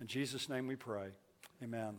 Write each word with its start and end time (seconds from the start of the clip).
In 0.00 0.06
Jesus' 0.06 0.48
name 0.48 0.68
we 0.68 0.76
pray. 0.76 1.08
Amen. 1.60 1.98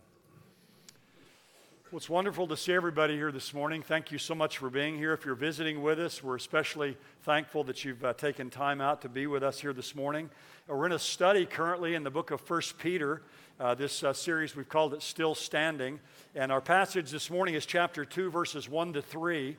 Well, 1.92 1.98
it's 1.98 2.10
wonderful 2.10 2.48
to 2.48 2.56
see 2.56 2.72
everybody 2.72 3.16
here 3.16 3.30
this 3.30 3.54
morning. 3.54 3.82
Thank 3.82 4.10
you 4.10 4.18
so 4.18 4.34
much 4.34 4.58
for 4.58 4.70
being 4.70 4.98
here. 4.98 5.12
If 5.12 5.26
you're 5.26 5.36
visiting 5.36 5.82
with 5.82 6.00
us, 6.00 6.24
we're 6.24 6.38
especially 6.38 6.96
thankful 7.24 7.66
that 7.66 7.84
you've 7.84 8.06
uh, 8.06 8.14
taken 8.14 8.50
time 8.50 8.80
out 8.80 9.02
to 9.02 9.10
be 9.10 9.28
with 9.28 9.44
us 9.44 9.60
here 9.60 9.74
this 9.74 9.96
morning. 9.96 10.30
Uh, 10.70 10.76
we're 10.76 10.86
in 10.86 10.94
a 10.94 11.00
study 11.00 11.46
currently 11.46 11.94
in 11.94 12.04
the 12.04 12.10
book 12.10 12.32
of 12.32 12.40
First 12.40 12.78
Peter. 12.78 13.22
Uh, 13.60 13.76
this 13.76 14.02
uh, 14.02 14.14
series, 14.14 14.56
we've 14.56 14.70
called 14.70 14.94
it 14.94 15.02
Still 15.02 15.36
Standing. 15.36 16.00
And 16.36 16.54
our 16.54 16.62
passage 16.62 17.12
this 17.12 17.30
morning 17.30 17.56
is 17.56 17.66
chapter 17.66 18.06
2, 18.06 18.32
verses 18.32 18.70
1 18.70 18.94
to 18.94 19.02
3. 19.02 19.58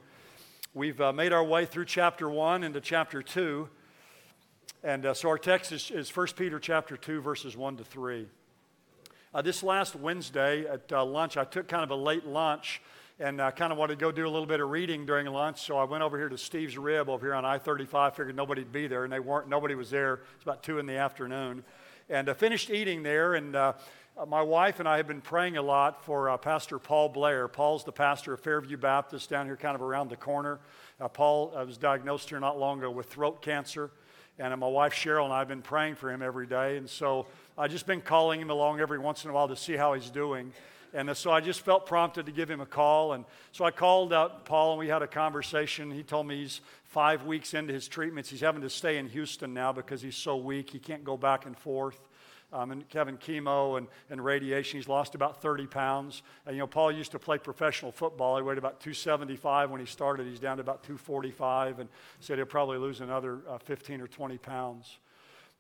We've 0.73 1.01
uh, 1.01 1.13
made 1.13 1.35
our 1.35 1.45
way 1.45 1.67
through 1.67 1.85
chapter 1.85 2.31
1 2.31 2.65
into 2.65 2.81
chapter 2.81 3.23
2. 3.23 3.69
And 4.83 5.05
uh, 5.05 5.13
so 5.13 5.29
our 5.29 5.37
text 5.37 5.73
is, 5.73 5.91
is 5.91 6.15
1 6.15 6.29
Peter 6.37 6.59
chapter 6.59 6.97
2, 6.97 7.21
verses 7.21 7.55
1 7.55 7.77
to 7.77 7.85
3. 7.85 8.27
Uh, 9.35 9.43
this 9.43 9.63
last 9.63 9.95
Wednesday 9.95 10.67
at 10.67 10.91
uh, 10.91 11.05
lunch, 11.05 11.37
I 11.37 11.45
took 11.45 11.69
kind 11.69 11.85
of 11.85 11.91
a 11.91 11.97
late 11.97 12.25
lunch 12.25 12.81
and 13.19 13.43
I 13.43 13.49
uh, 13.49 13.51
kind 13.51 13.71
of 13.73 13.79
wanted 13.79 13.99
to 13.99 14.01
go 14.03 14.11
do 14.11 14.27
a 14.27 14.31
little 14.31 14.47
bit 14.47 14.61
of 14.61 14.71
reading 14.71 15.05
during 15.05 15.27
lunch. 15.27 15.61
So 15.61 15.77
I 15.77 15.85
went 15.85 16.03
over 16.03 16.17
here 16.17 16.31
to 16.31 16.39
Steve's 16.39 16.79
Rib 16.79 17.11
over 17.11 17.27
here 17.27 17.35
on 17.35 17.45
I 17.45 17.59
35, 17.59 18.17
figured 18.17 18.35
nobody'd 18.35 18.73
be 18.73 18.87
there, 18.87 19.05
and 19.05 19.13
they 19.13 19.21
weren't, 19.21 19.47
nobody 19.47 19.75
was 19.75 19.91
there. 19.91 20.21
It's 20.37 20.45
about 20.45 20.63
2 20.63 20.79
in 20.79 20.87
the 20.87 20.97
afternoon. 20.97 21.63
And 22.09 22.31
I 22.31 22.33
finished 22.33 22.71
eating 22.71 23.03
there, 23.03 23.35
and 23.35 23.55
uh, 23.55 23.75
my 24.27 24.41
wife 24.41 24.81
and 24.81 24.89
I 24.89 24.97
have 24.97 25.07
been 25.07 25.21
praying 25.21 25.59
a 25.59 25.63
lot 25.63 26.03
for 26.03 26.31
uh, 26.31 26.39
Pastor 26.39 26.79
Paul 26.79 27.11
Blair. 27.11 27.47
Paul's 27.47 27.85
the 27.85 27.93
pastor 27.93 28.33
of 28.33 28.41
Fairview 28.41 28.79
Baptist 28.79 29.29
down 29.29 29.45
here, 29.45 29.57
kind 29.59 29.75
of 29.75 29.83
around 29.83 30.09
the 30.09 30.17
corner. 30.17 30.59
Uh, 30.99 31.09
Paul 31.09 31.51
was 31.51 31.77
diagnosed 31.77 32.31
here 32.31 32.41
not 32.41 32.59
long 32.59 32.79
ago 32.79 32.91
with 32.91 33.11
throat 33.11 33.43
cancer. 33.43 33.91
And 34.41 34.59
my 34.59 34.67
wife 34.67 34.95
Cheryl 34.95 35.25
and 35.25 35.35
I 35.35 35.41
have 35.41 35.49
been 35.49 35.61
praying 35.61 35.97
for 35.97 36.11
him 36.11 36.23
every 36.23 36.47
day. 36.47 36.79
And 36.79 36.89
so 36.89 37.27
I've 37.59 37.71
just 37.71 37.87
been 37.87 38.01
calling 38.01 38.41
him 38.41 38.49
along 38.49 38.81
every 38.81 38.99
once 38.99 39.25
in 39.25 39.31
a 39.31 39.35
while 39.35 39.49
to 39.49 39.57
see 39.57 39.77
how 39.77 39.93
he's 39.93 40.09
doing. 40.09 40.53
And 40.95 41.15
so 41.15 41.31
I 41.31 41.41
just 41.41 41.61
felt 41.61 41.85
prompted 41.85 42.25
to 42.27 42.33
give 42.33 42.51
him 42.51 42.61
a 42.61 42.67
call. 42.67 43.13
And 43.13 43.27
so 43.53 43.67
I 43.67 43.71
called 43.71 44.15
out 44.15 44.47
Paul 44.47 44.73
and 44.73 44.79
we 44.79 44.89
had 44.89 45.03
a 45.03 45.07
conversation. 45.07 45.91
He 45.91 46.03
told 46.03 46.27
me 46.27 46.41
he's 46.41 46.63
five 46.85 47.27
weeks 47.27 47.53
into 47.53 47.75
his 47.75 47.87
treatments. 47.87 48.31
He's 48.31 48.41
having 48.41 48.63
to 48.63 48.71
stay 48.71 48.97
in 48.97 49.09
Houston 49.09 49.53
now 49.53 49.73
because 49.73 50.01
he's 50.01 50.17
so 50.17 50.37
weak. 50.37 50.71
He 50.71 50.79
can't 50.79 51.05
go 51.05 51.19
back 51.19 51.45
and 51.45 51.57
forth 51.57 52.01
um, 52.53 52.73
and 52.73 52.85
having 52.93 53.17
chemo 53.17 53.79
and, 53.79 53.87
and 54.11 54.25
radiation. 54.25 54.79
He's 54.79 54.89
lost 54.89 55.15
about 55.15 55.41
30 55.41 55.67
pounds. 55.67 56.23
And, 56.47 56.57
you 56.57 56.61
know, 56.61 56.67
Paul 56.67 56.93
used 56.93 57.13
to 57.13 57.19
play 57.19 57.39
professional 57.39 57.93
football. 57.93 58.37
He 58.37 58.43
weighed 58.43 58.59
about 58.59 58.81
275 58.81 59.71
when 59.71 59.81
he 59.81 59.87
started. 59.87 60.27
He's 60.27 60.41
down 60.41 60.57
to 60.57 60.63
about 60.63 60.83
245 60.83 61.79
and 61.79 61.89
said 62.21 62.39
he'll 62.39 62.47
probably 62.47 62.79
lose 62.79 63.01
another 63.01 63.41
uh, 63.49 63.59
15 63.59 64.01
or 64.01 64.09
20 64.09 64.39
pounds. 64.39 64.99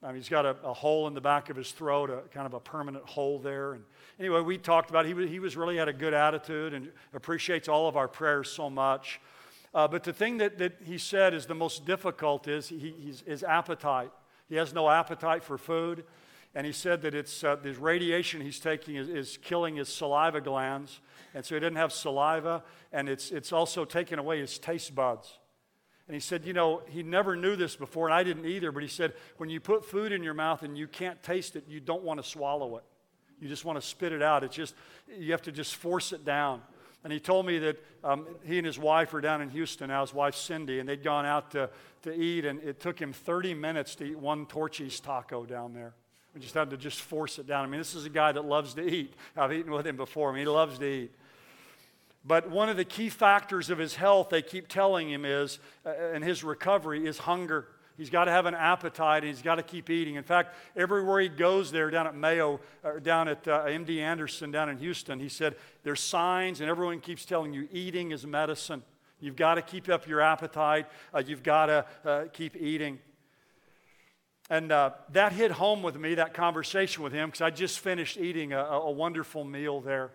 Um, 0.03 0.15
he's 0.15 0.31
got 0.31 0.47
a, 0.47 0.57
a, 0.65 0.73
hole 0.73 1.07
in 1.09 1.15
the 1.15 1.21
back 1.21 1.51
of 1.51 1.57
his 1.57 1.73
throat, 1.73 2.09
a 2.09 2.23
kind 2.33 2.47
of 2.47 2.55
a 2.55 2.61
permanent 2.61 3.05
hole 3.05 3.39
there. 3.39 3.75
And 3.75 3.85
anyway, 4.19 4.41
we 4.41 4.57
talked 4.57 4.89
about 4.89 5.05
it. 5.05 5.15
He, 5.15 5.27
he 5.27 5.41
was 5.41 5.59
really 5.59 5.77
had 5.77 5.89
a 5.89 5.93
good 5.93 6.15
attitude 6.15 6.73
and 6.73 6.91
appreciates 7.13 7.69
all 7.69 7.87
of 7.87 7.99
our 7.99 8.09
prayers 8.09 8.51
so 8.51 8.71
much. 8.71 9.21
Uh, 9.75 9.87
but 9.87 10.03
the 10.03 10.13
thing 10.13 10.39
that, 10.39 10.57
that 10.57 10.79
he 10.85 10.97
said 10.97 11.35
is 11.35 11.45
the 11.45 11.55
most 11.55 11.85
difficult 11.85 12.49
is 12.49 12.69
he, 12.69 13.15
his 13.27 13.43
appetite. 13.43 14.11
He 14.49 14.57
has 14.57 14.73
no 14.73 14.89
appetite 14.89 15.45
for 15.45 15.59
food 15.59 16.05
and 16.55 16.67
he 16.67 16.73
said 16.73 17.03
that 17.03 17.15
it's 17.15 17.45
uh, 17.45 17.57
this 17.57 17.77
radiation 17.77 18.41
he's 18.41 18.59
taking 18.59 18.97
is, 18.97 19.09
is, 19.09 19.37
killing 19.37 19.77
his 19.77 19.89
saliva 19.89 20.41
glands, 20.41 21.01
and 21.35 21.45
so 21.45 21.55
he 21.55 21.61
didn't 21.61 21.77
have 21.77 21.93
saliva, 21.93 22.65
and 22.93 23.09
it's, 23.09 23.31
it's 23.31 23.53
also 23.53 23.85
taking 23.85 24.19
away 24.19 24.41
his 24.41 24.59
taste 24.59 24.95
buds. 24.95 25.39
And 26.09 26.15
he 26.17 26.21
said, 26.21 26.45
you 26.45 26.53
know, 26.53 26.83
he 26.89 27.05
never 27.05 27.37
knew 27.37 27.55
this 27.55 27.77
before, 27.77 28.09
and 28.09 28.15
I 28.15 28.25
didn't 28.25 28.45
either, 28.45 28.73
but 28.73 28.83
he 28.83 28.89
said, 28.89 29.13
when 29.37 29.49
you 29.49 29.61
put 29.61 29.85
food 29.85 30.11
in 30.11 30.25
your 30.25 30.35
mouth 30.35 30.65
and 30.65 30.77
you 30.77 30.89
can't 30.89 31.23
taste 31.23 31.55
it, 31.55 31.65
you 31.69 31.79
don't 31.79 32.03
want 32.03 32.21
to 32.21 32.29
swallow 32.29 32.79
it. 32.79 32.85
You 33.41 33.49
just 33.49 33.65
want 33.65 33.81
to 33.81 33.87
spit 33.87 34.13
it 34.13 34.21
out. 34.21 34.43
It's 34.43 34.57
just, 34.57 34.75
you 35.17 35.31
have 35.31 35.43
to 35.43 35.53
just 35.53 35.77
force 35.77 36.13
it 36.13 36.25
down. 36.25 36.63
And 37.05 37.13
he 37.13 37.21
told 37.21 37.47
me 37.47 37.61
that 37.61 37.83
um, 38.03 38.27
he 38.43 38.59
and 38.59 38.67
his 38.67 38.77
wife 38.77 39.15
are 39.15 39.21
down 39.21 39.41
in 39.41 39.51
Houston 39.51 39.89
now, 39.89 40.01
his 40.03 40.13
wife 40.13 40.35
Cindy, 40.35 40.81
and 40.81 40.89
they'd 40.89 41.05
gone 41.05 41.25
out 41.25 41.53
to, 41.53 41.71
to 42.03 42.13
eat, 42.13 42.45
and 42.45 42.61
it 42.63 42.81
took 42.81 42.99
him 42.99 43.13
30 43.13 43.55
minutes 43.55 43.95
to 43.97 44.05
eat 44.05 44.19
one 44.19 44.47
Torchy's 44.47 44.99
taco 44.99 45.47
down 45.47 45.73
there. 45.73 45.95
We 46.35 46.41
just 46.41 46.55
had 46.55 46.71
to 46.71 46.77
just 46.77 47.01
force 47.01 47.39
it 47.39 47.47
down. 47.47 47.65
I 47.65 47.69
mean, 47.69 47.81
this 47.81 47.95
is 47.95 48.05
a 48.05 48.11
guy 48.11 48.33
that 48.33 48.45
loves 48.45 48.75
to 48.75 48.89
eat. 48.89 49.15
I've 49.37 49.53
eaten 49.53 49.73
with 49.73 49.87
him 49.87 49.97
before. 49.97 50.31
I 50.31 50.33
mean, 50.33 50.43
he 50.43 50.49
loves 50.49 50.79
to 50.79 50.87
eat. 50.87 51.13
But 52.25 52.51
one 52.51 52.69
of 52.69 52.77
the 52.77 52.85
key 52.85 53.09
factors 53.09 53.71
of 53.71 53.79
his 53.79 53.97
health, 53.97 54.29
they 54.29 54.43
keep 54.43 54.69
telling 54.69 55.11
him, 55.11 55.25
is, 55.25 55.59
uh, 55.87 56.13
in 56.15 56.23
his 56.23 56.45
recovery, 56.45 57.07
is 57.07 57.19
hunger. 57.19 57.67
He's 57.97 58.11
got 58.11 58.25
to 58.27 58.31
have 58.31 58.47
an 58.47 58.55
appetite 58.55 59.25
and 59.25 59.31
he's 59.31 59.43
got 59.43 59.57
to 59.57 59.63
keep 59.63 59.91
eating. 59.91 60.15
In 60.15 60.23
fact, 60.23 60.55
everywhere 60.77 61.21
he 61.21 61.29
goes 61.29 61.71
there, 61.71 61.91
down 61.91 62.07
at 62.07 62.15
Mayo, 62.15 62.61
or 62.83 63.01
down 63.01 63.29
at 63.29 63.47
uh, 63.47 63.65
MD 63.67 63.99
Anderson 63.99 64.51
down 64.51 64.71
in 64.71 64.79
Houston, 64.79 65.21
he 65.21 65.29
said, 65.29 65.55
there's 65.83 66.01
signs 66.01 66.61
and 66.61 66.71
everyone 66.71 67.01
keeps 67.01 67.27
telling 67.27 67.53
you 67.53 67.69
eating 67.73 68.13
is 68.13 68.27
medicine. 68.27 68.83
You've 69.21 69.37
got 69.37 69.57
to 69.57 69.63
keep 69.63 69.89
up 69.91 70.07
your 70.07 70.23
appetite. 70.23 70.87
Uh, 71.15 71.23
you've 71.27 71.43
got 71.43 71.67
to 71.67 71.85
uh, 72.05 72.25
keep 72.33 72.57
eating. 72.57 72.99
And 74.51 74.73
uh, 74.73 74.91
that 75.13 75.33
hit 75.33 75.53
home 75.53 75.81
with 75.81 75.97
me, 75.97 76.17
that 76.17 76.35
conversation 76.35 77.05
with 77.05 77.13
him, 77.13 77.29
because 77.29 77.41
I 77.41 77.51
just 77.51 77.79
finished 77.79 78.17
eating 78.19 78.53
a, 78.53 78.59
a, 78.59 78.91
wonderful 78.91 79.45
meal 79.45 79.81
there. 79.81 80.11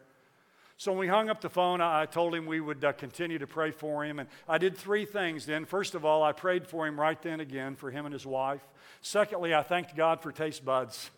So 0.76 0.92
when 0.92 1.00
we 1.00 1.08
hung 1.08 1.30
up 1.30 1.40
the 1.40 1.50
phone, 1.50 1.80
I 1.80 2.06
told 2.06 2.36
him 2.36 2.46
we 2.46 2.60
would 2.60 2.84
uh, 2.84 2.92
continue 2.92 3.40
to 3.40 3.48
pray 3.48 3.72
for 3.72 4.04
him. 4.04 4.20
And 4.20 4.28
I 4.46 4.58
did 4.58 4.76
three 4.76 5.06
things 5.06 5.46
then. 5.46 5.64
First 5.64 5.96
of 5.96 6.04
all, 6.04 6.22
I 6.22 6.34
prayed 6.34 6.68
for 6.68 6.86
him 6.86 7.00
right 7.00 7.20
then 7.22 7.40
again, 7.40 7.78
for 7.78 7.90
him 7.90 8.06
and 8.06 8.12
his 8.12 8.26
wife. 8.26 8.60
Secondly, 9.02 9.56
I 9.56 9.64
thanked 9.64 9.96
God 9.96 10.22
for 10.22 10.34
taste 10.34 10.66
buds. 10.66 11.12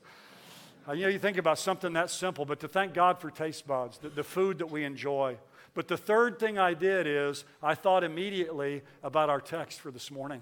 Uh, 0.88 0.94
you 0.94 1.02
know, 1.02 1.10
you 1.10 1.18
think 1.18 1.38
about 1.38 1.58
something 1.58 1.94
that 1.94 2.12
simple, 2.12 2.46
but 2.46 2.60
to 2.60 2.68
thank 2.68 2.94
God 2.94 3.20
for 3.20 3.32
taste 3.32 3.66
buds, 3.66 3.98
the, 3.98 4.10
the 4.10 4.24
food 4.24 4.60
that 4.60 4.70
we 4.70 4.84
enjoy. 4.84 5.38
But 5.74 5.88
the 5.88 5.98
third 5.98 6.38
thing 6.38 6.60
I 6.60 6.76
did 6.76 7.08
is 7.08 7.46
I 7.64 7.74
thought 7.74 8.04
immediately 8.04 8.84
about 9.02 9.32
our 9.32 9.42
text 9.42 9.80
for 9.80 9.90
this 9.90 10.12
morning. 10.12 10.42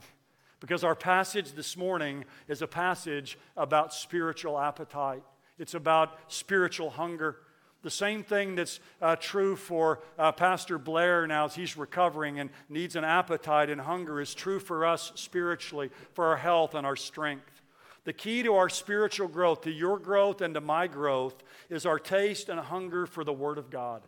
Because 0.66 0.84
our 0.84 0.96
passage 0.96 1.52
this 1.52 1.78
morning 1.78 2.26
is 2.48 2.64
a 2.64 2.68
passage 2.68 3.38
about 3.56 3.94
spiritual 3.94 4.58
appetite, 4.58 5.22
it's 5.60 5.76
about 5.76 6.18
spiritual 6.28 6.90
hunger. 6.90 7.38
The 7.84 7.92
same 7.92 8.24
thing 8.24 8.56
that's 8.56 8.80
uh, 9.00 9.16
true 9.16 9.58
for 9.58 10.00
uh, 10.18 10.32
Pastor 10.32 10.80
Blair 10.80 11.28
now 11.28 11.46
as 11.46 11.54
he's 11.54 11.78
recovering 11.78 12.40
and 12.40 12.50
needs 12.68 12.96
an 12.96 13.04
appetite 13.04 13.70
and 13.70 13.80
hunger 13.80 14.20
is 14.20 14.34
true 14.34 14.60
for 14.60 14.88
us 14.88 15.12
spiritually, 15.14 15.92
for 16.16 16.26
our 16.26 16.38
health 16.38 16.74
and 16.74 16.84
our 16.84 16.96
strength. 16.96 17.62
The 18.04 18.14
key 18.14 18.42
to 18.42 18.56
our 18.56 18.68
spiritual 18.68 19.28
growth, 19.28 19.62
to 19.62 19.72
your 19.72 20.00
growth 20.00 20.42
and 20.42 20.56
to 20.56 20.62
my 20.62 20.88
growth, 20.88 21.44
is 21.70 21.86
our 21.86 22.00
taste 22.00 22.50
and 22.50 22.60
hunger 22.60 23.06
for 23.06 23.24
the 23.24 23.32
Word 23.32 23.60
of 23.60 23.70
God. 23.70 24.02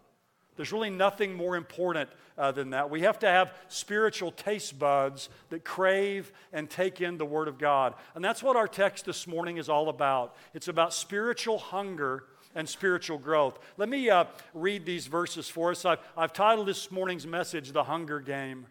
There's 0.58 0.74
really 0.74 0.90
nothing 0.90 1.34
more 1.34 1.56
important 1.56 2.10
uh, 2.38 2.52
than 2.52 2.72
that. 2.72 2.90
We 2.90 3.02
have 3.02 3.20
to 3.20 3.28
have 3.28 3.54
spiritual 3.70 4.32
taste 4.32 4.78
buds 4.78 5.30
that 5.50 5.64
crave 5.64 6.32
and 6.52 6.70
take 6.70 7.00
in 7.00 7.18
the 7.18 7.26
Word 7.26 7.48
of 7.48 7.58
God. 7.58 7.94
And 8.16 8.24
that's 8.24 8.44
what 8.44 8.56
our 8.56 8.68
text 8.68 9.06
this 9.06 9.26
morning 9.28 9.58
is 9.58 9.70
all 9.70 9.88
about. 9.90 10.36
It's 10.54 10.68
about 10.68 10.94
spiritual 10.94 11.58
hunger 11.58 12.26
and 12.56 12.68
spiritual 12.68 13.20
growth. 13.20 13.60
Let 13.78 13.88
me 13.88 14.10
uh, 14.10 14.26
read 14.54 14.86
these 14.86 15.08
verses 15.08 15.48
for 15.48 15.72
us. 15.72 15.86
I've, 15.86 16.00
I've 16.18 16.34
titled 16.34 16.68
this 16.68 16.92
morning's 16.92 17.28
message, 17.28 17.72
The 17.72 17.84
Hunger 17.84 18.20
Game. 18.20 18.66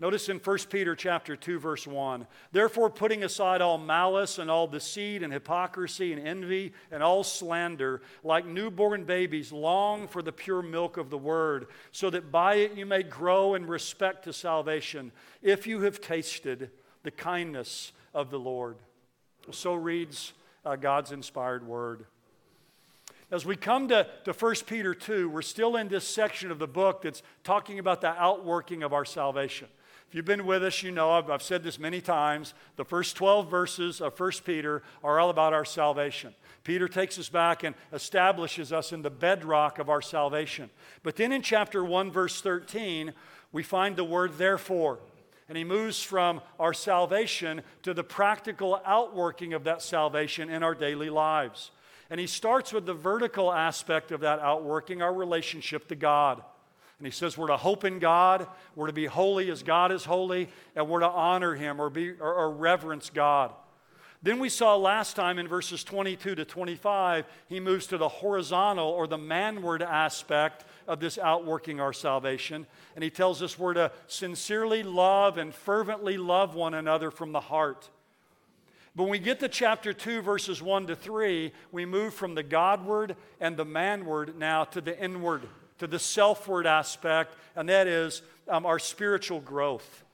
Notice 0.00 0.28
in 0.28 0.38
1 0.38 0.58
Peter 0.70 0.94
chapter 0.94 1.34
2 1.34 1.58
verse 1.58 1.84
1, 1.84 2.26
therefore 2.52 2.88
putting 2.88 3.24
aside 3.24 3.60
all 3.60 3.78
malice 3.78 4.38
and 4.38 4.48
all 4.48 4.68
deceit 4.68 5.24
and 5.24 5.32
hypocrisy 5.32 6.12
and 6.12 6.24
envy 6.24 6.72
and 6.92 7.02
all 7.02 7.24
slander, 7.24 8.00
like 8.22 8.46
newborn 8.46 9.02
babies 9.04 9.50
long 9.50 10.06
for 10.06 10.22
the 10.22 10.30
pure 10.30 10.62
milk 10.62 10.98
of 10.98 11.10
the 11.10 11.18
word, 11.18 11.66
so 11.90 12.10
that 12.10 12.30
by 12.30 12.54
it 12.54 12.74
you 12.74 12.86
may 12.86 13.02
grow 13.02 13.54
in 13.54 13.66
respect 13.66 14.22
to 14.24 14.32
salvation, 14.32 15.10
if 15.42 15.66
you 15.66 15.80
have 15.80 16.00
tasted 16.00 16.70
the 17.02 17.10
kindness 17.10 17.90
of 18.14 18.30
the 18.30 18.38
Lord. 18.38 18.76
So 19.50 19.74
reads 19.74 20.32
uh, 20.64 20.76
God's 20.76 21.10
inspired 21.10 21.66
word. 21.66 22.04
As 23.32 23.44
we 23.44 23.56
come 23.56 23.88
to, 23.88 24.06
to 24.24 24.32
1 24.32 24.54
Peter 24.66 24.94
2, 24.94 25.28
we're 25.28 25.42
still 25.42 25.76
in 25.76 25.88
this 25.88 26.06
section 26.06 26.52
of 26.52 26.60
the 26.60 26.68
book 26.68 27.02
that's 27.02 27.22
talking 27.42 27.80
about 27.80 28.00
the 28.00 28.08
outworking 28.08 28.82
of 28.82 28.92
our 28.92 29.04
salvation. 29.04 29.68
If 30.08 30.14
you've 30.14 30.24
been 30.24 30.46
with 30.46 30.64
us, 30.64 30.82
you 30.82 30.90
know 30.90 31.10
I've, 31.10 31.28
I've, 31.28 31.42
said 31.42 31.62
this 31.62 31.78
many 31.78 32.00
times. 32.00 32.54
The 32.76 32.84
first 32.84 33.14
12 33.16 33.50
verses 33.50 34.00
of 34.00 34.18
1 34.18 34.32
Peter 34.42 34.82
are 35.04 35.20
all 35.20 35.28
about 35.28 35.52
our 35.52 35.66
salvation. 35.66 36.34
Peter 36.64 36.88
takes 36.88 37.18
us 37.18 37.28
back 37.28 37.62
and 37.62 37.74
establishes 37.92 38.72
us 38.72 38.90
in 38.94 39.02
the 39.02 39.10
bedrock 39.10 39.78
of 39.78 39.90
our 39.90 40.00
salvation. 40.00 40.70
But 41.02 41.16
then 41.16 41.30
in 41.30 41.42
chapter 41.42 41.84
1, 41.84 42.10
verse 42.10 42.40
13, 42.40 43.12
we 43.52 43.62
find 43.62 43.96
the 43.96 44.04
word 44.04 44.38
therefore. 44.38 44.98
And 45.46 45.58
he 45.58 45.64
moves 45.64 46.02
from 46.02 46.40
our 46.58 46.72
salvation 46.72 47.60
to 47.82 47.92
the 47.92 48.04
practical 48.04 48.80
outworking 48.86 49.52
of 49.52 49.64
that 49.64 49.82
salvation 49.82 50.48
in 50.48 50.62
our 50.62 50.74
daily 50.74 51.10
lives. 51.10 51.70
And 52.08 52.18
he 52.18 52.26
starts 52.26 52.72
with 52.72 52.86
the 52.86 52.94
vertical 52.94 53.52
aspect 53.52 54.10
of 54.10 54.20
that 54.20 54.40
outworking, 54.40 55.02
our 55.02 55.12
relationship 55.12 55.86
to 55.88 55.94
God. 55.94 56.42
And 56.98 57.06
he 57.06 57.12
says 57.12 57.38
we're 57.38 57.46
to 57.48 57.56
hope 57.56 57.84
in 57.84 57.98
God, 57.98 58.46
we're 58.74 58.88
to 58.88 58.92
be 58.92 59.06
holy 59.06 59.50
as 59.50 59.62
God 59.62 59.92
is 59.92 60.04
holy, 60.04 60.48
and 60.74 60.88
we're 60.88 61.00
to 61.00 61.08
honor 61.08 61.54
him 61.54 61.80
or, 61.80 61.90
be, 61.90 62.10
or, 62.10 62.34
or 62.34 62.50
reverence 62.50 63.10
God. 63.10 63.52
Then 64.20 64.40
we 64.40 64.48
saw 64.48 64.74
last 64.74 65.14
time 65.14 65.38
in 65.38 65.46
verses 65.46 65.84
22 65.84 66.34
to 66.34 66.44
25, 66.44 67.24
he 67.48 67.60
moves 67.60 67.86
to 67.86 67.98
the 67.98 68.08
horizontal 68.08 68.88
or 68.88 69.06
the 69.06 69.16
manward 69.16 69.80
aspect 69.80 70.64
of 70.88 70.98
this 70.98 71.18
outworking 71.18 71.78
our 71.78 71.92
salvation. 71.92 72.66
And 72.96 73.04
he 73.04 73.10
tells 73.10 73.42
us 73.42 73.56
we're 73.56 73.74
to 73.74 73.92
sincerely 74.08 74.82
love 74.82 75.38
and 75.38 75.54
fervently 75.54 76.16
love 76.16 76.56
one 76.56 76.74
another 76.74 77.12
from 77.12 77.30
the 77.30 77.40
heart. 77.40 77.90
But 78.96 79.04
when 79.04 79.12
we 79.12 79.20
get 79.20 79.38
to 79.40 79.48
chapter 79.48 79.92
2, 79.92 80.22
verses 80.22 80.60
1 80.60 80.88
to 80.88 80.96
3, 80.96 81.52
we 81.70 81.86
move 81.86 82.12
from 82.12 82.34
the 82.34 82.42
Godward 82.42 83.14
and 83.40 83.56
the 83.56 83.64
manward 83.64 84.36
now 84.36 84.64
to 84.64 84.80
the 84.80 85.00
inward, 85.00 85.42
to 85.78 85.86
the 85.86 85.98
selfward 85.98 86.66
aspect, 86.66 87.34
and 87.56 87.68
that 87.68 87.86
is 87.86 88.22
um, 88.48 88.66
our 88.66 88.78
spiritual 88.78 89.40
growth. 89.40 90.04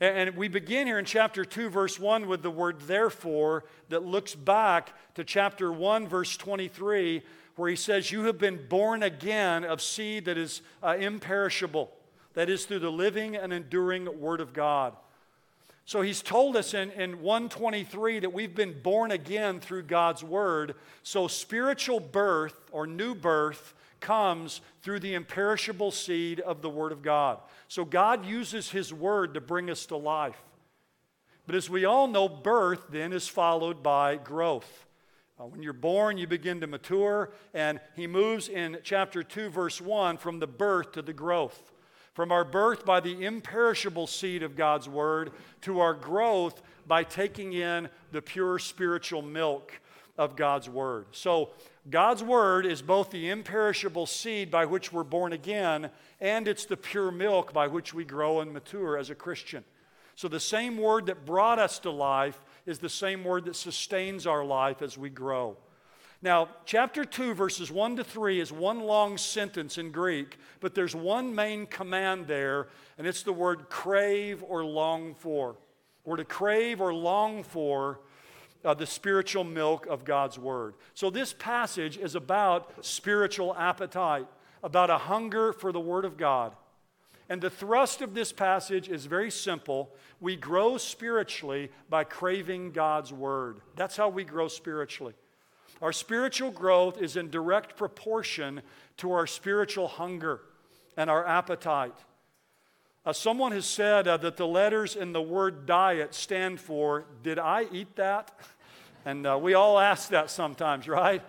And 0.00 0.36
we 0.36 0.48
begin 0.48 0.86
here 0.86 0.98
in 0.98 1.06
chapter 1.06 1.44
2, 1.44 1.70
verse 1.70 1.98
1, 1.98 2.26
with 2.26 2.42
the 2.42 2.50
word 2.50 2.80
therefore 2.82 3.64
that 3.88 4.04
looks 4.04 4.34
back 4.34 4.92
to 5.14 5.24
chapter 5.24 5.72
1, 5.72 6.06
verse 6.06 6.36
23, 6.36 7.22
where 7.56 7.70
he 7.70 7.76
says, 7.76 8.12
You 8.12 8.24
have 8.24 8.38
been 8.38 8.66
born 8.68 9.02
again 9.02 9.64
of 9.64 9.80
seed 9.80 10.26
that 10.26 10.36
is 10.36 10.60
uh, 10.82 10.96
imperishable, 11.00 11.90
that 12.34 12.50
is 12.50 12.66
through 12.66 12.80
the 12.80 12.92
living 12.92 13.36
and 13.36 13.54
enduring 13.54 14.20
word 14.20 14.42
of 14.42 14.52
God. 14.52 14.94
So 15.86 16.02
he's 16.02 16.20
told 16.20 16.56
us 16.56 16.74
in, 16.74 16.90
in 16.90 17.22
123 17.22 18.18
that 18.18 18.32
we've 18.32 18.54
been 18.54 18.78
born 18.82 19.12
again 19.12 19.60
through 19.60 19.84
God's 19.84 20.22
word. 20.22 20.74
So 21.04 21.26
spiritual 21.26 22.00
birth 22.00 22.58
or 22.70 22.86
new 22.86 23.14
birth 23.14 23.72
comes 24.00 24.60
through 24.82 25.00
the 25.00 25.14
imperishable 25.14 25.90
seed 25.90 26.40
of 26.40 26.62
the 26.62 26.70
Word 26.70 26.92
of 26.92 27.02
God. 27.02 27.38
So 27.68 27.84
God 27.84 28.24
uses 28.24 28.70
His 28.70 28.92
Word 28.92 29.34
to 29.34 29.40
bring 29.40 29.70
us 29.70 29.86
to 29.86 29.96
life. 29.96 30.40
But 31.46 31.54
as 31.54 31.70
we 31.70 31.84
all 31.84 32.08
know, 32.08 32.28
birth 32.28 32.86
then 32.90 33.12
is 33.12 33.28
followed 33.28 33.82
by 33.82 34.16
growth. 34.16 34.86
Uh, 35.38 35.44
when 35.44 35.62
you're 35.62 35.72
born, 35.72 36.16
you 36.16 36.26
begin 36.26 36.60
to 36.60 36.66
mature, 36.66 37.30
and 37.52 37.78
He 37.94 38.06
moves 38.06 38.48
in 38.48 38.78
chapter 38.82 39.22
2, 39.22 39.50
verse 39.50 39.80
1 39.80 40.16
from 40.16 40.40
the 40.40 40.46
birth 40.46 40.92
to 40.92 41.02
the 41.02 41.12
growth. 41.12 41.72
From 42.14 42.32
our 42.32 42.44
birth 42.44 42.86
by 42.86 43.00
the 43.00 43.24
imperishable 43.24 44.06
seed 44.06 44.42
of 44.42 44.56
God's 44.56 44.88
Word 44.88 45.32
to 45.62 45.80
our 45.80 45.92
growth 45.92 46.62
by 46.86 47.04
taking 47.04 47.52
in 47.52 47.90
the 48.12 48.22
pure 48.22 48.58
spiritual 48.58 49.20
milk 49.20 49.78
of 50.16 50.36
God's 50.36 50.68
Word. 50.68 51.06
So, 51.12 51.50
God's 51.88 52.22
word 52.22 52.66
is 52.66 52.82
both 52.82 53.10
the 53.10 53.30
imperishable 53.30 54.06
seed 54.06 54.50
by 54.50 54.64
which 54.64 54.92
we're 54.92 55.04
born 55.04 55.32
again, 55.32 55.90
and 56.20 56.48
it's 56.48 56.64
the 56.64 56.76
pure 56.76 57.12
milk 57.12 57.52
by 57.52 57.68
which 57.68 57.94
we 57.94 58.04
grow 58.04 58.40
and 58.40 58.52
mature 58.52 58.98
as 58.98 59.10
a 59.10 59.14
Christian. 59.14 59.62
So 60.16 60.26
the 60.26 60.40
same 60.40 60.78
word 60.78 61.06
that 61.06 61.24
brought 61.24 61.58
us 61.58 61.78
to 61.80 61.90
life 61.90 62.42
is 62.64 62.78
the 62.80 62.88
same 62.88 63.22
word 63.22 63.44
that 63.44 63.54
sustains 63.54 64.26
our 64.26 64.44
life 64.44 64.82
as 64.82 64.98
we 64.98 65.10
grow. 65.10 65.56
Now, 66.22 66.48
chapter 66.64 67.04
2, 67.04 67.34
verses 67.34 67.70
1 67.70 67.96
to 67.96 68.04
3 68.04 68.40
is 68.40 68.50
one 68.50 68.80
long 68.80 69.18
sentence 69.18 69.78
in 69.78 69.92
Greek, 69.92 70.38
but 70.60 70.74
there's 70.74 70.96
one 70.96 71.34
main 71.34 71.66
command 71.66 72.26
there, 72.26 72.68
and 72.98 73.06
it's 73.06 73.22
the 73.22 73.32
word 73.32 73.68
crave 73.68 74.42
or 74.42 74.64
long 74.64 75.14
for. 75.14 75.56
We're 76.04 76.16
to 76.16 76.24
crave 76.24 76.80
or 76.80 76.94
long 76.94 77.42
for 77.42 78.00
uh, 78.66 78.74
the 78.74 78.86
spiritual 78.86 79.44
milk 79.44 79.86
of 79.86 80.04
God's 80.04 80.38
Word. 80.38 80.74
So, 80.92 81.08
this 81.08 81.32
passage 81.32 81.96
is 81.96 82.14
about 82.14 82.84
spiritual 82.84 83.54
appetite, 83.56 84.26
about 84.62 84.90
a 84.90 84.98
hunger 84.98 85.52
for 85.52 85.70
the 85.70 85.80
Word 85.80 86.04
of 86.04 86.16
God. 86.16 86.54
And 87.28 87.40
the 87.40 87.50
thrust 87.50 88.02
of 88.02 88.14
this 88.14 88.32
passage 88.32 88.88
is 88.88 89.06
very 89.06 89.30
simple. 89.30 89.92
We 90.20 90.36
grow 90.36 90.78
spiritually 90.78 91.70
by 91.88 92.04
craving 92.04 92.72
God's 92.72 93.12
Word. 93.12 93.60
That's 93.76 93.96
how 93.96 94.08
we 94.08 94.24
grow 94.24 94.48
spiritually. 94.48 95.14
Our 95.80 95.92
spiritual 95.92 96.50
growth 96.50 97.00
is 97.00 97.16
in 97.16 97.30
direct 97.30 97.76
proportion 97.76 98.62
to 98.98 99.12
our 99.12 99.26
spiritual 99.26 99.88
hunger 99.88 100.40
and 100.96 101.10
our 101.10 101.26
appetite. 101.26 101.96
Uh, 103.04 103.12
someone 103.12 103.52
has 103.52 103.66
said 103.66 104.08
uh, 104.08 104.16
that 104.16 104.36
the 104.36 104.46
letters 104.46 104.96
in 104.96 105.12
the 105.12 105.22
word 105.22 105.64
diet 105.64 106.12
stand 106.12 106.58
for, 106.58 107.04
Did 107.22 107.38
I 107.38 107.66
eat 107.70 107.94
that? 107.96 108.32
And 109.06 109.24
uh, 109.24 109.38
we 109.40 109.54
all 109.54 109.78
ask 109.78 110.08
that 110.08 110.30
sometimes, 110.30 110.88
right? 110.88 111.22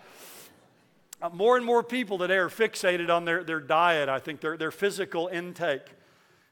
Uh, 1.21 1.29
more 1.29 1.55
and 1.55 1.65
more 1.65 1.83
people 1.83 2.17
today 2.17 2.37
are 2.37 2.49
fixated 2.49 3.09
on 3.09 3.23
their, 3.23 3.43
their 3.43 3.59
diet, 3.59 4.09
I 4.09 4.19
think, 4.19 4.41
their, 4.41 4.57
their 4.57 4.71
physical 4.71 5.27
intake. 5.27 5.85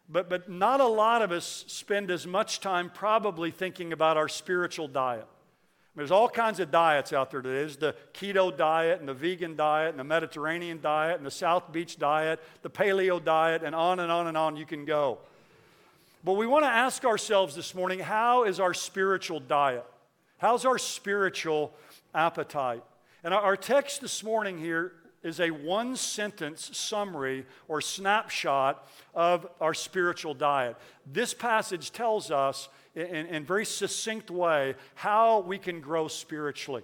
But, 0.08 0.30
but 0.30 0.50
not 0.50 0.82
a 0.82 0.88
lot 0.88 1.24
of 1.24 1.32
us 1.32 1.66
spend 1.68 2.12
as 2.12 2.28
much 2.28 2.60
time 2.60 2.92
probably 2.94 3.50
thinking 3.50 3.92
about 3.92 4.18
our 4.18 4.30
spiritual 4.30 4.88
diet. 4.88 5.26
There's 5.96 6.12
all 6.12 6.30
kinds 6.30 6.60
of 6.60 6.70
diets 6.70 7.12
out 7.12 7.32
there 7.32 7.42
today. 7.42 7.56
There's 7.56 7.78
the 7.78 7.96
keto 8.14 8.56
diet 8.56 9.00
and 9.00 9.10
the 9.10 9.14
vegan 9.14 9.56
diet 9.56 9.92
and 9.92 10.00
the 10.00 10.04
Mediterranean 10.04 10.80
diet 10.80 11.18
and 11.18 11.26
the 11.26 11.32
South 11.32 11.72
Beach 11.72 11.98
diet, 11.98 12.40
the 12.62 12.70
paleo 12.70 13.24
diet, 13.24 13.64
and 13.64 13.74
on 13.74 14.00
and 14.00 14.12
on 14.12 14.28
and 14.28 14.38
on 14.38 14.58
you 14.58 14.66
can 14.66 14.86
go. 14.86 15.18
But 16.24 16.34
we 16.34 16.46
want 16.46 16.66
to 16.66 16.70
ask 16.70 17.04
ourselves 17.04 17.56
this 17.56 17.74
morning 17.74 18.00
how 18.00 18.44
is 18.44 18.60
our 18.60 18.74
spiritual 18.76 19.40
diet? 19.40 19.86
How's 20.38 20.66
our 20.66 20.78
spiritual 20.78 21.74
appetite? 22.14 22.84
And 23.24 23.34
our 23.34 23.56
text 23.56 24.02
this 24.02 24.22
morning 24.22 24.58
here 24.58 24.92
is 25.24 25.40
a 25.40 25.50
one 25.50 25.96
sentence 25.96 26.70
summary 26.74 27.46
or 27.70 27.80
snapshot 27.80 28.86
of 29.14 29.48
our 29.62 29.74
spiritual 29.74 30.34
diet. 30.34 30.76
This 31.10 31.34
passage 31.34 31.92
tells 31.92 32.32
us 32.32 32.68
in, 32.96 33.34
a 33.34 33.40
very 33.40 33.66
succinct 33.66 34.30
way 34.30 34.76
how 34.96 35.40
we 35.40 35.58
can 35.58 35.80
grow 35.80 36.10
spiritually. 36.10 36.84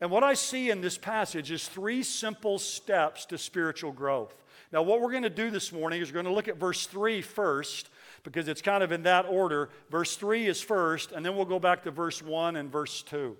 And 0.00 0.10
what 0.10 0.24
I 0.24 0.34
see 0.34 0.70
in 0.70 0.80
this 0.80 0.98
passage 0.98 1.52
is 1.52 1.68
three 1.68 2.02
simple 2.02 2.58
steps 2.58 3.24
to 3.26 3.38
spiritual 3.38 3.92
growth. 3.92 4.34
Now, 4.72 4.82
what 4.82 5.00
we're 5.00 5.12
going 5.12 5.22
to 5.22 5.30
do 5.30 5.50
this 5.50 5.72
morning 5.72 6.02
is 6.02 6.08
we're 6.08 6.14
going 6.14 6.26
to 6.26 6.32
look 6.32 6.48
at 6.48 6.56
verse 6.56 6.86
3 6.86 7.22
first, 7.22 7.88
because 8.24 8.48
it's 8.48 8.62
kind 8.62 8.82
of 8.82 8.90
in 8.90 9.04
that 9.04 9.26
order. 9.26 9.68
Verse 9.90 10.16
3 10.16 10.46
is 10.46 10.60
first, 10.60 11.12
and 11.12 11.24
then 11.24 11.36
we'll 11.36 11.44
go 11.44 11.60
back 11.60 11.84
to 11.84 11.92
verse 11.92 12.20
1 12.20 12.56
and 12.56 12.72
verse 12.72 13.02
2. 13.02 13.36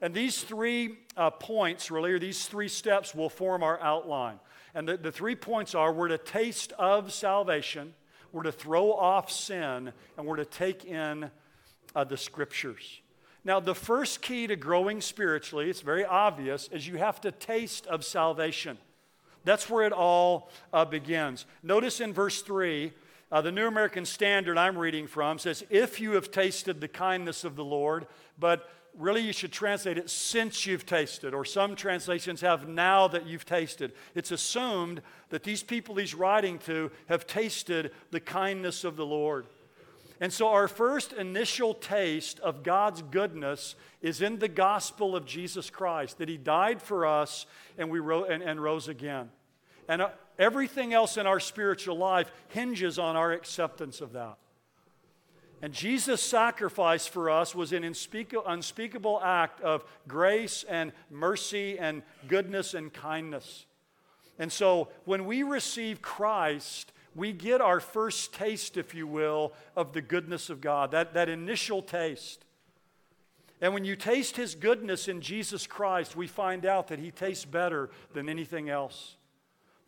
And 0.00 0.14
these 0.14 0.42
three 0.42 0.96
uh, 1.16 1.30
points, 1.30 1.90
really, 1.90 2.12
or 2.12 2.18
these 2.18 2.46
three 2.46 2.68
steps, 2.68 3.14
will 3.14 3.28
form 3.28 3.62
our 3.62 3.80
outline. 3.80 4.40
And 4.74 4.88
the, 4.88 4.96
the 4.96 5.12
three 5.12 5.34
points 5.36 5.74
are 5.74 5.92
we're 5.92 6.08
to 6.08 6.18
taste 6.18 6.72
of 6.78 7.12
salvation, 7.12 7.94
we're 8.32 8.44
to 8.44 8.52
throw 8.52 8.92
off 8.92 9.30
sin, 9.30 9.92
and 10.16 10.26
we're 10.26 10.36
to 10.36 10.44
take 10.44 10.84
in 10.84 11.30
uh, 11.94 12.04
the 12.04 12.16
scriptures. 12.16 13.00
Now, 13.44 13.60
the 13.60 13.74
first 13.74 14.22
key 14.22 14.46
to 14.46 14.56
growing 14.56 15.00
spiritually, 15.00 15.70
it's 15.70 15.80
very 15.80 16.04
obvious, 16.04 16.68
is 16.68 16.86
you 16.86 16.96
have 16.96 17.20
to 17.22 17.32
taste 17.32 17.86
of 17.86 18.04
salvation. 18.04 18.78
That's 19.44 19.70
where 19.70 19.86
it 19.86 19.92
all 19.92 20.50
uh, 20.72 20.84
begins. 20.84 21.46
Notice 21.62 22.00
in 22.00 22.12
verse 22.12 22.42
3, 22.42 22.92
uh, 23.30 23.40
the 23.40 23.52
New 23.52 23.66
American 23.66 24.04
Standard 24.04 24.56
I'm 24.56 24.78
reading 24.78 25.06
from 25.06 25.38
says, 25.38 25.64
If 25.70 26.00
you 26.00 26.12
have 26.12 26.30
tasted 26.30 26.80
the 26.80 26.88
kindness 26.88 27.44
of 27.44 27.56
the 27.56 27.64
Lord, 27.64 28.06
but 28.38 28.70
really 28.96 29.20
you 29.20 29.32
should 29.32 29.52
translate 29.52 29.98
it 29.98 30.10
since 30.10 30.66
you've 30.66 30.86
tasted, 30.86 31.34
or 31.34 31.44
some 31.44 31.76
translations 31.76 32.40
have 32.40 32.68
now 32.68 33.06
that 33.08 33.26
you've 33.26 33.44
tasted. 33.44 33.92
It's 34.14 34.32
assumed 34.32 35.02
that 35.28 35.44
these 35.44 35.62
people 35.62 35.96
he's 35.96 36.14
writing 36.14 36.58
to 36.60 36.90
have 37.08 37.26
tasted 37.26 37.92
the 38.10 38.20
kindness 38.20 38.84
of 38.84 38.96
the 38.96 39.06
Lord. 39.06 39.46
And 40.20 40.32
so, 40.32 40.48
our 40.48 40.66
first 40.66 41.12
initial 41.12 41.74
taste 41.74 42.40
of 42.40 42.64
God's 42.64 43.02
goodness 43.02 43.76
is 44.02 44.20
in 44.20 44.40
the 44.40 44.48
gospel 44.48 45.14
of 45.14 45.24
Jesus 45.24 45.70
Christ, 45.70 46.18
that 46.18 46.28
He 46.28 46.36
died 46.36 46.82
for 46.82 47.06
us 47.06 47.46
and, 47.76 47.88
we 47.88 48.00
ro- 48.00 48.24
and, 48.24 48.42
and 48.42 48.60
rose 48.60 48.88
again. 48.88 49.30
And 49.86 50.02
uh, 50.02 50.08
everything 50.38 50.94
else 50.94 51.16
in 51.16 51.26
our 51.26 51.40
spiritual 51.40 51.98
life 51.98 52.30
hinges 52.48 52.98
on 52.98 53.16
our 53.16 53.32
acceptance 53.32 54.00
of 54.00 54.12
that. 54.12 54.38
And 55.60 55.72
Jesus' 55.72 56.22
sacrifice 56.22 57.06
for 57.06 57.30
us 57.30 57.54
was 57.54 57.72
an 57.72 57.82
unspeakable 57.82 59.20
act 59.22 59.60
of 59.60 59.84
grace 60.06 60.64
and 60.68 60.92
mercy 61.10 61.78
and 61.78 62.02
goodness 62.28 62.74
and 62.74 62.92
kindness. 62.92 63.66
And 64.38 64.52
so 64.52 64.88
when 65.04 65.24
we 65.24 65.42
receive 65.42 66.00
Christ, 66.00 66.92
we 67.16 67.32
get 67.32 67.60
our 67.60 67.80
first 67.80 68.32
taste, 68.32 68.76
if 68.76 68.94
you 68.94 69.08
will, 69.08 69.52
of 69.74 69.92
the 69.92 70.00
goodness 70.00 70.48
of 70.48 70.60
God, 70.60 70.92
that, 70.92 71.14
that 71.14 71.28
initial 71.28 71.82
taste. 71.82 72.44
And 73.60 73.74
when 73.74 73.84
you 73.84 73.96
taste 73.96 74.36
His 74.36 74.54
goodness 74.54 75.08
in 75.08 75.20
Jesus 75.20 75.66
Christ, 75.66 76.14
we 76.14 76.28
find 76.28 76.64
out 76.64 76.86
that 76.88 77.00
He 77.00 77.10
tastes 77.10 77.44
better 77.44 77.90
than 78.14 78.28
anything 78.28 78.68
else 78.68 79.16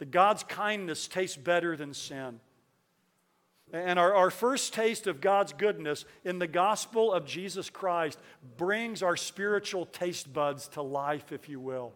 that 0.01 0.11
God's 0.11 0.43
kindness 0.43 1.07
tastes 1.07 1.37
better 1.37 1.77
than 1.77 1.93
sin. 1.93 2.41
And 3.71 3.99
our, 3.99 4.15
our 4.15 4.31
first 4.31 4.73
taste 4.73 5.07
of 5.07 5.21
God's 5.21 5.53
goodness 5.53 6.07
in 6.25 6.39
the 6.39 6.47
gospel 6.47 7.13
of 7.13 7.27
Jesus 7.27 7.69
Christ 7.69 8.19
brings 8.57 9.03
our 9.03 9.15
spiritual 9.15 9.85
taste 9.85 10.33
buds 10.33 10.69
to 10.69 10.81
life, 10.81 11.33
if 11.33 11.51
you 11.51 11.61
will. 11.61 11.93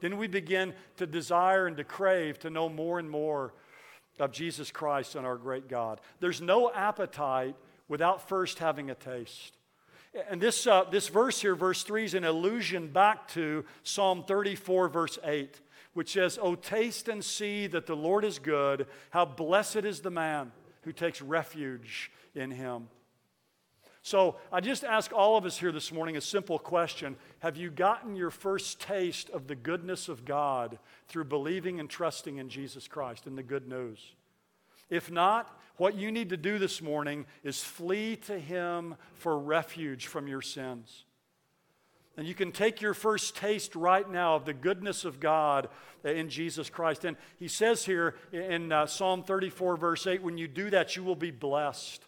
Then 0.00 0.18
we 0.18 0.28
begin 0.28 0.72
to 0.98 1.06
desire 1.06 1.66
and 1.66 1.76
to 1.78 1.84
crave 1.84 2.38
to 2.40 2.50
know 2.50 2.68
more 2.68 3.00
and 3.00 3.10
more 3.10 3.52
of 4.20 4.30
Jesus 4.30 4.70
Christ 4.70 5.16
and 5.16 5.26
our 5.26 5.36
great 5.36 5.68
God. 5.68 6.00
There's 6.20 6.40
no 6.40 6.72
appetite 6.72 7.56
without 7.88 8.28
first 8.28 8.60
having 8.60 8.88
a 8.88 8.94
taste. 8.94 9.56
And 10.30 10.40
this, 10.40 10.64
uh, 10.64 10.84
this 10.84 11.08
verse 11.08 11.40
here, 11.40 11.56
verse 11.56 11.82
3, 11.82 12.04
is 12.04 12.14
an 12.14 12.24
allusion 12.24 12.86
back 12.86 13.26
to 13.28 13.64
Psalm 13.82 14.22
34, 14.26 14.88
verse 14.88 15.18
8, 15.24 15.60
which 15.98 16.12
says, 16.12 16.38
Oh, 16.40 16.54
taste 16.54 17.08
and 17.08 17.24
see 17.24 17.66
that 17.66 17.86
the 17.86 17.96
Lord 17.96 18.24
is 18.24 18.38
good. 18.38 18.86
How 19.10 19.24
blessed 19.24 19.78
is 19.78 19.98
the 19.98 20.12
man 20.12 20.52
who 20.82 20.92
takes 20.92 21.20
refuge 21.20 22.12
in 22.36 22.52
him. 22.52 22.86
So 24.02 24.36
I 24.52 24.60
just 24.60 24.84
ask 24.84 25.12
all 25.12 25.36
of 25.36 25.44
us 25.44 25.58
here 25.58 25.72
this 25.72 25.90
morning 25.90 26.16
a 26.16 26.20
simple 26.20 26.56
question 26.56 27.16
Have 27.40 27.56
you 27.56 27.68
gotten 27.68 28.14
your 28.14 28.30
first 28.30 28.80
taste 28.80 29.28
of 29.30 29.48
the 29.48 29.56
goodness 29.56 30.08
of 30.08 30.24
God 30.24 30.78
through 31.08 31.24
believing 31.24 31.80
and 31.80 31.90
trusting 31.90 32.38
in 32.38 32.48
Jesus 32.48 32.86
Christ 32.86 33.26
and 33.26 33.36
the 33.36 33.42
good 33.42 33.66
news? 33.66 33.98
If 34.88 35.10
not, 35.10 35.60
what 35.78 35.96
you 35.96 36.12
need 36.12 36.30
to 36.30 36.36
do 36.36 36.60
this 36.60 36.80
morning 36.80 37.26
is 37.42 37.64
flee 37.64 38.14
to 38.26 38.38
Him 38.38 38.94
for 39.14 39.36
refuge 39.36 40.06
from 40.06 40.28
your 40.28 40.42
sins. 40.42 41.06
And 42.18 42.26
you 42.26 42.34
can 42.34 42.50
take 42.50 42.80
your 42.80 42.94
first 42.94 43.36
taste 43.36 43.76
right 43.76 44.10
now 44.10 44.34
of 44.34 44.44
the 44.44 44.52
goodness 44.52 45.04
of 45.04 45.20
God 45.20 45.68
in 46.02 46.28
Jesus 46.28 46.68
Christ. 46.68 47.04
And 47.04 47.16
He 47.38 47.46
says 47.46 47.84
here 47.84 48.16
in 48.32 48.72
uh, 48.72 48.86
Psalm 48.86 49.22
34, 49.22 49.76
verse 49.76 50.04
8, 50.04 50.20
when 50.20 50.36
you 50.36 50.48
do 50.48 50.68
that, 50.70 50.96
you 50.96 51.04
will 51.04 51.14
be 51.14 51.30
blessed. 51.30 52.02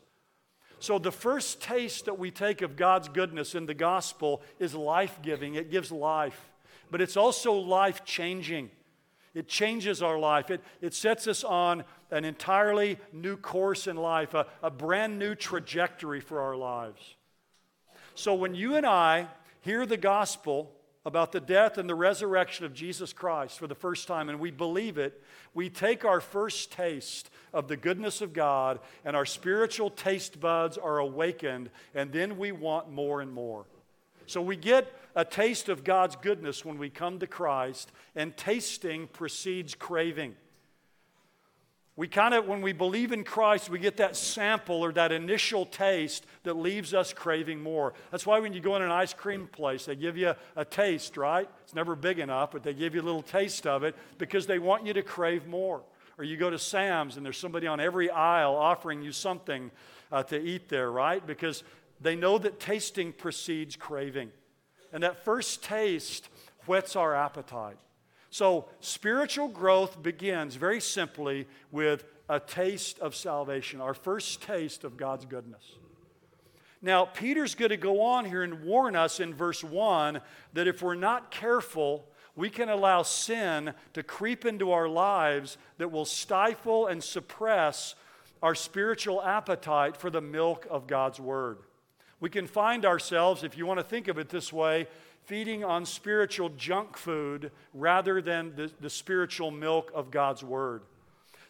So, 0.81 0.99
the 0.99 1.13
first 1.13 1.63
taste 1.63 2.07
that 2.07 2.19
we 2.19 2.33
take 2.33 2.61
of 2.61 2.75
God's 2.75 3.09
goodness 3.09 3.55
in 3.55 3.67
the 3.67 3.75
gospel 3.75 4.43
is 4.59 4.75
life 4.75 5.21
giving, 5.23 5.55
it 5.55 5.71
gives 5.71 5.93
life, 5.93 6.51
but 6.91 7.01
it's 7.01 7.17
also 7.17 7.53
life 7.53 8.05
changing. 8.05 8.71
It 9.33 9.47
changes 9.47 10.03
our 10.03 10.19
life. 10.19 10.51
It, 10.51 10.61
it 10.81 10.93
sets 10.93 11.29
us 11.29 11.45
on 11.45 11.85
an 12.11 12.25
entirely 12.25 12.99
new 13.13 13.37
course 13.37 13.87
in 13.87 13.95
life, 13.95 14.35
a, 14.35 14.49
a 14.61 14.73
brand 14.73 15.21
new 15.21 15.37
trajectory 15.37 16.19
for 16.19 16.41
our 16.41 16.57
lives. 16.57 17.15
So 18.17 18.35
when 18.35 18.57
you 18.57 18.75
and 18.75 18.85
I 18.85 19.29
hear 19.61 19.87
the 19.87 19.97
gospel 19.97 20.73
about 21.07 21.33
the 21.33 21.41
death 21.41 21.79
and 21.79 21.89
the 21.89 21.95
resurrection 21.95 22.67
of 22.67 22.75
Jesus 22.75 23.13
Christ 23.13 23.59
for 23.59 23.67
the 23.67 23.75
first 23.75 24.07
time 24.07 24.29
and 24.29 24.39
we 24.39 24.51
believe 24.51 24.99
it, 24.99 25.23
we 25.55 25.71
take 25.71 26.05
our 26.05 26.21
first 26.21 26.73
taste 26.73 27.31
of 27.53 27.69
the 27.69 27.77
goodness 27.77 28.21
of 28.21 28.33
God 28.33 28.81
and 29.05 29.17
our 29.17 29.25
spiritual 29.25 29.91
taste 29.91 30.41
buds 30.41 30.77
are 30.77 30.99
awakened, 30.99 31.71
and 31.95 32.13
then 32.13 32.39
we 32.39 32.53
want 32.53 32.91
more 32.91 33.21
and 33.21 33.33
more. 33.33 33.65
So 34.27 34.41
we 34.41 34.57
get 34.57 34.93
a 35.17 35.25
taste 35.25 35.69
of 35.69 35.83
God's 35.83 36.17
goodness 36.17 36.65
when 36.65 36.79
we 36.79 36.89
come 36.89 37.19
to 37.19 37.27
Christ, 37.27 37.91
and 38.15 38.37
tasting 38.37 39.09
precedes 39.09 39.75
craving. 39.75 40.37
We 42.01 42.09
kind 42.09 42.33
of, 42.33 42.49
when 42.49 42.63
we 42.63 42.73
believe 42.73 43.13
in 43.13 43.25
Christ, 43.25 43.69
we 43.69 43.79
get 43.79 43.99
that 43.99 44.17
sample 44.17 44.83
or 44.83 44.91
that 44.93 45.13
initial 45.13 45.67
taste 45.67 46.25
that 46.45 46.55
leaves 46.55 46.95
us 46.95 47.13
craving 47.13 47.63
more. 47.63 47.93
That's 48.11 48.25
why 48.25 48.41
when 48.41 48.55
you 48.55 48.61
go 48.61 48.75
in 48.77 48.81
an 48.81 48.91
ice 48.91 49.13
cream 49.13 49.47
place, 49.49 49.85
they 49.85 49.97
give 49.97 50.17
you 50.17 50.33
a 50.57 50.65
taste, 50.65 51.19
right? 51.19 51.47
It's 51.63 51.75
never 51.75 51.95
big 51.95 52.19
enough, 52.19 52.53
but 52.53 52.63
they 52.63 52.73
give 52.73 52.95
you 52.95 53.03
a 53.03 53.05
little 53.05 53.21
taste 53.21 53.67
of 53.67 53.85
it 53.85 53.95
because 54.17 54.47
they 54.47 54.59
want 54.59 54.87
you 54.87 54.95
to 54.95 55.03
crave 55.03 55.47
more. 55.47 55.83
Or 56.17 56.25
you 56.25 56.39
go 56.39 56.49
to 56.49 56.59
Sam's 56.59 57.19
and 57.19 57.27
there's 57.27 57.37
somebody 57.37 57.67
on 57.67 57.81
every 57.81 58.09
aisle 58.09 58.57
offering 58.57 59.03
you 59.03 59.13
something 59.13 59.71
uh, 60.11 60.23
to 60.23 60.41
eat 60.41 60.71
there, 60.71 60.91
right? 60.91 61.27
Because 61.27 61.65
they 62.01 62.17
know 62.17 62.39
that 62.39 62.59
tasting 62.59 63.13
precedes 63.13 63.77
craving. 63.77 64.31
And 64.91 65.03
that 65.03 65.23
first 65.23 65.63
taste 65.63 66.31
whets 66.65 66.97
our 66.97 67.15
appetite. 67.15 67.77
So, 68.31 68.67
spiritual 68.79 69.49
growth 69.49 70.03
begins 70.03 70.55
very 70.55 70.81
simply 70.81 71.49
with 71.73 72.05
a 72.29 72.39
taste 72.39 73.01
of 73.01 73.17
salvation, 73.17 73.81
our 73.81 73.95
first 73.95 74.41
taste 74.43 74.85
of 74.85 74.97
God's 74.97 75.25
goodness. 75.25 75.75
Now, 76.81 77.05
Peter's 77.05 77.57
going 77.57 77.71
to 77.71 77.77
go 77.77 78.01
on 78.03 78.25
here 78.25 78.43
and 78.43 78.63
warn 78.63 78.95
us 78.95 79.21
in 79.21 79.35
verse 79.35 79.63
1 79.65 80.21
that 80.55 80.69
if 80.69 80.81
we're 80.81 80.95
not 80.95 81.31
careful, 81.31 82.07
we 82.37 82.49
can 82.49 82.69
allow 82.69 83.03
sin 83.03 83.75
to 83.93 84.03
creep 84.05 84.47
into 84.47 84.71
our 84.71 84.89
lives 84.89 85.59
that 85.79 85.91
will 85.91 86.05
stifle 86.05 86.87
and 86.87 87.03
suppress 87.03 87.97
our 88.43 88.55
spiritual 88.55 89.21
appetite 89.23 89.97
for 89.97 90.09
the 90.09 90.21
milk 90.21 90.67
of 90.71 90.87
God's 90.87 91.21
Word. 91.21 91.59
We 92.21 92.31
can 92.31 92.47
find 92.47 92.87
ourselves, 92.87 93.45
if 93.45 93.59
you 93.59 93.67
want 93.67 93.81
to 93.81 93.85
think 93.85 94.09
of 94.09 94.19
it 94.19 94.29
this 94.29 94.53
way, 94.53 94.87
feeding 95.31 95.63
on 95.63 95.87
spiritual 95.87 96.49
junk 96.49 96.97
food 96.97 97.53
rather 97.73 98.21
than 98.21 98.53
the, 98.57 98.69
the 98.81 98.91
spiritual 98.91 99.53
milk 99.53 99.93
of 99.95 100.11
God's 100.11 100.43
Word. 100.43 100.83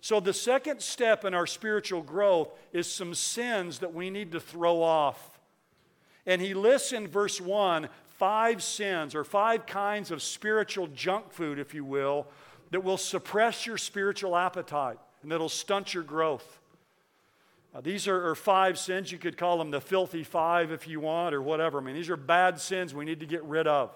So, 0.02 0.20
the 0.20 0.34
second 0.34 0.82
step 0.82 1.24
in 1.24 1.32
our 1.32 1.46
spiritual 1.46 2.02
growth 2.02 2.50
is 2.74 2.86
some 2.86 3.14
sins 3.14 3.78
that 3.78 3.94
we 3.94 4.10
need 4.10 4.32
to 4.32 4.40
throw 4.40 4.82
off. 4.82 5.40
And 6.26 6.42
he 6.42 6.52
lists 6.52 6.92
in 6.92 7.08
verse 7.08 7.40
1 7.40 7.88
five 8.18 8.62
sins 8.62 9.14
or 9.14 9.24
five 9.24 9.64
kinds 9.64 10.10
of 10.10 10.20
spiritual 10.20 10.86
junk 10.88 11.32
food, 11.32 11.58
if 11.58 11.72
you 11.72 11.82
will, 11.82 12.26
that 12.72 12.84
will 12.84 12.98
suppress 12.98 13.64
your 13.64 13.78
spiritual 13.78 14.36
appetite 14.36 14.98
and 15.22 15.32
that'll 15.32 15.48
stunt 15.48 15.94
your 15.94 16.02
growth. 16.02 16.59
Uh, 17.74 17.80
these 17.80 18.08
are, 18.08 18.30
are, 18.30 18.34
five 18.34 18.78
sins. 18.78 19.12
You 19.12 19.18
could 19.18 19.36
call 19.36 19.58
them 19.58 19.70
the 19.70 19.80
filthy 19.80 20.24
five 20.24 20.72
if 20.72 20.88
you 20.88 20.98
want, 21.00 21.34
or 21.34 21.42
whatever. 21.42 21.78
I 21.78 21.82
mean, 21.82 21.94
these 21.94 22.10
are 22.10 22.16
bad 22.16 22.60
sins 22.60 22.94
we 22.94 23.04
need 23.04 23.20
to 23.20 23.26
get 23.26 23.44
rid 23.44 23.66
of. 23.68 23.90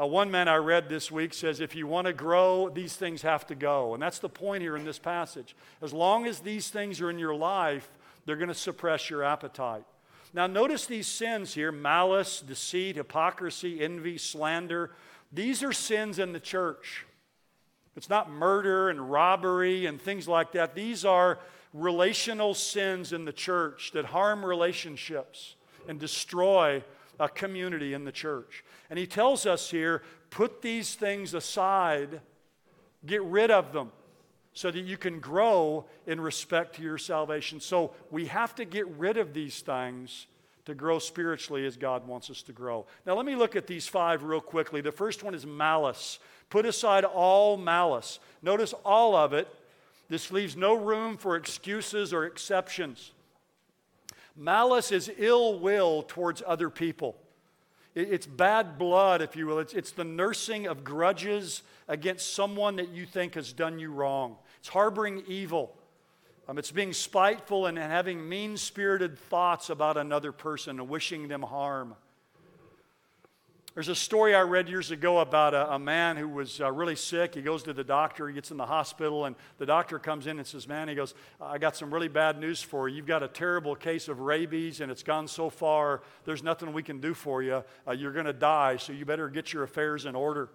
Uh, 0.00 0.06
one 0.06 0.30
man 0.30 0.48
I 0.48 0.56
read 0.56 0.88
this 0.88 1.10
week 1.10 1.34
says, 1.34 1.60
if 1.60 1.76
you 1.76 1.86
want 1.86 2.06
to 2.06 2.12
grow, 2.12 2.68
these 2.68 2.96
things 2.96 3.22
have 3.22 3.46
to 3.48 3.54
go. 3.54 3.94
And 3.94 4.02
that's 4.02 4.18
the 4.18 4.28
point 4.28 4.62
here 4.62 4.76
in 4.76 4.84
this 4.84 4.98
passage. 4.98 5.54
As 5.82 5.92
long 5.92 6.26
as 6.26 6.40
these 6.40 6.68
things 6.70 7.00
are 7.00 7.10
in 7.10 7.18
your 7.18 7.34
life, 7.34 7.88
they're 8.24 8.36
going 8.36 8.48
to 8.48 8.54
suppress 8.54 9.08
your 9.08 9.22
appetite. 9.22 9.84
Now, 10.32 10.48
notice 10.48 10.86
these 10.86 11.06
sins 11.06 11.54
here 11.54 11.70
malice, 11.70 12.40
deceit, 12.40 12.96
hypocrisy, 12.96 13.80
envy, 13.80 14.18
slander. 14.18 14.90
These 15.32 15.62
are 15.62 15.72
sins 15.72 16.18
in 16.18 16.32
the 16.32 16.40
church. 16.40 17.06
It's 17.96 18.10
not 18.10 18.30
murder 18.30 18.88
and 18.88 19.12
robbery 19.12 19.86
and 19.86 20.00
things 20.00 20.26
like 20.26 20.52
that. 20.52 20.74
These 20.74 21.04
are 21.04 21.38
relational 21.74 22.54
sins 22.54 23.12
in 23.12 23.24
the 23.24 23.32
church 23.32 23.90
that 23.92 24.06
harm 24.06 24.46
relationships 24.46 25.56
and 25.88 26.00
destroy 26.00 26.82
a 27.20 27.28
community 27.28 27.92
in 27.92 28.04
the 28.04 28.12
church. 28.12 28.64
And 28.88 28.98
he 28.98 29.06
tells 29.06 29.44
us 29.44 29.70
here 29.70 30.02
put 30.30 30.62
these 30.62 30.94
things 30.94 31.34
aside, 31.34 32.20
get 33.04 33.22
rid 33.22 33.50
of 33.50 33.72
them 33.72 33.90
so 34.52 34.70
that 34.70 34.80
you 34.80 34.96
can 34.96 35.18
grow 35.18 35.84
in 36.06 36.20
respect 36.20 36.76
to 36.76 36.82
your 36.82 36.96
salvation. 36.96 37.60
So 37.60 37.92
we 38.10 38.26
have 38.26 38.54
to 38.54 38.64
get 38.64 38.86
rid 38.96 39.16
of 39.16 39.34
these 39.34 39.60
things 39.60 40.28
to 40.64 40.74
grow 40.74 40.98
spiritually 40.98 41.66
as 41.66 41.76
God 41.76 42.06
wants 42.06 42.30
us 42.30 42.42
to 42.42 42.52
grow. 42.52 42.86
Now, 43.04 43.16
let 43.16 43.26
me 43.26 43.34
look 43.34 43.54
at 43.56 43.66
these 43.66 43.86
five 43.86 44.22
real 44.22 44.40
quickly. 44.40 44.80
The 44.80 44.92
first 44.92 45.22
one 45.22 45.34
is 45.34 45.44
malice. 45.44 46.20
Put 46.50 46.66
aside 46.66 47.04
all 47.04 47.56
malice. 47.56 48.20
Notice 48.42 48.72
all 48.84 49.14
of 49.16 49.32
it 49.32 49.48
this 50.08 50.30
leaves 50.30 50.56
no 50.56 50.74
room 50.74 51.16
for 51.16 51.36
excuses 51.36 52.12
or 52.12 52.24
exceptions. 52.24 53.12
Malice 54.36 54.92
is 54.92 55.10
ill 55.18 55.58
will 55.58 56.02
towards 56.02 56.42
other 56.46 56.68
people. 56.70 57.16
It's 57.94 58.26
bad 58.26 58.76
blood, 58.76 59.22
if 59.22 59.36
you 59.36 59.46
will. 59.46 59.60
It's, 59.60 59.72
it's 59.72 59.92
the 59.92 60.04
nursing 60.04 60.66
of 60.66 60.82
grudges 60.82 61.62
against 61.86 62.34
someone 62.34 62.76
that 62.76 62.88
you 62.88 63.06
think 63.06 63.34
has 63.34 63.52
done 63.52 63.78
you 63.78 63.92
wrong. 63.92 64.36
It's 64.58 64.68
harboring 64.68 65.22
evil. 65.28 65.76
Um, 66.48 66.58
it's 66.58 66.72
being 66.72 66.92
spiteful 66.92 67.66
and 67.66 67.78
having 67.78 68.28
mean 68.28 68.56
spirited 68.56 69.18
thoughts 69.18 69.70
about 69.70 69.96
another 69.96 70.32
person 70.32 70.80
and 70.80 70.88
wishing 70.88 71.28
them 71.28 71.42
harm. 71.42 71.94
There's 73.74 73.88
a 73.88 73.94
story 73.96 74.36
I 74.36 74.42
read 74.42 74.68
years 74.68 74.92
ago 74.92 75.18
about 75.18 75.52
a, 75.52 75.72
a 75.74 75.78
man 75.80 76.16
who 76.16 76.28
was 76.28 76.60
uh, 76.60 76.70
really 76.70 76.94
sick. 76.94 77.34
He 77.34 77.42
goes 77.42 77.64
to 77.64 77.72
the 77.72 77.82
doctor, 77.82 78.28
he 78.28 78.34
gets 78.34 78.52
in 78.52 78.56
the 78.56 78.66
hospital, 78.66 79.24
and 79.24 79.34
the 79.58 79.66
doctor 79.66 79.98
comes 79.98 80.28
in 80.28 80.38
and 80.38 80.46
says, 80.46 80.68
Man, 80.68 80.86
he 80.86 80.94
goes, 80.94 81.12
I 81.40 81.58
got 81.58 81.74
some 81.74 81.92
really 81.92 82.06
bad 82.06 82.38
news 82.38 82.62
for 82.62 82.88
you. 82.88 82.94
You've 82.94 83.06
got 83.06 83.24
a 83.24 83.28
terrible 83.28 83.74
case 83.74 84.06
of 84.06 84.20
rabies, 84.20 84.80
and 84.80 84.92
it's 84.92 85.02
gone 85.02 85.26
so 85.26 85.50
far, 85.50 86.02
there's 86.24 86.44
nothing 86.44 86.72
we 86.72 86.84
can 86.84 87.00
do 87.00 87.14
for 87.14 87.42
you. 87.42 87.64
Uh, 87.84 87.90
you're 87.90 88.12
going 88.12 88.26
to 88.26 88.32
die, 88.32 88.76
so 88.76 88.92
you 88.92 89.04
better 89.04 89.28
get 89.28 89.52
your 89.52 89.64
affairs 89.64 90.06
in 90.06 90.14
order. 90.14 90.50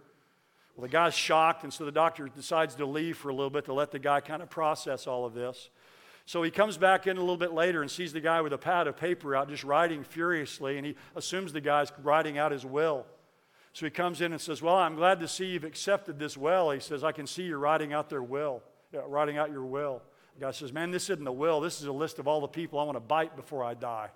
Well, 0.77 0.83
the 0.83 0.91
guy's 0.91 1.13
shocked, 1.13 1.65
and 1.65 1.73
so 1.73 1.83
the 1.83 1.91
doctor 1.91 2.29
decides 2.29 2.75
to 2.75 2.85
leave 2.85 3.17
for 3.17 3.27
a 3.27 3.33
little 3.33 3.49
bit 3.49 3.65
to 3.65 3.73
let 3.73 3.91
the 3.91 3.99
guy 3.99 4.21
kind 4.21 4.41
of 4.41 4.49
process 4.49 5.07
all 5.07 5.25
of 5.25 5.33
this. 5.33 5.69
So 6.29 6.43
he 6.43 6.51
comes 6.51 6.77
back 6.77 7.07
in 7.07 7.17
a 7.17 7.21
little 7.21 7.37
bit 7.37 7.53
later 7.53 7.81
and 7.81 7.89
sees 7.89 8.13
the 8.13 8.21
guy 8.21 8.39
with 8.41 8.53
a 8.53 8.57
pad 8.59 8.85
of 8.85 8.95
paper 8.95 9.35
out 9.35 9.49
just 9.49 9.63
writing 9.63 10.03
furiously, 10.03 10.77
and 10.77 10.85
he 10.85 10.95
assumes 11.15 11.53
the 11.53 11.59
guy's 11.59 11.91
writing 12.03 12.37
out 12.37 12.51
his 12.51 12.63
will. 12.63 13.07
So 13.73 13.87
he 13.87 13.89
comes 13.89 14.21
in 14.21 14.31
and 14.31 14.39
says, 14.39 14.61
Well, 14.61 14.75
I'm 14.75 14.93
glad 14.93 15.21
to 15.21 15.27
see 15.27 15.47
you've 15.47 15.63
accepted 15.63 16.19
this 16.19 16.37
well. 16.37 16.69
He 16.69 16.81
says, 16.81 17.03
I 17.03 17.13
can 17.13 17.25
see 17.25 17.45
you're 17.45 17.57
writing 17.57 17.93
out 17.93 18.11
their 18.11 18.21
will, 18.21 18.61
yeah, 18.93 18.99
writing 19.07 19.39
out 19.39 19.49
your 19.49 19.65
will. 19.65 20.03
The 20.35 20.45
guy 20.45 20.51
says, 20.51 20.71
Man, 20.71 20.91
this 20.91 21.09
isn't 21.09 21.25
a 21.25 21.31
will. 21.31 21.61
This 21.61 21.81
is 21.81 21.87
a 21.87 21.91
list 21.91 22.19
of 22.19 22.27
all 22.27 22.41
the 22.41 22.47
people 22.47 22.77
I 22.77 22.83
want 22.83 22.97
to 22.97 23.01
bite 23.01 23.35
before 23.35 23.63
I 23.63 23.73
die. 23.73 24.09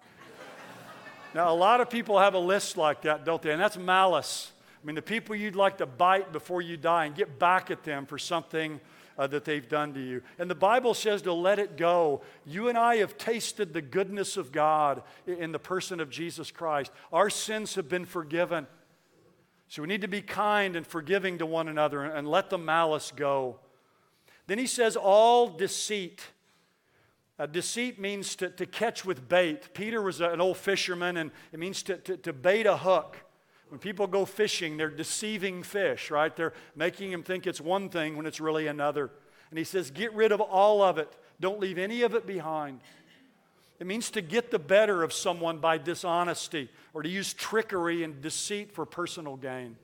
now, 1.34 1.51
a 1.51 1.58
lot 1.58 1.82
of 1.82 1.89
people 1.89 2.20
have 2.20 2.36
a 2.36 2.39
list 2.39 2.77
like 2.77 3.01
that, 3.01 3.25
don't 3.25 3.41
they? 3.41 3.51
And 3.51 3.60
that's 3.60 3.79
malice. 3.79 4.51
I 4.79 4.86
mean, 4.86 4.93
the 4.93 5.01
people 5.01 5.36
you'd 5.36 5.55
like 5.55 5.79
to 5.79 5.88
bite 5.88 6.32
before 6.32 6.62
you 6.62 6.77
die 6.77 7.05
and 7.05 7.15
get 7.15 7.39
back 7.39 7.72
at 7.72 7.84
them 7.84 8.05
for 8.05 8.20
something 8.20 8.79
uh, 9.17 9.27
that 9.27 9.46
they've 9.46 9.67
done 9.67 9.93
to 9.93 10.00
you. 10.00 10.22
And 10.39 10.50
the 10.50 10.55
Bible 10.55 10.93
says 10.93 11.22
to 11.24 11.34
let 11.34 11.60
it 11.60 11.77
go. 11.77 12.22
You 12.46 12.70
and 12.70 12.77
I 12.77 12.98
have 12.98 13.17
tasted 13.17 13.74
the 13.74 13.82
goodness 13.82 14.38
of 14.38 14.51
God 14.51 15.03
in 15.25 15.51
the 15.51 15.60
person 15.60 16.00
of 16.00 16.10
Jesus 16.10 16.51
Christ. 16.51 16.91
Our 17.12 17.29
sins 17.29 17.75
have 17.75 17.89
been 17.89 18.05
forgiven. 18.05 18.67
So 19.67 19.82
we 19.82 19.88
need 19.88 20.01
to 20.01 20.08
be 20.08 20.22
kind 20.22 20.75
and 20.75 20.86
forgiving 20.86 21.39
to 21.39 21.46
one 21.46 21.67
another 21.67 22.03
and 22.03 22.27
let 22.27 22.50
the 22.50 22.58
malice 22.58 23.12
go. 23.15 23.60
Then 24.48 24.58
he 24.58 24.67
says, 24.67 24.96
all 24.96 25.48
deceit. 25.48 26.22
Uh, 27.39 27.46
deceit 27.46 28.00
means 28.00 28.36
to, 28.36 28.50
to 28.50 28.65
catch 28.65 29.03
with 29.03 29.27
bait. 29.27 29.74
Peter 29.74 30.01
was 30.01 30.22
a, 30.22 30.29
an 30.29 30.41
old 30.41 30.58
fisherman, 30.58 31.17
and 31.17 31.32
it 31.51 31.60
means 31.60 31.82
to, 31.84 31.98
to, 31.98 32.17
to 32.17 32.34
bait 32.34 32.65
a 32.65 32.77
hook. 32.77 33.17
When 33.74 33.80
people 33.80 34.06
go 34.06 34.24
fishing, 34.24 34.77
they're 34.77 34.88
deceiving 34.88 35.63
fish, 35.63 36.12
right? 36.12 36.36
They're 36.36 36.53
making 36.75 37.10
them 37.10 37.24
think 37.24 37.48
it's 37.48 37.60
one 37.60 37.89
thing 37.89 38.15
when 38.15 38.27
it's 38.27 38.39
really 38.39 38.68
another. 38.68 39.10
And 39.50 39.58
he 39.58 39.63
says, 39.65 39.89
get 39.89 40.13
rid 40.13 40.32
of 40.32 40.39
all 40.42 40.84
of 40.84 41.00
it. 41.00 41.12
Don't 41.39 41.60
leave 41.60 41.80
any 41.80 42.03
of 42.03 42.13
it 42.13 42.27
behind. 42.27 42.82
It 43.80 43.88
means 43.88 44.12
to 44.12 44.22
get 44.22 44.51
the 44.51 44.60
better 44.60 45.01
of 45.01 45.12
someone 45.12 45.58
by 45.58 45.80
dishonesty 45.80 46.70
or 46.94 47.01
to 47.01 47.10
use 47.10 47.34
trickery 47.34 48.03
and 48.03 48.22
deceit 48.22 48.72
for 48.72 48.86
personal 48.86 49.38
gain. 49.38 49.75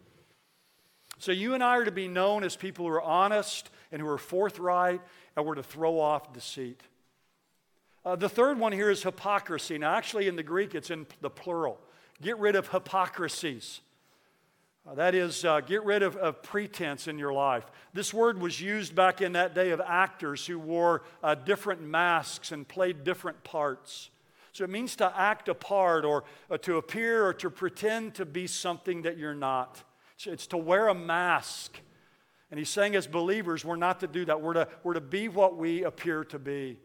So 1.18 1.32
you 1.32 1.56
and 1.56 1.64
I 1.64 1.78
are 1.78 1.86
to 1.86 1.92
be 1.92 2.08
known 2.08 2.44
as 2.44 2.56
people 2.56 2.86
who 2.86 2.92
are 2.92 3.02
honest 3.02 3.72
and 3.92 4.00
who 4.00 4.08
are 4.08 4.20
forthright, 4.20 5.02
and 5.36 5.48
we're 5.48 5.56
to 5.56 5.64
throw 5.64 6.00
off 6.00 6.32
deceit. 6.32 6.80
Uh, 8.06 8.16
the 8.16 8.30
third 8.30 8.60
one 8.60 8.72
here 8.72 8.92
is 8.92 9.02
hypocrisy. 9.02 9.80
Now, 9.80 9.96
actually, 9.96 10.28
in 10.28 10.36
the 10.36 10.44
Greek, 10.44 10.76
it's 10.76 10.92
in 10.92 11.08
the 11.22 11.32
plural. 11.32 11.80
Get 12.22 12.38
rid 12.38 12.56
of 12.56 12.68
hypocrisies. 12.70 13.82
Uh, 14.90 14.96
that 14.96 15.14
is, 15.14 15.46
uh, 15.46 15.60
get 15.62 15.84
rid 15.84 16.04
of, 16.04 16.16
of, 16.16 16.42
pretense 16.42 17.08
in 17.08 17.20
your 17.20 17.34
life. 17.34 17.66
This 17.94 18.14
word 18.14 18.42
was 18.42 18.60
used 18.60 18.96
back 18.96 19.22
in 19.22 19.34
that 19.34 19.54
day 19.54 19.72
of 19.72 19.82
actors 19.82 20.46
who 20.46 20.58
wore 20.58 21.04
uh, 21.22 21.36
different 21.36 21.82
masks 21.82 22.52
and 22.52 22.68
played 22.68 23.04
different 23.04 23.44
parts. 23.44 24.10
So 24.52 24.64
it 24.64 24.70
means 24.70 24.96
to 24.98 25.14
act 25.16 25.48
a 25.48 25.54
part 25.54 26.06
or, 26.06 26.24
or 26.50 26.58
to 26.60 26.78
appear 26.78 27.26
or 27.26 27.34
to 27.36 27.50
pretend 27.50 28.16
to 28.16 28.26
be 28.26 28.48
something 28.48 29.04
that 29.04 29.18
you're 29.18 29.36
not. 29.36 29.84
It's 30.26 30.48
to 30.48 30.58
wear 30.58 30.88
a 30.88 30.96
mask. 30.96 31.80
And 32.50 32.58
he's 32.58 32.70
saying, 32.70 32.96
as 32.96 33.06
believers, 33.06 33.64
we're 33.64 33.76
not 33.76 34.00
to 34.00 34.08
do 34.08 34.26
that. 34.26 34.42
We're 34.42 34.54
to, 34.54 34.68
we're 34.84 34.96
to 34.96 35.02
be 35.02 35.28
what 35.28 35.56
we 35.56 35.84
appear 35.84 36.24
to 36.26 36.40
be. 36.40 36.80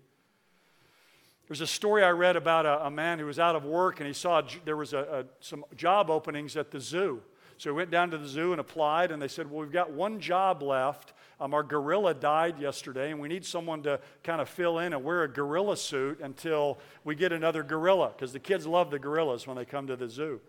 There's 1.48 1.60
a 1.60 1.66
story 1.66 2.02
I 2.02 2.10
read 2.10 2.36
about 2.36 2.66
a, 2.66 2.86
a 2.86 2.90
man 2.90 3.18
who 3.18 3.26
was 3.26 3.38
out 3.38 3.54
of 3.54 3.64
work 3.64 4.00
and 4.00 4.06
he 4.06 4.14
saw 4.14 4.42
there 4.64 4.76
was 4.76 4.92
a, 4.92 5.26
some 5.40 5.64
job 5.76 6.10
openings 6.10 6.56
at 6.56 6.70
the 6.70 6.80
zoo. 6.80 7.20
So 7.56 7.70
he 7.70 7.76
went 7.76 7.90
down 7.90 8.10
to 8.10 8.18
the 8.18 8.26
zoo 8.26 8.52
and 8.52 8.60
applied, 8.60 9.12
and 9.12 9.22
they 9.22 9.28
said, 9.28 9.50
Well, 9.50 9.60
we've 9.60 9.72
got 9.72 9.90
one 9.90 10.20
job 10.20 10.62
left. 10.62 11.12
Um, 11.40 11.54
our 11.54 11.62
gorilla 11.62 12.14
died 12.14 12.58
yesterday, 12.58 13.10
and 13.10 13.20
we 13.20 13.28
need 13.28 13.44
someone 13.44 13.82
to 13.84 14.00
kind 14.22 14.40
of 14.40 14.48
fill 14.48 14.78
in 14.78 14.92
and 14.92 15.04
wear 15.04 15.24
a 15.24 15.28
gorilla 15.28 15.76
suit 15.76 16.20
until 16.20 16.78
we 17.04 17.14
get 17.14 17.32
another 17.32 17.62
gorilla, 17.62 18.12
because 18.14 18.32
the 18.32 18.38
kids 18.38 18.66
love 18.66 18.90
the 18.90 18.98
gorillas 18.98 19.46
when 19.46 19.56
they 19.56 19.64
come 19.64 19.86
to 19.86 19.96
the 19.96 20.08
zoo. 20.08 20.40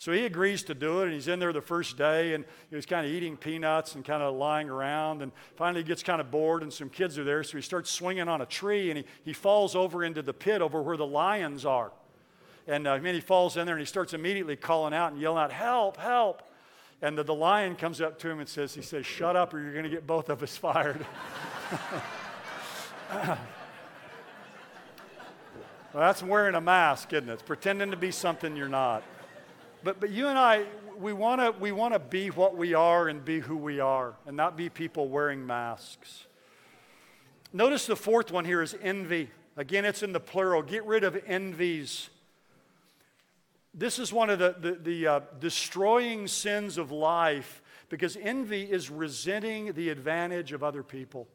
So 0.00 0.12
he 0.12 0.26
agrees 0.26 0.62
to 0.64 0.74
do 0.74 1.00
it, 1.00 1.06
and 1.06 1.12
he's 1.12 1.26
in 1.26 1.40
there 1.40 1.52
the 1.52 1.60
first 1.60 1.96
day, 1.96 2.34
and 2.34 2.44
he's 2.70 2.86
kind 2.86 3.04
of 3.04 3.10
eating 3.10 3.36
peanuts 3.36 3.96
and 3.96 4.04
kind 4.04 4.22
of 4.22 4.36
lying 4.36 4.70
around. 4.70 5.22
And 5.22 5.32
finally, 5.56 5.82
he 5.82 5.88
gets 5.88 6.04
kind 6.04 6.20
of 6.20 6.30
bored, 6.30 6.62
and 6.62 6.72
some 6.72 6.88
kids 6.88 7.18
are 7.18 7.24
there, 7.24 7.42
so 7.42 7.58
he 7.58 7.62
starts 7.62 7.90
swinging 7.90 8.28
on 8.28 8.40
a 8.40 8.46
tree, 8.46 8.90
and 8.90 8.98
he, 8.98 9.04
he 9.24 9.32
falls 9.32 9.74
over 9.74 10.04
into 10.04 10.22
the 10.22 10.32
pit 10.32 10.62
over 10.62 10.80
where 10.80 10.96
the 10.96 11.06
lions 11.06 11.66
are. 11.66 11.90
And 12.68 12.86
uh, 12.86 13.00
he 13.00 13.20
falls 13.20 13.56
in 13.56 13.66
there, 13.66 13.74
and 13.74 13.80
he 13.80 13.86
starts 13.86 14.14
immediately 14.14 14.54
calling 14.54 14.94
out 14.94 15.10
and 15.10 15.20
yelling 15.20 15.42
out, 15.42 15.52
Help, 15.52 15.96
help. 15.96 16.42
And 17.02 17.18
the, 17.18 17.24
the 17.24 17.34
lion 17.34 17.74
comes 17.74 18.00
up 18.00 18.20
to 18.20 18.30
him 18.30 18.38
and 18.38 18.48
says, 18.48 18.74
He 18.74 18.82
says, 18.82 19.04
Shut 19.04 19.34
up, 19.34 19.52
or 19.52 19.58
you're 19.58 19.72
going 19.72 19.84
to 19.84 19.90
get 19.90 20.06
both 20.06 20.28
of 20.28 20.44
us 20.44 20.56
fired. 20.56 21.04
well, 23.12 23.38
that's 25.92 26.22
wearing 26.22 26.54
a 26.54 26.60
mask, 26.60 27.12
isn't 27.14 27.28
it? 27.28 27.32
It's 27.32 27.42
pretending 27.42 27.90
to 27.90 27.96
be 27.96 28.12
something 28.12 28.54
you're 28.54 28.68
not. 28.68 29.02
But, 29.82 30.00
but 30.00 30.10
you 30.10 30.28
and 30.28 30.38
I, 30.38 30.64
we 30.98 31.12
want 31.12 31.40
to 31.40 31.50
we 31.58 31.72
wanna 31.72 31.98
be 31.98 32.28
what 32.30 32.56
we 32.56 32.74
are 32.74 33.08
and 33.08 33.24
be 33.24 33.40
who 33.40 33.56
we 33.56 33.80
are 33.80 34.14
and 34.26 34.36
not 34.36 34.56
be 34.56 34.68
people 34.68 35.08
wearing 35.08 35.46
masks. 35.46 36.26
Notice 37.52 37.86
the 37.86 37.96
fourth 37.96 38.30
one 38.30 38.44
here 38.44 38.62
is 38.62 38.76
envy. 38.82 39.30
Again, 39.56 39.84
it's 39.84 40.02
in 40.02 40.12
the 40.12 40.20
plural. 40.20 40.62
Get 40.62 40.84
rid 40.84 41.02
of 41.04 41.20
envies. 41.26 42.10
This 43.72 43.98
is 43.98 44.12
one 44.12 44.30
of 44.30 44.38
the, 44.38 44.54
the, 44.58 44.72
the 44.72 45.06
uh, 45.06 45.20
destroying 45.40 46.26
sins 46.26 46.78
of 46.78 46.90
life 46.90 47.62
because 47.88 48.16
envy 48.16 48.62
is 48.62 48.90
resenting 48.90 49.72
the 49.72 49.88
advantage 49.88 50.52
of 50.52 50.62
other 50.62 50.82
people. 50.82 51.26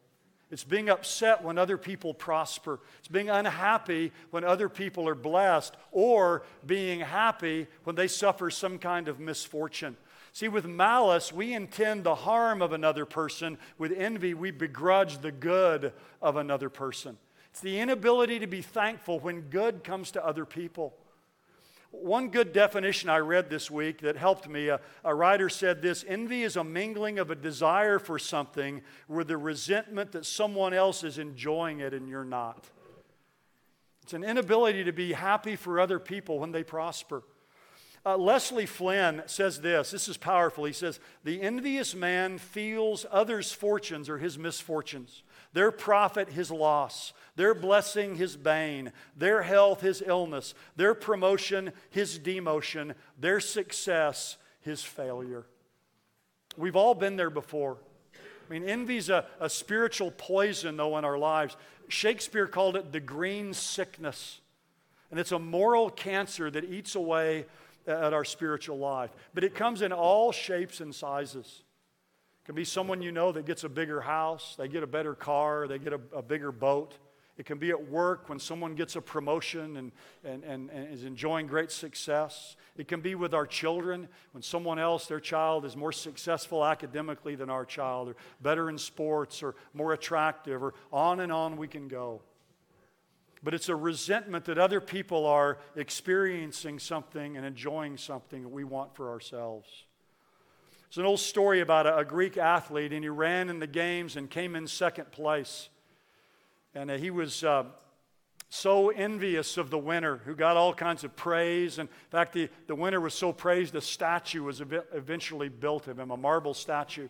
It's 0.53 0.63
being 0.63 0.87
upset 0.87 1.43
when 1.43 1.57
other 1.57 1.79
people 1.79 2.13
prosper. 2.13 2.79
It's 2.99 3.07
being 3.07 3.27
unhappy 3.27 4.11
when 4.29 4.43
other 4.43 4.69
people 4.69 5.09
are 5.09 5.15
blessed, 5.15 5.75
or 5.91 6.43
being 6.63 6.99
happy 6.99 7.65
when 7.85 7.95
they 7.95 8.07
suffer 8.07 8.51
some 8.51 8.77
kind 8.77 9.07
of 9.07 9.19
misfortune. 9.19 9.97
See, 10.31 10.47
with 10.47 10.65
malice, 10.65 11.33
we 11.33 11.55
intend 11.55 12.03
the 12.03 12.13
harm 12.13 12.61
of 12.61 12.71
another 12.71 13.03
person. 13.03 13.57
With 13.79 13.93
envy, 13.93 14.35
we 14.35 14.51
begrudge 14.51 15.17
the 15.17 15.31
good 15.31 15.91
of 16.21 16.35
another 16.35 16.69
person. 16.69 17.17
It's 17.49 17.61
the 17.61 17.79
inability 17.79 18.37
to 18.37 18.47
be 18.47 18.61
thankful 18.61 19.19
when 19.19 19.41
good 19.49 19.83
comes 19.83 20.11
to 20.11 20.23
other 20.23 20.45
people. 20.45 20.93
One 21.93 22.29
good 22.29 22.53
definition 22.53 23.07
I 23.11 23.19
read 23.19 23.51
this 23.51 23.69
week 23.69 24.01
that 24.01 24.17
helped 24.17 24.49
me 24.49 24.69
a, 24.69 24.81
a, 25.03 25.13
writer 25.13 25.47
said 25.47 25.83
this 25.83 26.03
envy 26.07 26.41
is 26.41 26.57
a 26.57 26.63
mingling 26.63 27.19
of 27.19 27.29
a 27.29 27.35
desire 27.35 27.99
for 27.99 28.17
something 28.17 28.81
with 29.07 29.27
the 29.27 29.37
resentment 29.37 30.11
that 30.13 30.25
someone 30.25 30.73
else 30.73 31.03
is 31.03 31.19
enjoying 31.19 31.81
it 31.81 31.93
and 31.93 32.09
you're 32.09 32.25
not. 32.25 32.65
It's 34.01 34.13
an 34.13 34.23
inability 34.23 34.83
to 34.85 34.91
be 34.91 35.13
happy 35.13 35.55
for 35.55 35.79
other 35.79 35.99
people 35.99 36.39
when 36.39 36.51
they 36.51 36.63
prosper. 36.63 37.21
Uh, 38.03 38.17
Leslie 38.17 38.65
Flynn 38.65 39.21
says 39.27 39.61
this 39.61 39.91
this 39.91 40.07
is 40.07 40.17
powerful. 40.17 40.65
He 40.65 40.73
says, 40.73 40.99
The 41.23 41.43
envious 41.43 41.93
man 41.93 42.39
feels 42.39 43.05
others' 43.11 43.51
fortunes 43.51 44.09
or 44.09 44.17
his 44.17 44.39
misfortunes, 44.39 45.21
their 45.53 45.71
profit, 45.71 46.29
his 46.29 46.51
loss 46.51 47.13
their 47.35 47.53
blessing, 47.55 48.15
his 48.15 48.35
bane, 48.35 48.91
their 49.17 49.41
health, 49.41 49.81
his 49.81 50.03
illness, 50.05 50.53
their 50.75 50.93
promotion, 50.93 51.71
his 51.89 52.19
demotion, 52.19 52.93
their 53.19 53.39
success, 53.39 54.37
his 54.61 54.83
failure. 54.83 55.45
We've 56.57 56.75
all 56.75 56.93
been 56.93 57.15
there 57.15 57.31
before. 57.31 57.77
I 58.15 58.53
mean, 58.53 58.63
envy's 58.63 59.09
a, 59.09 59.25
a 59.39 59.49
spiritual 59.49 60.11
poison, 60.11 60.77
though, 60.77 60.97
in 60.97 61.05
our 61.05 61.17
lives. 61.17 61.57
Shakespeare 61.87 62.47
called 62.47 62.75
it 62.75 62.91
the 62.91 62.99
green 62.99 63.53
sickness. 63.53 64.41
And 65.09 65.19
it's 65.19 65.31
a 65.31 65.39
moral 65.39 65.89
cancer 65.89 66.51
that 66.51 66.65
eats 66.65 66.95
away 66.95 67.45
at 67.87 68.13
our 68.13 68.25
spiritual 68.25 68.77
life. 68.77 69.11
But 69.33 69.43
it 69.43 69.55
comes 69.55 69.81
in 69.81 69.91
all 69.91 70.31
shapes 70.31 70.81
and 70.81 70.93
sizes. 70.93 71.63
It 72.43 72.47
can 72.47 72.55
be 72.55 72.65
someone 72.65 73.01
you 73.01 73.13
know 73.13 73.31
that 73.31 73.45
gets 73.45 73.63
a 73.63 73.69
bigger 73.69 74.01
house, 74.01 74.55
they 74.57 74.67
get 74.67 74.83
a 74.83 74.87
better 74.87 75.15
car, 75.15 75.65
they 75.65 75.79
get 75.79 75.93
a, 75.93 76.01
a 76.13 76.21
bigger 76.21 76.51
boat. 76.51 76.97
It 77.37 77.45
can 77.45 77.57
be 77.57 77.69
at 77.69 77.89
work 77.89 78.27
when 78.27 78.37
someone 78.37 78.75
gets 78.75 78.97
a 78.97 79.01
promotion 79.01 79.77
and, 79.77 79.91
and, 80.25 80.43
and, 80.43 80.69
and, 80.69 80.93
is 80.93 81.05
enjoying 81.05 81.47
great 81.47 81.71
success. 81.71 82.57
It 82.75 82.89
can 82.89 82.99
be 82.99 83.15
with 83.15 83.33
our 83.33 83.47
children 83.47 84.09
when 84.33 84.43
someone 84.43 84.77
else, 84.77 85.07
their 85.07 85.21
child, 85.21 85.63
is 85.63 85.77
more 85.77 85.93
successful 85.93 86.65
academically 86.65 87.35
than 87.35 87.49
our 87.49 87.65
child, 87.65 88.09
or 88.09 88.15
better 88.41 88.69
in 88.69 88.77
sports, 88.77 89.41
or 89.41 89.55
more 89.73 89.93
attractive, 89.93 90.61
or 90.61 90.73
on 90.91 91.21
and 91.21 91.31
on 91.31 91.55
we 91.55 91.69
can 91.69 91.87
go. 91.87 92.21
But 93.41 93.53
it's 93.53 93.69
a 93.69 93.75
resentment 93.75 94.45
that 94.45 94.57
other 94.57 94.81
people 94.81 95.25
are 95.25 95.59
experiencing 95.77 96.77
something 96.77 97.37
and 97.37 97.45
enjoying 97.45 97.97
something 97.97 98.43
that 98.43 98.49
we 98.49 98.63
want 98.63 98.95
for 98.95 99.09
ourselves. 99.09 99.69
It's 100.93 100.99
an 100.99 101.05
old 101.05 101.21
story 101.21 101.61
about 101.61 101.87
a, 101.87 101.97
a 101.97 102.05
Greek 102.05 102.37
athlete, 102.37 102.93
and 102.93 103.03
he 103.03 103.09
ran 103.09 103.49
in 103.49 103.57
the 103.57 103.65
games 103.65 104.15
and 104.15 104.29
came 104.29 104.55
in 104.55 104.67
second 104.67 105.11
place. 105.11 105.69
And 106.75 106.91
uh, 106.91 106.97
he 106.97 107.09
was 107.09 107.43
uh, 107.43 107.63
so 108.49 108.91
envious 108.91 109.57
of 109.57 109.71
the 109.71 109.77
winner 109.79 110.17
who 110.17 110.35
got 110.35 110.55
all 110.55 110.71
kinds 110.71 111.03
of 111.03 111.15
praise. 111.15 111.79
And 111.79 111.89
in 111.89 112.11
fact, 112.11 112.33
the, 112.33 112.47
the 112.67 112.75
winner 112.75 113.01
was 113.01 113.15
so 113.15 113.33
praised, 113.33 113.73
a 113.73 113.81
statue 113.81 114.43
was 114.43 114.61
eventually 114.61 115.49
built 115.49 115.87
of 115.87 115.97
him, 115.97 116.11
a 116.11 116.15
marble 116.15 116.53
statue. 116.53 117.09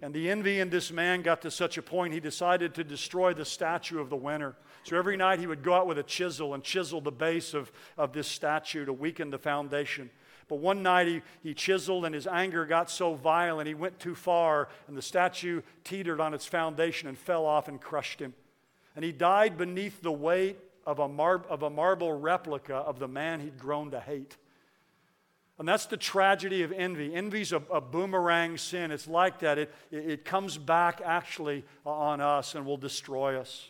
And 0.00 0.14
the 0.14 0.30
envy 0.30 0.60
in 0.60 0.70
this 0.70 0.90
man 0.90 1.20
got 1.20 1.42
to 1.42 1.50
such 1.50 1.76
a 1.76 1.82
point, 1.82 2.14
he 2.14 2.20
decided 2.20 2.72
to 2.76 2.82
destroy 2.82 3.34
the 3.34 3.44
statue 3.44 4.00
of 4.00 4.08
the 4.08 4.16
winner. 4.16 4.56
So 4.84 4.96
every 4.96 5.18
night 5.18 5.38
he 5.38 5.46
would 5.46 5.62
go 5.62 5.74
out 5.74 5.86
with 5.86 5.98
a 5.98 6.02
chisel 6.02 6.54
and 6.54 6.62
chisel 6.62 7.02
the 7.02 7.12
base 7.12 7.52
of, 7.52 7.70
of 7.98 8.14
this 8.14 8.26
statue 8.26 8.86
to 8.86 8.92
weaken 8.94 9.28
the 9.28 9.38
foundation. 9.38 10.08
But 10.48 10.56
one 10.56 10.82
night 10.82 11.08
he, 11.08 11.22
he 11.42 11.54
chiseled 11.54 12.04
and 12.04 12.14
his 12.14 12.26
anger 12.26 12.64
got 12.66 12.90
so 12.90 13.14
violent, 13.14 13.66
he 13.66 13.74
went 13.74 13.98
too 13.98 14.14
far, 14.14 14.68
and 14.86 14.96
the 14.96 15.02
statue 15.02 15.62
teetered 15.82 16.20
on 16.20 16.34
its 16.34 16.46
foundation 16.46 17.08
and 17.08 17.18
fell 17.18 17.44
off 17.44 17.68
and 17.68 17.80
crushed 17.80 18.20
him 18.20 18.34
and 18.96 19.04
he 19.04 19.12
died 19.12 19.58
beneath 19.58 20.00
the 20.00 20.10
weight 20.10 20.58
of 20.86 20.98
a, 20.98 21.08
mar- 21.08 21.44
of 21.50 21.62
a 21.62 21.70
marble 21.70 22.18
replica 22.18 22.74
of 22.74 22.98
the 22.98 23.06
man 23.06 23.40
he'd 23.40 23.58
grown 23.58 23.90
to 23.90 24.00
hate. 24.00 24.36
And 25.58 25.68
that's 25.68 25.86
the 25.86 25.98
tragedy 25.98 26.62
of 26.62 26.72
envy. 26.72 27.14
Envy's 27.14 27.52
a, 27.52 27.62
a 27.70 27.80
boomerang 27.80 28.56
sin. 28.56 28.90
It's 28.90 29.06
like 29.06 29.40
that. 29.40 29.58
It, 29.58 29.74
it, 29.90 30.10
it 30.10 30.24
comes 30.24 30.58
back 30.58 31.00
actually 31.04 31.64
on 31.84 32.20
us 32.20 32.54
and 32.54 32.64
will 32.64 32.76
destroy 32.76 33.38
us. 33.38 33.68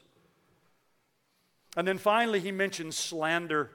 And 1.76 1.86
then 1.86 1.98
finally, 1.98 2.40
he 2.40 2.52
mentions 2.52 2.96
slander. 2.96 3.70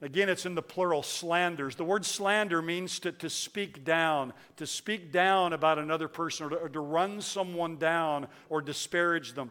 Again, 0.00 0.28
it's 0.28 0.46
in 0.46 0.54
the 0.54 0.62
plural, 0.62 1.02
slanders. 1.02 1.74
The 1.74 1.84
word 1.84 2.04
slander 2.04 2.62
means 2.62 3.00
to, 3.00 3.10
to 3.12 3.28
speak 3.28 3.84
down, 3.84 4.32
to 4.56 4.66
speak 4.66 5.10
down 5.10 5.52
about 5.52 5.78
another 5.78 6.06
person, 6.06 6.46
or 6.46 6.50
to, 6.50 6.56
or 6.56 6.68
to 6.68 6.80
run 6.80 7.20
someone 7.20 7.78
down 7.78 8.28
or 8.48 8.62
disparage 8.62 9.32
them. 9.32 9.50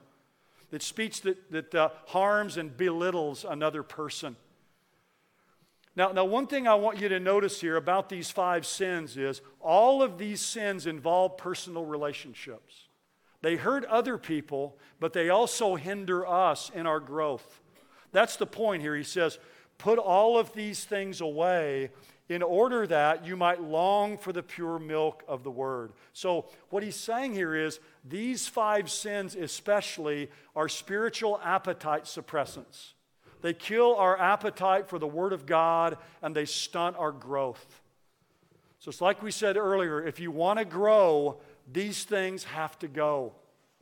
It's 0.72 0.86
speech 0.86 1.22
that, 1.22 1.52
that 1.52 1.76
uh, 1.76 1.90
harms 2.08 2.56
and 2.56 2.76
belittles 2.76 3.46
another 3.48 3.84
person. 3.84 4.38
Now, 5.98 6.12
now, 6.12 6.26
one 6.26 6.48
thing 6.48 6.68
I 6.68 6.76
want 6.76 7.02
you 7.02 7.10
to 7.10 7.20
notice 7.20 7.60
here 7.60 7.76
about 7.76 8.08
these 8.08 8.30
five 8.30 8.66
sins 8.66 9.18
is 9.18 9.42
all 9.60 10.04
of 10.04 10.18
these 10.18 10.42
sins 10.42 10.86
involve 10.86 11.38
personal 11.38 11.86
relationships. 11.86 12.88
They 13.42 13.56
hurt 13.56 13.84
other 13.86 14.18
people, 14.18 14.78
but 15.00 15.14
they 15.14 15.30
also 15.30 15.76
hinder 15.76 16.26
us 16.26 16.70
in 16.74 16.86
our 16.86 17.00
growth. 17.00 17.62
That's 18.12 18.36
the 18.36 18.46
point 18.46 18.82
here. 18.82 18.96
He 18.96 19.04
says, 19.04 19.40
Put 19.78 20.00
all 20.00 20.38
of 20.38 20.54
these 20.54 20.84
things 20.84 21.22
away 21.22 21.92
in 22.30 22.44
order 22.44 22.86
that 22.88 23.26
you 23.26 23.38
might 23.38 23.62
long 23.62 24.18
for 24.18 24.34
the 24.34 24.44
pure 24.44 24.80
milk 24.80 25.24
of 25.28 25.44
the 25.44 25.52
word. 25.52 25.94
So, 26.14 26.46
what 26.70 26.84
he's 26.84 26.96
saying 26.96 27.34
here 27.34 27.56
is 27.56 27.80
these 28.04 28.48
five 28.48 28.92
sins, 28.92 29.36
especially, 29.36 30.30
are 30.56 30.68
spiritual 30.68 31.40
appetite 31.44 32.04
suppressants. 32.04 32.94
They 33.42 33.54
kill 33.54 33.96
our 33.96 34.20
appetite 34.20 34.90
for 34.90 35.00
the 35.00 35.08
Word 35.08 35.32
of 35.32 35.46
God 35.46 35.98
and 36.22 36.36
they 36.36 36.46
stunt 36.46 36.98
our 36.98 37.12
growth. 37.12 37.82
So 38.80 38.90
it's 38.90 39.02
like 39.02 39.22
we 39.22 39.32
said 39.32 39.58
earlier 39.58 40.06
if 40.06 40.20
you 40.20 40.32
want 40.32 40.60
to 40.60 40.66
grow, 40.66 41.40
these 41.72 42.04
things 42.04 42.44
have 42.46 42.78
to 42.80 42.88
go. 42.88 43.34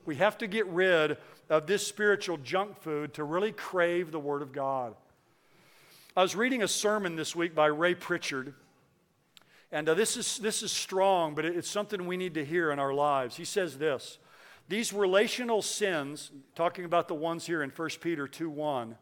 We 0.05 0.15
have 0.17 0.37
to 0.39 0.47
get 0.47 0.67
rid 0.67 1.17
of 1.49 1.67
this 1.67 1.85
spiritual 1.85 2.37
junk 2.37 2.79
food 2.81 3.13
to 3.15 3.23
really 3.23 3.51
crave 3.51 4.11
the 4.11 4.19
Word 4.19 4.41
of 4.41 4.51
God. 4.51 4.95
I 6.17 6.21
was 6.21 6.33
reading 6.33 6.63
a 6.63 6.67
sermon 6.67 7.17
this 7.17 7.35
week 7.35 7.53
by 7.53 7.65
Ray 7.65 7.93
Pritchard. 7.93 8.53
And 9.69 9.89
uh, 9.89 9.95
this, 9.95 10.15
is, 10.15 10.37
this 10.37 10.63
is 10.63 10.71
strong, 10.71 11.35
but 11.35 11.43
it's 11.43 11.69
something 11.69 12.07
we 12.07 12.15
need 12.15 12.35
to 12.35 12.45
hear 12.45 12.71
in 12.71 12.79
our 12.79 12.93
lives. 12.93 13.35
He 13.35 13.43
says 13.43 13.77
this 13.77 14.17
These 14.69 14.93
relational 14.93 15.61
sins, 15.61 16.31
talking 16.55 16.85
about 16.85 17.09
the 17.09 17.15
ones 17.15 17.45
here 17.45 17.61
in 17.63 17.69
1 17.69 17.89
Peter 17.99 18.29
2 18.29 18.49
1, 18.49 18.95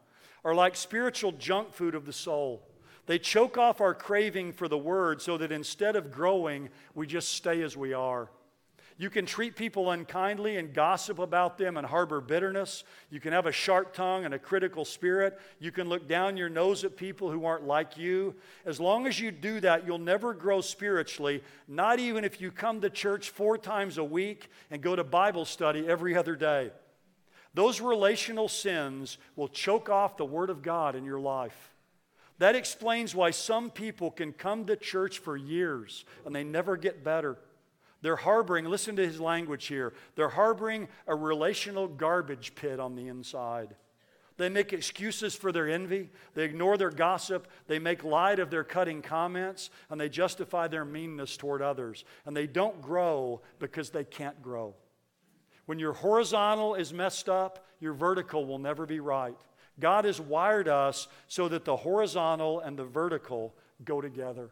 are 0.44 0.54
like 0.56 0.74
spiritual 0.74 1.30
junk 1.30 1.72
food 1.72 1.94
of 1.94 2.04
the 2.04 2.12
soul. 2.12 2.66
They 3.06 3.20
choke 3.20 3.58
off 3.58 3.80
our 3.80 3.94
craving 3.94 4.52
for 4.52 4.66
the 4.66 4.76
word 4.76 5.22
so 5.22 5.38
that 5.38 5.52
instead 5.52 5.94
of 5.94 6.10
growing, 6.10 6.68
we 6.96 7.06
just 7.06 7.28
stay 7.28 7.62
as 7.62 7.76
we 7.76 7.92
are. 7.92 8.28
You 8.96 9.10
can 9.10 9.26
treat 9.26 9.56
people 9.56 9.90
unkindly 9.90 10.56
and 10.56 10.72
gossip 10.72 11.18
about 11.18 11.58
them 11.58 11.76
and 11.76 11.84
harbor 11.84 12.20
bitterness. 12.20 12.84
You 13.10 13.18
can 13.18 13.32
have 13.32 13.46
a 13.46 13.52
sharp 13.52 13.92
tongue 13.92 14.24
and 14.24 14.32
a 14.32 14.38
critical 14.38 14.84
spirit. 14.84 15.40
You 15.58 15.72
can 15.72 15.88
look 15.88 16.06
down 16.06 16.36
your 16.36 16.48
nose 16.48 16.84
at 16.84 16.96
people 16.96 17.28
who 17.28 17.44
aren't 17.44 17.66
like 17.66 17.96
you. 17.96 18.36
As 18.64 18.78
long 18.78 19.08
as 19.08 19.18
you 19.18 19.32
do 19.32 19.58
that, 19.60 19.84
you'll 19.84 19.98
never 19.98 20.32
grow 20.32 20.60
spiritually, 20.60 21.42
not 21.66 21.98
even 21.98 22.24
if 22.24 22.40
you 22.40 22.52
come 22.52 22.80
to 22.82 22.90
church 22.90 23.30
four 23.30 23.58
times 23.58 23.98
a 23.98 24.04
week 24.04 24.48
and 24.70 24.80
go 24.80 24.94
to 24.94 25.02
Bible 25.02 25.44
study 25.44 25.88
every 25.88 26.16
other 26.16 26.36
day. 26.36 26.70
Those 27.52 27.80
relational 27.80 28.48
sins 28.48 29.18
will 29.34 29.48
choke 29.48 29.88
off 29.88 30.16
the 30.16 30.24
Word 30.24 30.50
of 30.50 30.62
God 30.62 30.94
in 30.94 31.04
your 31.04 31.20
life. 31.20 31.74
That 32.38 32.56
explains 32.56 33.14
why 33.14 33.30
some 33.30 33.70
people 33.70 34.10
can 34.10 34.32
come 34.32 34.66
to 34.66 34.76
church 34.76 35.18
for 35.18 35.36
years 35.36 36.04
and 36.24 36.34
they 36.34 36.44
never 36.44 36.76
get 36.76 37.04
better. 37.04 37.38
They're 38.04 38.16
harboring, 38.16 38.66
listen 38.66 38.96
to 38.96 39.06
his 39.06 39.18
language 39.18 39.64
here, 39.64 39.94
they're 40.14 40.28
harboring 40.28 40.88
a 41.06 41.14
relational 41.14 41.88
garbage 41.88 42.54
pit 42.54 42.78
on 42.78 42.96
the 42.96 43.08
inside. 43.08 43.76
They 44.36 44.50
make 44.50 44.74
excuses 44.74 45.34
for 45.34 45.52
their 45.52 45.70
envy. 45.70 46.10
They 46.34 46.44
ignore 46.44 46.76
their 46.76 46.90
gossip. 46.90 47.48
They 47.66 47.78
make 47.78 48.04
light 48.04 48.40
of 48.40 48.50
their 48.50 48.62
cutting 48.62 49.00
comments. 49.00 49.70
And 49.88 49.98
they 49.98 50.10
justify 50.10 50.68
their 50.68 50.84
meanness 50.84 51.38
toward 51.38 51.62
others. 51.62 52.04
And 52.26 52.36
they 52.36 52.46
don't 52.46 52.82
grow 52.82 53.40
because 53.58 53.88
they 53.88 54.04
can't 54.04 54.42
grow. 54.42 54.74
When 55.64 55.78
your 55.78 55.94
horizontal 55.94 56.74
is 56.74 56.92
messed 56.92 57.30
up, 57.30 57.64
your 57.80 57.94
vertical 57.94 58.44
will 58.44 58.58
never 58.58 58.84
be 58.84 59.00
right. 59.00 59.38
God 59.80 60.04
has 60.04 60.20
wired 60.20 60.68
us 60.68 61.08
so 61.26 61.48
that 61.48 61.64
the 61.64 61.76
horizontal 61.76 62.60
and 62.60 62.76
the 62.76 62.84
vertical 62.84 63.54
go 63.82 64.02
together. 64.02 64.50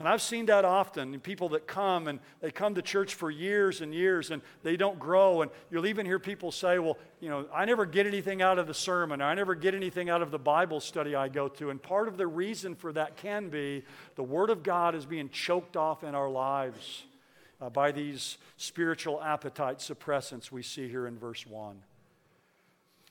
And 0.00 0.08
I've 0.08 0.22
seen 0.22 0.46
that 0.46 0.64
often. 0.64 1.20
People 1.20 1.50
that 1.50 1.66
come 1.66 2.08
and 2.08 2.20
they 2.40 2.50
come 2.50 2.74
to 2.74 2.82
church 2.82 3.14
for 3.14 3.30
years 3.30 3.82
and 3.82 3.94
years 3.94 4.30
and 4.30 4.40
they 4.62 4.78
don't 4.78 4.98
grow. 4.98 5.42
And 5.42 5.50
you'll 5.70 5.86
even 5.86 6.06
hear 6.06 6.18
people 6.18 6.50
say, 6.50 6.78
Well, 6.78 6.96
you 7.20 7.28
know, 7.28 7.44
I 7.54 7.66
never 7.66 7.84
get 7.84 8.06
anything 8.06 8.40
out 8.40 8.58
of 8.58 8.66
the 8.66 8.72
sermon. 8.72 9.20
I 9.20 9.34
never 9.34 9.54
get 9.54 9.74
anything 9.74 10.08
out 10.08 10.22
of 10.22 10.30
the 10.30 10.38
Bible 10.38 10.80
study 10.80 11.14
I 11.14 11.28
go 11.28 11.48
to. 11.48 11.68
And 11.68 11.82
part 11.82 12.08
of 12.08 12.16
the 12.16 12.26
reason 12.26 12.74
for 12.74 12.94
that 12.94 13.18
can 13.18 13.50
be 13.50 13.84
the 14.14 14.22
Word 14.22 14.48
of 14.48 14.62
God 14.62 14.94
is 14.94 15.04
being 15.04 15.28
choked 15.28 15.76
off 15.76 16.02
in 16.02 16.14
our 16.14 16.30
lives 16.30 17.04
uh, 17.60 17.68
by 17.68 17.92
these 17.92 18.38
spiritual 18.56 19.22
appetite 19.22 19.80
suppressants 19.80 20.50
we 20.50 20.62
see 20.62 20.88
here 20.88 21.06
in 21.06 21.18
verse 21.18 21.46
1. 21.46 21.76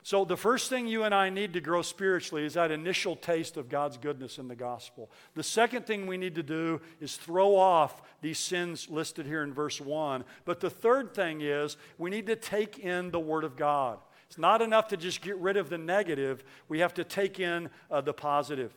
So, 0.01 0.23
the 0.23 0.37
first 0.37 0.69
thing 0.69 0.87
you 0.87 1.03
and 1.03 1.13
I 1.13 1.29
need 1.29 1.53
to 1.53 1.61
grow 1.61 1.81
spiritually 1.81 2.45
is 2.45 2.53
that 2.53 2.71
initial 2.71 3.15
taste 3.15 3.57
of 3.57 3.67
God's 3.67 3.97
goodness 3.97 4.37
in 4.37 4.47
the 4.47 4.55
gospel. 4.55 5.11
The 5.35 5.43
second 5.43 5.85
thing 5.85 6.07
we 6.07 6.17
need 6.17 6.35
to 6.35 6.43
do 6.43 6.79
is 7.01 7.17
throw 7.17 7.55
off 7.55 8.01
these 8.21 8.39
sins 8.39 8.87
listed 8.89 9.25
here 9.25 9.43
in 9.43 9.53
verse 9.53 9.81
1. 9.81 10.23
But 10.45 10.61
the 10.61 10.69
third 10.69 11.13
thing 11.13 11.41
is 11.41 11.75
we 11.97 12.09
need 12.09 12.27
to 12.27 12.35
take 12.35 12.79
in 12.79 13.11
the 13.11 13.19
Word 13.19 13.43
of 13.43 13.57
God. 13.57 13.99
It's 14.27 14.37
not 14.37 14.61
enough 14.61 14.87
to 14.89 14.97
just 14.97 15.21
get 15.21 15.37
rid 15.37 15.57
of 15.57 15.69
the 15.69 15.77
negative, 15.77 16.43
we 16.69 16.79
have 16.79 16.93
to 16.95 17.03
take 17.03 17.39
in 17.39 17.69
uh, 17.91 18.01
the 18.01 18.13
positive. 18.13 18.71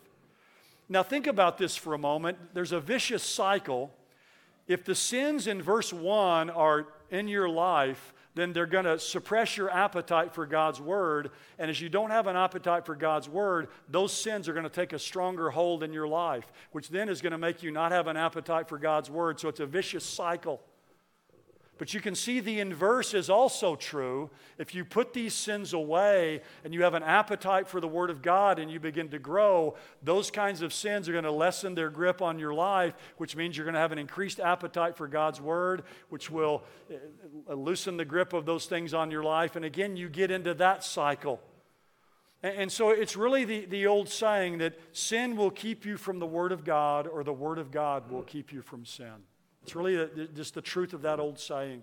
Now, 0.89 1.03
think 1.03 1.27
about 1.27 1.57
this 1.57 1.77
for 1.77 1.95
a 1.95 1.99
moment. 1.99 2.39
There's 2.53 2.73
a 2.73 2.81
vicious 2.81 3.23
cycle 3.23 3.93
if 4.67 4.85
the 4.85 4.95
sins 4.95 5.47
in 5.47 5.61
verse 5.61 5.93
1 5.93 6.51
are 6.51 6.87
in 7.11 7.29
your 7.29 7.49
life, 7.49 8.15
then 8.35 8.53
they're 8.53 8.67
going 8.67 8.85
to 8.85 8.99
suppress 8.99 9.57
your 9.57 9.71
appetite 9.71 10.35
for 10.35 10.47
God's 10.47 10.81
word. 10.81 11.31
And 11.59 11.71
as 11.71 11.81
you 11.81 11.89
don't 11.89 12.11
have 12.11 12.27
an 12.27 12.37
appetite 12.37 12.87
for 12.87 12.95
God's 12.95 13.29
word, 13.29 13.69
those 13.89 14.13
sins 14.13 14.49
are 14.49 14.53
going 14.53 14.65
to 14.65 14.71
take 14.71 14.93
a 14.93 14.99
stronger 14.99 15.51
hold 15.51 15.83
in 15.83 15.93
your 15.93 16.09
life, 16.09 16.51
which 16.73 16.89
then 16.89 17.09
is 17.09 17.21
going 17.21 17.33
to 17.33 17.39
make 17.39 17.63
you 17.63 17.71
not 17.71 17.93
have 17.93 18.07
an 18.07 18.17
appetite 18.17 18.69
for 18.69 18.79
God's 18.79 19.11
word. 19.11 19.39
So 19.39 19.49
it's 19.49 19.61
a 19.61 19.67
vicious 19.67 20.05
cycle. 20.05 20.61
But 21.83 21.93
you 21.93 22.01
can 22.01 22.15
see 22.15 22.39
the 22.39 22.61
inverse 22.61 23.13
is 23.13 23.29
also 23.29 23.75
true. 23.75 24.31
If 24.57 24.73
you 24.73 24.85
put 24.85 25.13
these 25.13 25.35
sins 25.35 25.73
away 25.73 26.43
and 26.63 26.73
you 26.73 26.85
have 26.85 26.95
an 26.95 27.03
appetite 27.03 27.67
for 27.67 27.81
the 27.81 27.89
Word 27.89 28.09
of 28.09 28.23
God 28.23 28.61
and 28.61 28.71
you 28.71 28.79
begin 28.79 29.09
to 29.09 29.19
grow, 29.19 29.75
those 30.01 30.31
kinds 30.31 30.63
of 30.63 30.73
sins 30.73 31.09
are 31.09 31.13
going 31.13 31.25
to 31.25 31.33
lessen 31.33 31.75
their 31.75 31.91
grip 31.91 32.23
on 32.23 32.39
your 32.39 32.55
life, 32.55 32.95
which 33.17 33.35
means 33.35 33.57
you're 33.57 33.65
going 33.65 33.75
to 33.75 33.81
have 33.81 33.91
an 33.91 33.99
increased 33.99 34.39
appetite 34.39 34.97
for 34.97 35.09
God's 35.09 35.41
Word, 35.41 35.83
which 36.09 36.31
will 36.31 36.63
uh, 37.51 37.55
loosen 37.55 37.97
the 37.97 38.05
grip 38.05 38.33
of 38.33 38.47
those 38.47 38.67
things 38.67 38.95
on 38.95 39.11
your 39.11 39.25
life. 39.25 39.57
And 39.57 39.65
again, 39.65 39.97
you 39.97 40.09
get 40.09 40.31
into 40.31 40.55
that 40.55 40.85
cycle. 40.85 41.41
And 42.45 42.71
so 42.71 42.91
it's 42.91 43.17
really 43.17 43.45
the, 43.45 43.65
the 43.65 43.89
old 43.89 44.09
saying 44.09 44.59
that 44.59 44.79
sin 44.93 45.35
will 45.35 45.51
keep 45.51 45.85
you 45.85 45.97
from 45.97 46.21
the 46.21 46.27
Word 46.27 46.53
of 46.53 46.65
God, 46.65 47.09
or 47.09 47.25
the 47.25 47.33
Word 47.33 47.59
of 47.59 47.73
God 47.73 48.09
will 48.09 48.23
keep 48.23 48.53
you 48.53 48.63
from 48.63 48.85
sin. 48.85 49.25
It's 49.63 49.75
really 49.75 50.09
just 50.35 50.55
the 50.55 50.63
truth 50.63 50.93
of 50.93 51.03
that 51.03 51.21
old 51.21 51.39
saying. 51.39 51.83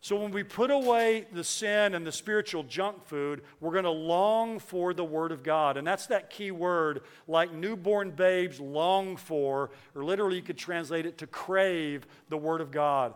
So 0.00 0.16
when 0.16 0.32
we 0.32 0.42
put 0.42 0.70
away 0.70 1.26
the 1.32 1.42
sin 1.42 1.94
and 1.94 2.06
the 2.06 2.12
spiritual 2.12 2.62
junk 2.62 3.06
food, 3.06 3.40
we're 3.58 3.72
going 3.72 3.84
to 3.84 3.90
long 3.90 4.58
for 4.58 4.92
the 4.92 5.02
Word 5.02 5.32
of 5.32 5.42
God. 5.42 5.78
And 5.78 5.86
that's 5.86 6.08
that 6.08 6.28
key 6.28 6.50
word, 6.50 7.00
like 7.26 7.54
newborn 7.54 8.10
babes 8.10 8.60
long 8.60 9.16
for, 9.16 9.70
or 9.94 10.04
literally 10.04 10.36
you 10.36 10.42
could 10.42 10.58
translate 10.58 11.06
it 11.06 11.16
to 11.18 11.26
crave 11.26 12.06
the 12.28 12.36
Word 12.36 12.60
of 12.60 12.70
God. 12.70 13.14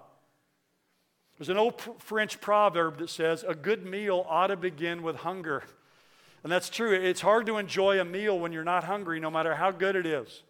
There's 1.37 1.51
an 1.51 1.59
old 1.59 1.79
French 1.99 2.41
proverb 2.41 2.97
that 2.99 3.11
says, 3.11 3.45
a 3.47 3.55
good 3.55 3.85
meal 3.85 4.25
ought 4.27 4.47
to 4.47 4.57
begin 4.57 5.03
with 5.03 5.17
hunger. 5.17 5.65
And 6.43 6.51
that's 6.51 6.71
true. 6.71 6.93
It's 6.93 7.21
hard 7.21 7.45
to 7.47 7.59
enjoy 7.59 8.01
a 8.01 8.05
meal 8.07 8.39
when 8.39 8.51
you're 8.51 8.65
not 8.65 8.85
hungry, 8.85 9.21
no 9.21 9.31
matter 9.31 9.55
how 9.55 9.73
good 9.73 9.95
it 9.95 10.07
is. 10.07 10.43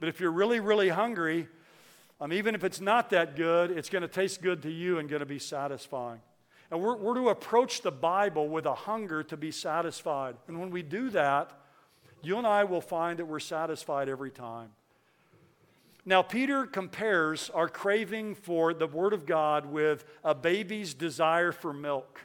But 0.00 0.10
if 0.10 0.20
you're 0.20 0.30
really, 0.30 0.60
really 0.60 0.90
hungry, 0.90 1.48
um, 2.20 2.32
even 2.32 2.54
if 2.54 2.64
it's 2.64 2.80
not 2.80 3.10
that 3.10 3.36
good, 3.36 3.70
it's 3.70 3.88
going 3.88 4.02
to 4.02 4.08
taste 4.08 4.42
good 4.42 4.62
to 4.62 4.70
you 4.70 4.98
and 4.98 5.08
going 5.08 5.20
to 5.20 5.26
be 5.26 5.38
satisfying. 5.38 6.20
And 6.70 6.80
we're, 6.80 6.96
we're 6.96 7.14
to 7.14 7.28
approach 7.28 7.82
the 7.82 7.92
Bible 7.92 8.48
with 8.48 8.66
a 8.66 8.74
hunger 8.74 9.22
to 9.24 9.36
be 9.36 9.50
satisfied. 9.50 10.36
And 10.48 10.60
when 10.60 10.70
we 10.70 10.82
do 10.82 11.10
that, 11.10 11.52
you 12.22 12.36
and 12.36 12.46
I 12.46 12.64
will 12.64 12.80
find 12.80 13.18
that 13.18 13.26
we're 13.26 13.38
satisfied 13.38 14.08
every 14.08 14.30
time. 14.30 14.70
Now, 16.04 16.22
Peter 16.22 16.66
compares 16.66 17.50
our 17.50 17.68
craving 17.68 18.34
for 18.34 18.72
the 18.72 18.86
Word 18.86 19.12
of 19.12 19.26
God 19.26 19.66
with 19.66 20.04
a 20.24 20.34
baby's 20.34 20.94
desire 20.94 21.52
for 21.52 21.72
milk. 21.72 22.20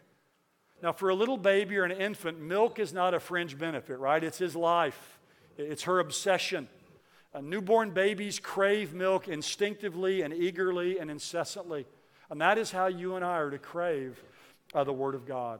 Now, 0.81 0.93
for 0.93 1.09
a 1.09 1.15
little 1.15 1.37
baby 1.37 1.77
or 1.77 1.83
an 1.83 1.91
infant, 1.91 2.39
milk 2.39 2.79
is 2.79 2.93
not 2.93 3.13
a 3.13 3.19
fringe 3.19 3.57
benefit, 3.57 3.99
right? 3.99 4.23
It's 4.23 4.37
his 4.37 4.55
life, 4.55 5.19
it's 5.57 5.83
her 5.83 5.99
obsession. 5.99 6.67
Uh, 7.33 7.41
newborn 7.41 7.89
babies 7.89 8.39
crave 8.39 8.93
milk 8.93 9.27
instinctively 9.27 10.21
and 10.21 10.33
eagerly 10.33 10.99
and 10.99 11.09
incessantly. 11.09 11.87
And 12.29 12.39
that 12.41 12.57
is 12.59 12.71
how 12.71 12.87
you 12.87 13.15
and 13.15 13.25
I 13.25 13.37
are 13.37 13.49
to 13.49 13.57
crave 13.57 14.23
uh, 14.73 14.83
the 14.83 14.93
Word 14.93 15.15
of 15.15 15.25
God. 15.25 15.59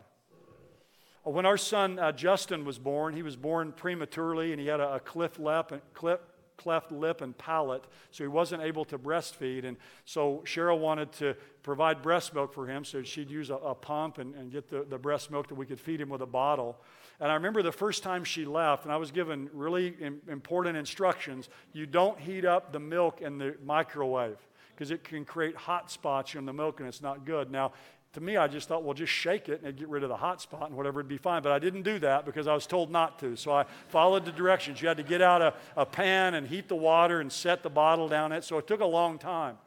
Uh, 1.25 1.31
when 1.31 1.45
our 1.47 1.57
son 1.57 1.97
uh, 1.97 2.11
Justin 2.11 2.63
was 2.63 2.77
born, 2.77 3.15
he 3.15 3.23
was 3.23 3.35
born 3.35 3.71
prematurely 3.71 4.51
and 4.51 4.61
he 4.61 4.67
had 4.67 4.79
a, 4.79 4.95
a 4.95 4.99
cleft 4.99 5.39
lip, 5.39 5.71
and, 5.71 5.81
cleft 6.57 6.91
lip 6.91 7.21
and 7.21 7.35
palate, 7.37 7.85
so 8.11 8.23
he 8.23 8.27
wasn't 8.27 8.61
able 8.61 8.85
to 8.85 8.99
breastfeed. 8.99 9.65
And 9.65 9.77
so 10.05 10.43
Cheryl 10.45 10.79
wanted 10.79 11.11
to 11.13 11.35
provide 11.63 12.03
breast 12.03 12.35
milk 12.35 12.53
for 12.53 12.67
him, 12.67 12.85
so 12.85 13.01
she'd 13.01 13.31
use 13.31 13.49
a, 13.49 13.55
a 13.55 13.73
pump 13.73 14.19
and, 14.19 14.35
and 14.35 14.51
get 14.51 14.69
the, 14.69 14.85
the 14.87 14.97
breast 14.97 15.31
milk 15.31 15.47
that 15.47 15.55
we 15.55 15.65
could 15.65 15.79
feed 15.79 15.99
him 15.99 16.09
with 16.09 16.21
a 16.21 16.27
bottle. 16.27 16.77
And 17.19 17.31
I 17.31 17.35
remember 17.35 17.61
the 17.61 17.71
first 17.71 18.03
time 18.03 18.23
she 18.23 18.45
left, 18.45 18.83
and 18.83 18.91
I 18.91 18.97
was 18.97 19.11
given 19.11 19.49
really 19.53 19.95
important 20.27 20.77
instructions 20.77 21.49
you 21.71 21.85
don't 21.85 22.19
heat 22.19 22.45
up 22.45 22.71
the 22.71 22.79
milk 22.79 23.21
in 23.21 23.37
the 23.37 23.55
microwave 23.63 24.37
because 24.75 24.91
it 24.91 25.03
can 25.03 25.23
create 25.23 25.55
hot 25.55 25.91
spots 25.91 26.35
in 26.35 26.45
the 26.45 26.53
milk 26.53 26.79
and 26.79 26.89
it's 26.89 27.01
not 27.01 27.25
good. 27.25 27.51
Now, 27.51 27.73
to 28.13 28.21
me, 28.21 28.37
I 28.37 28.47
just 28.47 28.67
thought, 28.67 28.83
well, 28.83 28.93
just 28.93 29.11
shake 29.11 29.49
it 29.49 29.61
and 29.63 29.75
get 29.75 29.89
rid 29.89 30.03
of 30.03 30.09
the 30.09 30.17
hot 30.17 30.39
spot 30.39 30.67
and 30.67 30.77
whatever 30.77 30.99
it'd 30.99 31.09
be 31.09 31.17
fine. 31.17 31.41
But 31.41 31.51
I 31.51 31.59
didn't 31.59 31.81
do 31.81 31.97
that 31.99 32.25
because 32.25 32.47
I 32.47 32.53
was 32.53 32.67
told 32.67 32.91
not 32.91 33.17
to. 33.19 33.35
So 33.35 33.51
I 33.51 33.65
followed 33.87 34.23
the 34.23 34.31
directions. 34.31 34.81
You 34.81 34.87
had 34.87 34.97
to 34.97 35.03
get 35.03 35.21
out 35.21 35.41
a, 35.41 35.53
a 35.75 35.85
pan 35.85 36.35
and 36.35 36.47
heat 36.47 36.67
the 36.67 36.75
water 36.75 37.21
and 37.21 37.31
set 37.31 37.63
the 37.63 37.71
bottle 37.71 38.07
down 38.07 38.31
it. 38.31 38.43
So 38.43 38.59
it 38.59 38.67
took 38.67 38.81
a 38.81 38.85
long 38.85 39.17
time. 39.17 39.57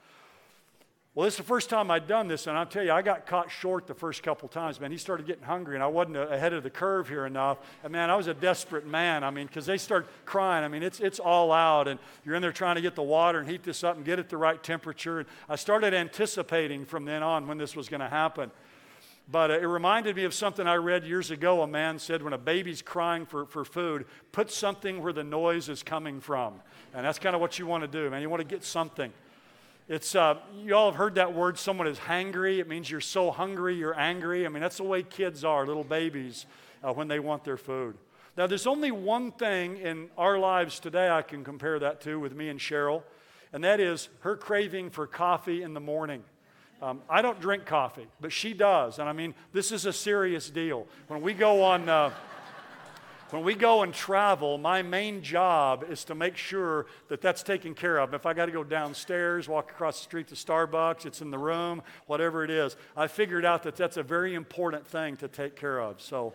Well, 1.17 1.25
this 1.25 1.33
is 1.33 1.39
the 1.39 1.45
first 1.45 1.71
time 1.71 1.91
I'd 1.91 2.07
done 2.07 2.29
this, 2.29 2.47
and 2.47 2.59
I'll 2.59 2.67
tell 2.67 2.85
you, 2.85 2.93
I 2.93 3.01
got 3.01 3.25
caught 3.25 3.51
short 3.51 3.87
the 3.87 3.95
first 3.95 4.23
couple 4.23 4.51
times, 4.51 4.79
man. 4.79 4.91
He 4.91 4.99
started 4.99 5.27
getting 5.27 5.45
hungry, 5.45 5.75
and 5.75 5.83
I 5.83 5.87
wasn't 5.87 6.19
ahead 6.19 6.53
of 6.53 6.63
the 6.63 6.69
curve 6.69 7.09
here 7.09 7.25
enough. 7.25 7.57
And 7.83 7.91
man, 7.91 8.11
I 8.11 8.17
was 8.17 8.27
a 8.27 8.35
desperate 8.35 8.87
man. 8.87 9.25
I 9.25 9.31
mean, 9.31 9.47
because 9.47 9.65
they 9.65 9.79
start 9.79 10.07
crying. 10.27 10.63
I 10.63 10.69
mean, 10.69 10.83
it's, 10.83 11.01
it's 11.01 11.19
all 11.19 11.53
out, 11.53 11.89
and 11.89 11.99
you're 12.27 12.35
in 12.35 12.43
there 12.43 12.53
trying 12.53 12.75
to 12.75 12.83
get 12.83 12.97
the 12.97 13.03
water 13.03 13.39
and 13.39 13.49
heat 13.49 13.63
this 13.63 13.83
up 13.83 13.97
and 13.97 14.05
get 14.05 14.19
it 14.19 14.29
the 14.29 14.37
right 14.37 14.63
temperature. 14.63 15.21
And 15.21 15.29
I 15.49 15.57
started 15.57 15.95
anticipating 15.95 16.85
from 16.85 17.07
then 17.07 17.23
on 17.23 17.49
when 17.49 17.57
this 17.57 17.75
was 17.75 17.89
going 17.89 18.01
to 18.01 18.11
happen. 18.11 18.51
But 19.27 19.51
uh, 19.51 19.55
it 19.55 19.65
reminded 19.65 20.17
me 20.17 20.25
of 20.25 20.35
something 20.35 20.67
I 20.67 20.75
read 20.75 21.03
years 21.07 21.31
ago. 21.31 21.63
A 21.63 21.67
man 21.67 21.99
said, 21.99 22.23
when 22.23 22.35
a 22.35 22.39
baby's 22.39 22.83
crying 22.83 23.25
for, 23.25 23.47
for 23.47 23.65
food, 23.65 24.05
put 24.33 24.51
something 24.51 25.03
where 25.03 25.15
the 25.15 25.25
noise 25.25 25.71
is 25.71 25.83
coming 25.83 26.21
from. 26.21 26.61
And 26.93 27.07
that's 27.07 27.19
kind 27.19 27.35
of 27.35 27.41
what 27.41 27.59
you 27.59 27.67
want 27.67 27.85
to 27.85 27.89
do, 27.89 28.11
man. 28.11 28.21
You 28.21 28.29
want 28.29 28.43
to 28.43 28.47
get 28.47 28.63
something. 28.63 29.15
It's, 29.89 30.17
uh, 30.17 30.39
you 30.65 30.75
all 30.75 30.91
have 30.91 30.97
heard 30.97 31.15
that 31.15 31.33
word, 31.33 31.59
someone 31.59 31.87
is 31.87 31.99
hangry. 31.99 32.59
It 32.59 32.67
means 32.67 32.91
you're 32.91 33.01
so 33.01 33.31
hungry, 33.31 33.77
you're 33.77 33.99
angry. 33.99 34.45
I 34.45 34.49
mean, 34.49 34.61
that's 34.61 34.79
the 34.79 34.83
way 34.83 35.05
kids 35.05 35.45
are, 35.45 35.65
little 35.65 35.85
babies, 35.85 36.47
uh, 36.83 36.93
when 36.93 37.07
they 37.07 37.21
want 37.21 37.45
their 37.45 37.57
food. 37.57 37.97
Now, 38.37 38.49
there's 38.49 38.67
only 38.67 38.91
one 38.91 39.31
thing 39.31 39.77
in 39.77 40.11
our 40.19 40.39
lives 40.39 40.81
today 40.81 41.09
I 41.09 41.23
can 41.23 41.45
compare 41.45 41.79
that 41.79 42.01
to 42.01 42.19
with 42.19 42.35
me 42.35 42.49
and 42.49 42.59
Cheryl, 42.59 43.05
and 43.53 43.63
that 43.63 43.79
is 43.79 44.09
her 44.21 44.37
craving 44.37 44.91
for 44.91 45.07
coffee 45.07 45.63
in 45.63 45.73
the 45.73 45.81
morning. 45.81 46.25
Um, 46.83 47.01
I 47.09 47.23
don't 47.23 47.41
drink 47.41 47.65
coffee, 47.65 48.09
but 48.21 48.33
she 48.33 48.55
does. 48.55 48.99
And 48.99 49.09
I 49.09 49.13
mean, 49.13 49.35
this 49.53 49.71
is 49.71 49.87
a 49.87 49.93
serious 49.93 50.51
deal. 50.51 50.87
When 51.07 51.23
we 51.23 51.33
go 51.33 51.63
on. 51.63 51.89
Uh, 51.89 52.11
when 53.31 53.43
we 53.43 53.55
go 53.55 53.83
and 53.83 53.93
travel, 53.93 54.57
my 54.57 54.83
main 54.83 55.21
job 55.21 55.85
is 55.89 56.05
to 56.05 56.15
make 56.15 56.37
sure 56.37 56.87
that 57.09 57.21
that's 57.21 57.43
taken 57.43 57.75
care 57.75 57.99
of. 57.99 58.15
If 58.15 58.25
I 58.25 58.35
got 58.35 58.47
to 58.47 58.53
go 58.53 58.63
downstairs, 58.63 59.49
walk 59.49 59.71
across 59.71 59.99
the 59.99 60.05
street 60.05 60.29
to 60.29 60.37
Starbucks, 60.37 61.07
it's 61.07 61.21
in 61.21 61.31
the 61.31 61.39
room, 61.39 61.83
whatever 62.07 62.45
it 62.45 62.51
is, 62.51 62.77
I 62.97 63.09
figured 63.09 63.45
out 63.45 63.65
that 63.65 63.75
that's 63.75 63.97
a 63.97 64.03
very 64.03 64.35
important 64.35 64.87
thing 64.87 65.17
to 65.17 65.29
take 65.29 65.57
care 65.57 65.81
of. 65.81 66.01
So 66.01 66.35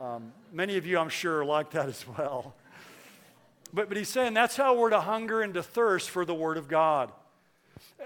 um, 0.00 0.32
many 0.52 0.78
of 0.78 0.86
you, 0.86 0.98
I'm 0.98 1.10
sure, 1.10 1.44
like 1.44 1.70
that 1.72 1.88
as 1.90 2.06
well. 2.08 2.54
But, 3.74 3.88
but 3.88 3.96
he's 3.96 4.08
saying 4.08 4.32
that's 4.32 4.56
how 4.56 4.74
we're 4.74 4.90
to 4.90 5.00
hunger 5.00 5.42
and 5.42 5.52
to 5.54 5.62
thirst 5.62 6.08
for 6.08 6.24
the 6.24 6.34
Word 6.34 6.56
of 6.56 6.66
God. 6.66 7.12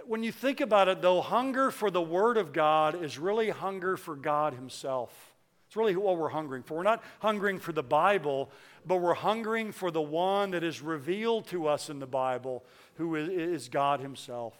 When 0.04 0.22
you 0.22 0.32
think 0.32 0.60
about 0.60 0.88
it, 0.88 1.00
though, 1.00 1.20
hunger 1.20 1.70
for 1.70 1.90
the 1.90 2.02
Word 2.02 2.38
of 2.38 2.52
God 2.52 3.02
is 3.02 3.18
really 3.18 3.50
hunger 3.50 3.96
for 3.96 4.16
God 4.16 4.54
Himself. 4.54 5.36
It's 5.66 5.76
really 5.76 5.96
what 5.96 6.16
we're 6.16 6.29
hungering 6.29 6.62
for. 6.62 6.76
We're 6.76 6.85
not 6.85 7.02
hungering 7.20 7.59
for 7.59 7.72
the 7.72 7.83
Bible, 7.83 8.50
but 8.87 8.96
we're 8.96 9.14
hungering 9.14 9.72
for 9.72 9.90
the 9.90 10.00
one 10.00 10.52
that 10.52 10.62
is 10.62 10.81
revealed 10.81 11.48
to 11.48 11.66
us 11.66 11.90
in 11.90 11.98
the 11.98 12.07
Bible, 12.07 12.64
who 12.94 13.16
is 13.16 13.68
God 13.68 14.00
Himself. 14.00 14.55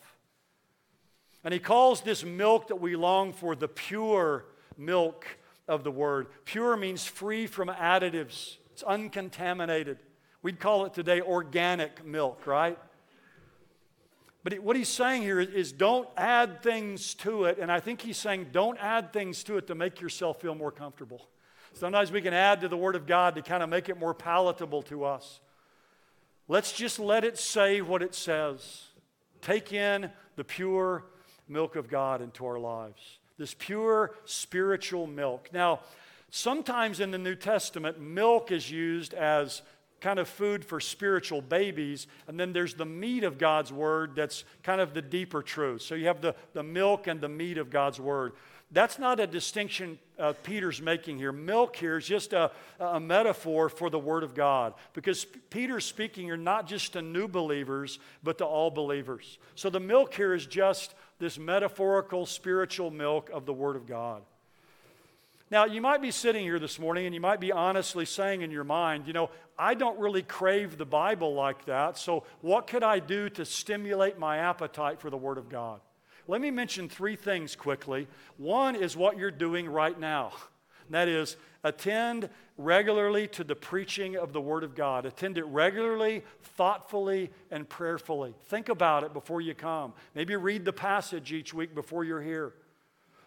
And 1.45 1.55
He 1.55 1.61
calls 1.61 2.01
this 2.01 2.25
milk 2.25 2.69
that 2.69 2.77
we 2.77 2.97
long 2.97 3.33
for 3.33 3.55
the 3.55 3.69
pure 3.69 4.47
milk 4.77 5.27
of 5.69 5.85
the 5.85 5.93
Word. 5.93 6.27
Pure 6.45 6.77
means 6.77 7.07
free 7.07 7.47
from 7.47 7.69
additives, 7.69 8.57
it's 8.73 8.83
uncontaminated. 8.83 9.99
We'd 10.43 10.61
call 10.61 10.87
it 10.87 10.95
today 10.95 11.21
organic 11.21 12.05
milk, 12.05 12.47
right? 12.47 12.79
But 14.47 14.61
what 14.61 14.77
he's 14.77 14.89
saying 14.89 15.23
here 15.23 15.41
is 15.41 15.73
don't 15.73 16.09
add 16.17 16.63
things 16.63 17.15
to 17.15 17.47
it. 17.47 17.59
And 17.59 17.73
I 17.73 17.81
think 17.81 18.01
he's 18.01 18.17
saying 18.17 18.51
don't 18.53 18.79
add 18.79 19.13
things 19.13 19.43
to 19.43 19.57
it 19.57 19.67
to 19.67 19.75
make 19.75 20.01
yourself 20.01 20.41
feel 20.41 20.55
more 20.55 20.71
comfortable. 20.71 21.27
Sometimes 21.73 22.13
we 22.13 22.23
can 22.23 22.33
add 22.33 22.61
to 22.61 22.69
the 22.69 22.77
Word 22.77 22.95
of 22.95 23.09
God 23.09 23.35
to 23.35 23.43
kind 23.43 23.61
of 23.61 23.69
make 23.69 23.89
it 23.89 23.99
more 23.99 24.15
palatable 24.15 24.83
to 24.83 25.05
us. 25.05 25.41
Let's 26.47 26.71
just 26.71 27.01
let 27.01 27.25
it 27.25 27.39
say 27.39 27.81
what 27.81 28.05
it 28.05 28.15
says. 28.15 28.85
Take 29.43 29.73
in 29.73 30.13
the 30.37 30.45
pure 30.45 31.03
milk 31.49 31.75
of 31.75 31.89
God 31.89 32.23
into 32.23 32.47
our 32.47 32.61
lives, 32.61 33.19
this 33.39 33.53
pure 33.53 34.15
spiritual 34.27 35.09
milk. 35.09 35.49
Now, 35.53 35.81
sometimes 36.31 37.01
in 37.01 37.11
the 37.11 37.19
New 37.19 37.35
Testament, 37.35 37.99
milk 37.99 38.53
is 38.53 38.71
used 38.71 39.13
as 39.13 39.63
kind 40.01 40.19
of 40.19 40.29
food 40.29 40.65
for 40.65 40.81
spiritual 40.81 41.41
babies. 41.41 42.07
And 42.29 42.39
then 42.39 42.53
there's 42.53 42.75
the 42.75 42.85
meat 42.85 43.25
of 43.25 43.39
God's 43.39 43.73
word 43.73 44.15
that's 44.15 44.45
kind 44.63 44.81
of 44.81 44.95
the 44.95 45.03
deeper 45.03 45.43
truth. 45.43 45.83
So 45.83 45.95
you 45.95 46.07
have 46.07 46.21
the, 46.21 46.35
the 46.53 46.63
milk 46.63 47.07
and 47.07 47.21
the 47.21 47.29
meat 47.29 47.59
of 47.59 47.71
God's 47.71 48.01
word. 48.01 48.33
That's 48.73 48.99
not 48.99 49.21
a 49.21 49.29
distinction 49.29 49.99
uh, 50.19 50.33
Peter's 50.43 50.83
making 50.83 51.19
here. 51.19 51.31
Milk 51.31 51.77
here 51.77 51.99
is 51.99 52.07
just 52.07 52.33
a, 52.33 52.51
a 52.81 52.99
metaphor 52.99 53.69
for 53.69 53.91
the 53.91 53.99
Word 53.99 54.25
of 54.25 54.35
God 54.35 54.75
because 54.93 55.25
Peter's 55.51 55.85
speaking 55.85 56.25
here 56.25 56.37
not 56.37 56.67
just 56.67 56.95
to 56.95 57.03
new 57.03 57.29
believers, 57.29 58.01
but 58.25 58.39
to 58.39 58.45
all 58.45 58.71
believers. 58.71 59.39
So 59.55 59.71
the 59.71 59.79
milk 59.79 60.15
here 60.15 60.35
is 60.35 60.47
just 60.47 60.95
this 61.21 61.39
metaphorical 61.39 62.27
spiritual 62.27 62.91
milk 62.91 63.31
of 63.33 63.47
the 63.47 63.53
Word 63.53 63.77
of 63.77 63.87
God. 63.87 64.23
Now, 65.51 65.65
you 65.65 65.81
might 65.81 66.03
be 66.03 66.11
sitting 66.11 66.43
here 66.43 66.59
this 66.59 66.79
morning 66.79 67.07
and 67.07 67.15
you 67.15 67.21
might 67.21 67.39
be 67.39 67.53
honestly 67.53 68.05
saying 68.05 68.43
in 68.43 68.51
your 68.51 68.65
mind, 68.65 69.07
you 69.07 69.13
know, 69.13 69.31
I 69.57 69.75
don't 69.75 69.99
really 69.99 70.23
crave 70.23 70.77
the 70.77 70.85
Bible 70.85 71.35
like 71.35 71.67
that, 71.67 71.97
so 71.97 72.25
what 72.41 72.67
could 72.67 72.83
I 72.83 72.99
do 72.99 73.29
to 73.31 73.45
stimulate 73.45 74.19
my 74.19 74.39
appetite 74.39 75.01
for 75.01 75.09
the 75.09 75.17
Word 75.17 75.39
of 75.39 75.49
God? 75.49 75.81
Let 76.29 76.41
me 76.41 76.51
mention 76.51 76.89
three 76.89 77.15
things 77.15 77.55
quickly. 77.55 78.09
One 78.37 78.75
is 78.75 78.97
what 78.97 79.19
you're 79.19 79.31
doing 79.31 79.69
right 79.69 79.99
now. 79.99 80.33
That 80.91 81.09
is, 81.09 81.37
attend 81.65 82.31
regularly 82.57 83.27
to 83.27 83.43
the 83.43 83.57
preaching 83.57 84.17
of 84.17 84.33
the 84.33 84.41
Word 84.41 84.63
of 84.63 84.77
God. 84.77 85.05
Attend 85.05 85.37
it 85.37 85.45
regularly, 85.47 86.23
thoughtfully, 86.57 87.33
and 87.51 87.69
prayerfully. 87.69 88.37
Think 88.45 88.69
about 88.69 89.03
it 89.03 89.13
before 89.13 89.41
you 89.41 89.53
come. 89.53 89.95
Maybe 90.15 90.37
read 90.37 90.65
the 90.65 90.73
passage 90.73 91.33
each 91.33 91.53
week 91.53 91.75
before 91.75 92.05
you're 92.05 92.23
here. 92.23 92.55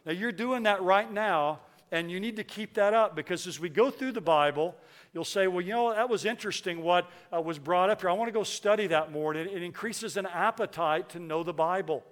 Now, 0.06 0.14
you're 0.14 0.32
doing 0.32 0.64
that 0.64 0.82
right 0.82 1.12
now, 1.12 1.60
and 1.92 2.12
you 2.12 2.20
need 2.20 2.36
to 2.36 2.44
keep 2.44 2.76
that 2.76 2.94
up 2.94 3.16
because 3.16 3.48
as 3.48 3.60
we 3.60 3.70
go 3.70 3.90
through 3.90 4.12
the 4.12 4.22
Bible, 4.22 4.76
you'll 5.14 5.26
say, 5.26 5.48
Well, 5.48 5.62
you 5.62 5.74
know, 5.74 5.94
that 5.94 6.10
was 6.10 6.26
interesting 6.26 6.84
what 6.84 7.10
uh, 7.34 7.42
was 7.42 7.60
brought 7.60 7.90
up 7.90 8.02
here. 8.02 8.10
I 8.10 8.14
want 8.14 8.28
to 8.28 8.34
go 8.34 8.44
study 8.44 8.88
that 8.88 9.12
more. 9.12 9.34
And 9.34 9.50
it, 9.50 9.58
it 9.58 9.64
increases 9.64 10.18
an 10.18 10.26
appetite 10.26 11.10
to 11.10 11.20
know 11.20 11.44
the 11.44 11.54
Bible. 11.54 12.04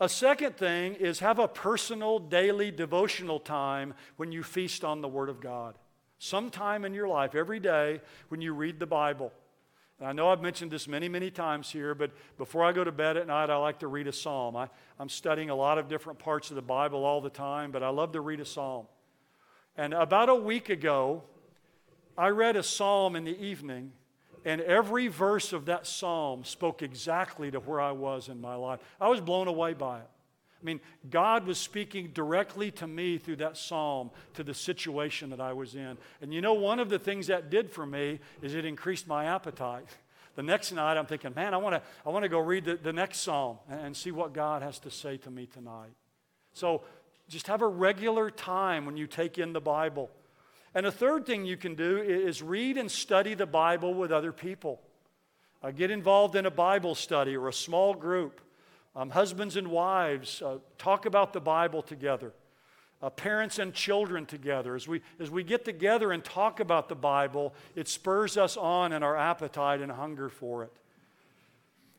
A 0.00 0.08
second 0.08 0.56
thing 0.56 0.94
is 0.94 1.20
have 1.20 1.38
a 1.38 1.48
personal 1.48 2.18
daily 2.18 2.70
devotional 2.70 3.38
time 3.38 3.94
when 4.16 4.32
you 4.32 4.42
feast 4.42 4.84
on 4.84 5.00
the 5.00 5.08
Word 5.08 5.28
of 5.28 5.40
God. 5.40 5.78
Sometime 6.18 6.84
in 6.84 6.94
your 6.94 7.08
life, 7.08 7.34
every 7.34 7.60
day, 7.60 8.00
when 8.28 8.40
you 8.40 8.54
read 8.54 8.80
the 8.80 8.86
Bible. 8.86 9.32
And 9.98 10.08
I 10.08 10.12
know 10.12 10.28
I've 10.28 10.40
mentioned 10.40 10.70
this 10.70 10.88
many, 10.88 11.08
many 11.08 11.30
times 11.30 11.70
here, 11.70 11.94
but 11.94 12.10
before 12.36 12.64
I 12.64 12.72
go 12.72 12.82
to 12.82 12.90
bed 12.90 13.16
at 13.16 13.26
night, 13.26 13.48
I 13.48 13.56
like 13.56 13.78
to 13.80 13.86
read 13.86 14.08
a 14.08 14.12
psalm. 14.12 14.56
I, 14.56 14.68
I'm 14.98 15.08
studying 15.08 15.50
a 15.50 15.54
lot 15.54 15.78
of 15.78 15.88
different 15.88 16.18
parts 16.18 16.50
of 16.50 16.56
the 16.56 16.62
Bible 16.62 17.04
all 17.04 17.20
the 17.20 17.30
time, 17.30 17.70
but 17.70 17.82
I 17.82 17.90
love 17.90 18.12
to 18.12 18.20
read 18.20 18.40
a 18.40 18.44
psalm. 18.44 18.86
And 19.76 19.94
about 19.94 20.28
a 20.28 20.34
week 20.34 20.68
ago, 20.68 21.22
I 22.18 22.28
read 22.28 22.56
a 22.56 22.62
psalm 22.62 23.16
in 23.16 23.24
the 23.24 23.38
evening, 23.40 23.92
and 24.44 24.60
every 24.60 25.08
verse 25.08 25.52
of 25.52 25.66
that 25.66 25.86
psalm 25.86 26.44
spoke 26.44 26.82
exactly 26.82 27.50
to 27.50 27.60
where 27.60 27.80
I 27.80 27.92
was 27.92 28.28
in 28.28 28.40
my 28.40 28.54
life. 28.56 28.80
I 29.00 29.08
was 29.08 29.20
blown 29.20 29.48
away 29.48 29.74
by 29.74 30.00
it. 30.00 30.08
I 30.64 30.66
mean, 30.66 30.80
God 31.10 31.46
was 31.46 31.58
speaking 31.58 32.08
directly 32.14 32.70
to 32.72 32.86
me 32.86 33.18
through 33.18 33.36
that 33.36 33.58
psalm 33.58 34.10
to 34.32 34.42
the 34.42 34.54
situation 34.54 35.28
that 35.30 35.40
I 35.40 35.52
was 35.52 35.74
in. 35.74 35.98
And 36.22 36.32
you 36.32 36.40
know, 36.40 36.54
one 36.54 36.80
of 36.80 36.88
the 36.88 36.98
things 36.98 37.26
that 37.26 37.50
did 37.50 37.70
for 37.70 37.84
me 37.84 38.18
is 38.40 38.54
it 38.54 38.64
increased 38.64 39.06
my 39.06 39.26
appetite. 39.26 39.86
The 40.36 40.42
next 40.42 40.72
night, 40.72 40.96
I'm 40.96 41.04
thinking, 41.04 41.34
man, 41.36 41.52
I 41.52 41.58
want 41.58 41.76
to 41.76 41.82
I 42.06 42.08
wanna 42.08 42.30
go 42.30 42.38
read 42.38 42.64
the, 42.64 42.76
the 42.76 42.94
next 42.94 43.18
psalm 43.18 43.58
and, 43.68 43.80
and 43.80 43.96
see 43.96 44.10
what 44.10 44.32
God 44.32 44.62
has 44.62 44.78
to 44.80 44.90
say 44.90 45.18
to 45.18 45.30
me 45.30 45.46
tonight. 45.46 45.92
So 46.54 46.82
just 47.28 47.46
have 47.48 47.60
a 47.60 47.68
regular 47.68 48.30
time 48.30 48.86
when 48.86 48.96
you 48.96 49.06
take 49.06 49.38
in 49.38 49.52
the 49.52 49.60
Bible. 49.60 50.10
And 50.74 50.86
a 50.86 50.92
third 50.92 51.26
thing 51.26 51.44
you 51.44 51.58
can 51.58 51.74
do 51.74 51.98
is 51.98 52.42
read 52.42 52.78
and 52.78 52.90
study 52.90 53.34
the 53.34 53.46
Bible 53.46 53.92
with 53.92 54.10
other 54.10 54.32
people. 54.32 54.80
Uh, 55.62 55.70
get 55.70 55.90
involved 55.90 56.36
in 56.36 56.46
a 56.46 56.50
Bible 56.50 56.94
study 56.94 57.36
or 57.36 57.48
a 57.48 57.52
small 57.52 57.94
group. 57.94 58.40
Um, 58.96 59.10
husbands 59.10 59.56
and 59.56 59.68
wives, 59.68 60.40
uh, 60.40 60.58
talk 60.78 61.04
about 61.04 61.32
the 61.32 61.40
Bible 61.40 61.82
together. 61.82 62.32
Uh, 63.02 63.10
parents 63.10 63.58
and 63.58 63.74
children 63.74 64.24
together. 64.24 64.74
As 64.74 64.86
we, 64.86 65.02
as 65.18 65.30
we 65.30 65.42
get 65.42 65.64
together 65.64 66.12
and 66.12 66.24
talk 66.24 66.60
about 66.60 66.88
the 66.88 66.94
Bible, 66.94 67.52
it 67.74 67.88
spurs 67.88 68.36
us 68.36 68.56
on 68.56 68.92
in 68.92 69.02
our 69.02 69.16
appetite 69.16 69.80
and 69.80 69.90
hunger 69.92 70.28
for 70.28 70.62
it. 70.62 70.72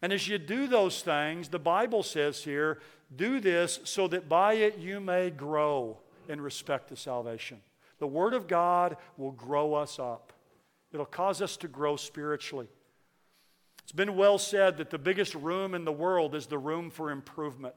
And 0.02 0.14
as 0.14 0.28
you 0.28 0.38
do 0.38 0.68
those 0.68 1.02
things, 1.02 1.50
the 1.50 1.60
Bible 1.60 2.02
says 2.02 2.44
here, 2.44 2.80
do 3.16 3.40
this 3.40 3.80
so 3.84 4.08
that 4.08 4.30
by 4.30 4.54
it 4.54 4.78
you 4.78 5.00
may 5.00 5.30
grow 5.30 5.98
in 6.28 6.42
respect 6.42 6.90
to 6.90 6.96
salvation. 6.96 7.60
The 8.00 8.08
Word 8.08 8.34
of 8.34 8.48
God 8.48 8.98
will 9.18 9.32
grow 9.32 9.74
us 9.74 10.00
up, 10.00 10.34
it'll 10.94 11.06
cause 11.06 11.42
us 11.42 11.58
to 11.58 11.68
grow 11.68 11.96
spiritually. 11.96 12.68
It's 13.86 13.92
been 13.92 14.16
well 14.16 14.40
said 14.40 14.78
that 14.78 14.90
the 14.90 14.98
biggest 14.98 15.36
room 15.36 15.76
in 15.76 15.86
the 15.86 15.92
world 15.92 16.34
is 16.34 16.48
the 16.48 16.58
room 16.58 16.90
for 16.90 17.12
improvement. 17.12 17.76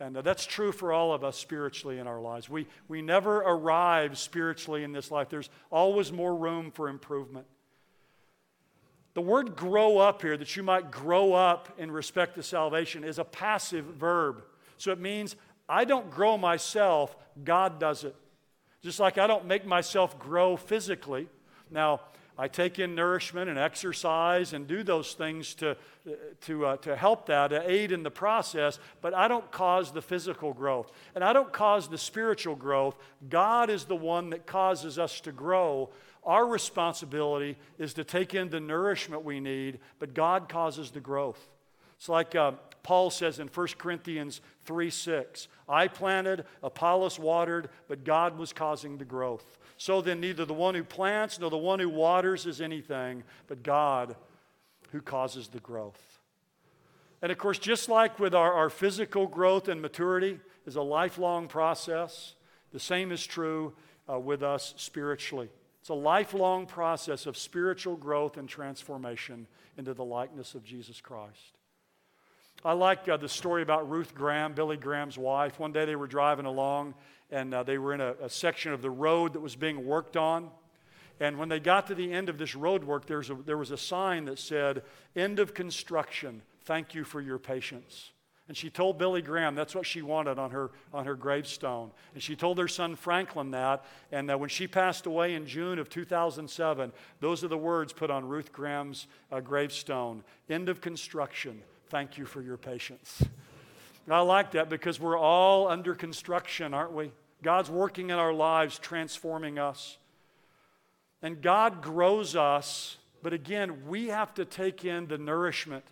And 0.00 0.16
uh, 0.16 0.22
that's 0.22 0.44
true 0.44 0.72
for 0.72 0.92
all 0.92 1.12
of 1.12 1.22
us 1.22 1.36
spiritually 1.36 2.00
in 2.00 2.08
our 2.08 2.20
lives. 2.20 2.48
We, 2.48 2.66
we 2.88 3.02
never 3.02 3.38
arrive 3.38 4.18
spiritually 4.18 4.82
in 4.82 4.90
this 4.90 5.12
life, 5.12 5.28
there's 5.28 5.48
always 5.70 6.10
more 6.10 6.34
room 6.34 6.72
for 6.72 6.88
improvement. 6.88 7.46
The 9.14 9.20
word 9.20 9.54
grow 9.54 9.98
up 9.98 10.22
here, 10.22 10.36
that 10.36 10.56
you 10.56 10.64
might 10.64 10.90
grow 10.90 11.34
up 11.34 11.68
in 11.78 11.92
respect 11.92 12.34
to 12.34 12.42
salvation, 12.42 13.04
is 13.04 13.20
a 13.20 13.24
passive 13.24 13.84
verb. 13.84 14.42
So 14.76 14.90
it 14.90 14.98
means 14.98 15.36
I 15.68 15.84
don't 15.84 16.10
grow 16.10 16.36
myself, 16.36 17.16
God 17.44 17.78
does 17.78 18.02
it. 18.02 18.16
Just 18.82 18.98
like 18.98 19.18
I 19.18 19.28
don't 19.28 19.46
make 19.46 19.64
myself 19.64 20.18
grow 20.18 20.56
physically. 20.56 21.28
Now, 21.70 22.00
I 22.40 22.46
take 22.46 22.78
in 22.78 22.94
nourishment 22.94 23.50
and 23.50 23.58
exercise 23.58 24.52
and 24.52 24.68
do 24.68 24.84
those 24.84 25.14
things 25.14 25.54
to, 25.56 25.76
to, 26.42 26.66
uh, 26.66 26.76
to 26.78 26.94
help 26.94 27.26
that, 27.26 27.48
to 27.48 27.68
aid 27.68 27.90
in 27.90 28.04
the 28.04 28.12
process, 28.12 28.78
but 29.00 29.12
I 29.12 29.26
don't 29.26 29.50
cause 29.50 29.90
the 29.90 30.00
physical 30.00 30.52
growth. 30.52 30.92
And 31.16 31.24
I 31.24 31.32
don't 31.32 31.52
cause 31.52 31.88
the 31.88 31.98
spiritual 31.98 32.54
growth. 32.54 32.96
God 33.28 33.70
is 33.70 33.86
the 33.86 33.96
one 33.96 34.30
that 34.30 34.46
causes 34.46 35.00
us 35.00 35.20
to 35.22 35.32
grow. 35.32 35.90
Our 36.22 36.46
responsibility 36.46 37.56
is 37.76 37.92
to 37.94 38.04
take 38.04 38.34
in 38.34 38.50
the 38.50 38.60
nourishment 38.60 39.24
we 39.24 39.40
need, 39.40 39.80
but 39.98 40.14
God 40.14 40.48
causes 40.48 40.92
the 40.92 41.00
growth. 41.00 41.44
It's 41.96 42.08
like 42.08 42.36
uh, 42.36 42.52
Paul 42.82 43.10
says 43.10 43.38
in 43.38 43.48
1 43.48 43.66
Corinthians 43.78 44.40
3 44.64 44.90
6, 44.90 45.48
I 45.68 45.88
planted, 45.88 46.44
Apollos 46.62 47.18
watered, 47.18 47.68
but 47.88 48.04
God 48.04 48.38
was 48.38 48.52
causing 48.52 48.98
the 48.98 49.04
growth. 49.04 49.58
So 49.76 50.00
then, 50.00 50.20
neither 50.20 50.44
the 50.44 50.54
one 50.54 50.74
who 50.74 50.84
plants 50.84 51.38
nor 51.38 51.50
the 51.50 51.56
one 51.56 51.78
who 51.78 51.88
waters 51.88 52.46
is 52.46 52.60
anything, 52.60 53.22
but 53.46 53.62
God 53.62 54.16
who 54.92 55.00
causes 55.00 55.48
the 55.48 55.60
growth. 55.60 56.18
And 57.20 57.32
of 57.32 57.38
course, 57.38 57.58
just 57.58 57.88
like 57.88 58.18
with 58.18 58.34
our, 58.34 58.52
our 58.52 58.70
physical 58.70 59.26
growth 59.26 59.68
and 59.68 59.82
maturity 59.82 60.40
is 60.66 60.76
a 60.76 60.82
lifelong 60.82 61.48
process, 61.48 62.34
the 62.72 62.80
same 62.80 63.12
is 63.12 63.26
true 63.26 63.74
uh, 64.10 64.18
with 64.18 64.42
us 64.42 64.74
spiritually. 64.76 65.48
It's 65.80 65.90
a 65.90 65.94
lifelong 65.94 66.66
process 66.66 67.26
of 67.26 67.36
spiritual 67.36 67.96
growth 67.96 68.36
and 68.36 68.48
transformation 68.48 69.46
into 69.76 69.94
the 69.94 70.04
likeness 70.04 70.54
of 70.54 70.64
Jesus 70.64 71.00
Christ. 71.00 71.57
I 72.64 72.72
like 72.72 73.08
uh, 73.08 73.16
the 73.16 73.28
story 73.28 73.62
about 73.62 73.88
Ruth 73.88 74.14
Graham, 74.14 74.52
Billy 74.52 74.76
Graham's 74.76 75.16
wife. 75.16 75.60
One 75.60 75.70
day 75.70 75.84
they 75.84 75.94
were 75.94 76.08
driving 76.08 76.46
along 76.46 76.94
and 77.30 77.54
uh, 77.54 77.62
they 77.62 77.78
were 77.78 77.94
in 77.94 78.00
a, 78.00 78.14
a, 78.22 78.28
section 78.28 78.72
of 78.72 78.82
the 78.82 78.90
road 78.90 79.34
that 79.34 79.40
was 79.40 79.54
being 79.54 79.86
worked 79.86 80.16
on. 80.16 80.50
And 81.20 81.38
when 81.38 81.48
they 81.48 81.60
got 81.60 81.86
to 81.88 81.94
the 81.94 82.12
end 82.12 82.28
of 82.28 82.38
this 82.38 82.54
road 82.54 82.82
work, 82.82 83.06
there 83.06 83.18
was 83.18 83.30
a, 83.30 83.34
there 83.34 83.58
was 83.58 83.70
a 83.70 83.76
sign 83.76 84.24
that 84.24 84.38
said, 84.38 84.82
End 85.14 85.38
of 85.38 85.54
construction. 85.54 86.42
Thank 86.64 86.94
you 86.94 87.04
for 87.04 87.20
your 87.20 87.38
patience. 87.38 88.10
And 88.48 88.56
she 88.56 88.70
told 88.70 88.98
Billy 88.98 89.20
Graham 89.20 89.54
that's 89.54 89.74
what 89.74 89.86
she 89.86 90.00
wanted 90.00 90.38
on 90.38 90.50
her, 90.52 90.70
on 90.92 91.04
her 91.04 91.14
gravestone. 91.14 91.90
And 92.14 92.22
she 92.22 92.34
told 92.34 92.58
her 92.58 92.66
son 92.66 92.96
Franklin 92.96 93.50
that. 93.50 93.84
And 94.10 94.30
uh, 94.30 94.38
when 94.38 94.48
she 94.48 94.66
passed 94.66 95.06
away 95.06 95.34
in 95.34 95.46
June 95.46 95.78
of 95.78 95.90
2007, 95.90 96.92
those 97.20 97.44
are 97.44 97.48
the 97.48 97.58
words 97.58 97.92
put 97.92 98.10
on 98.10 98.26
Ruth 98.26 98.52
Graham's 98.52 99.06
uh, 99.30 99.40
gravestone 99.40 100.24
End 100.48 100.68
of 100.68 100.80
construction. 100.80 101.62
Thank 101.88 102.18
you 102.18 102.26
for 102.26 102.42
your 102.42 102.56
patience. 102.56 103.22
I 104.10 104.20
like 104.20 104.52
that 104.52 104.70
because 104.70 104.98
we're 104.98 105.18
all 105.18 105.68
under 105.68 105.94
construction, 105.94 106.72
aren't 106.72 106.92
we? 106.92 107.10
God's 107.42 107.70
working 107.70 108.10
in 108.10 108.16
our 108.16 108.32
lives, 108.32 108.78
transforming 108.78 109.58
us. 109.58 109.98
And 111.22 111.42
God 111.42 111.82
grows 111.82 112.36
us, 112.36 112.96
but 113.22 113.32
again, 113.32 113.86
we 113.86 114.08
have 114.08 114.32
to 114.34 114.44
take 114.44 114.84
in 114.84 115.08
the 115.08 115.18
nourishment 115.18 115.84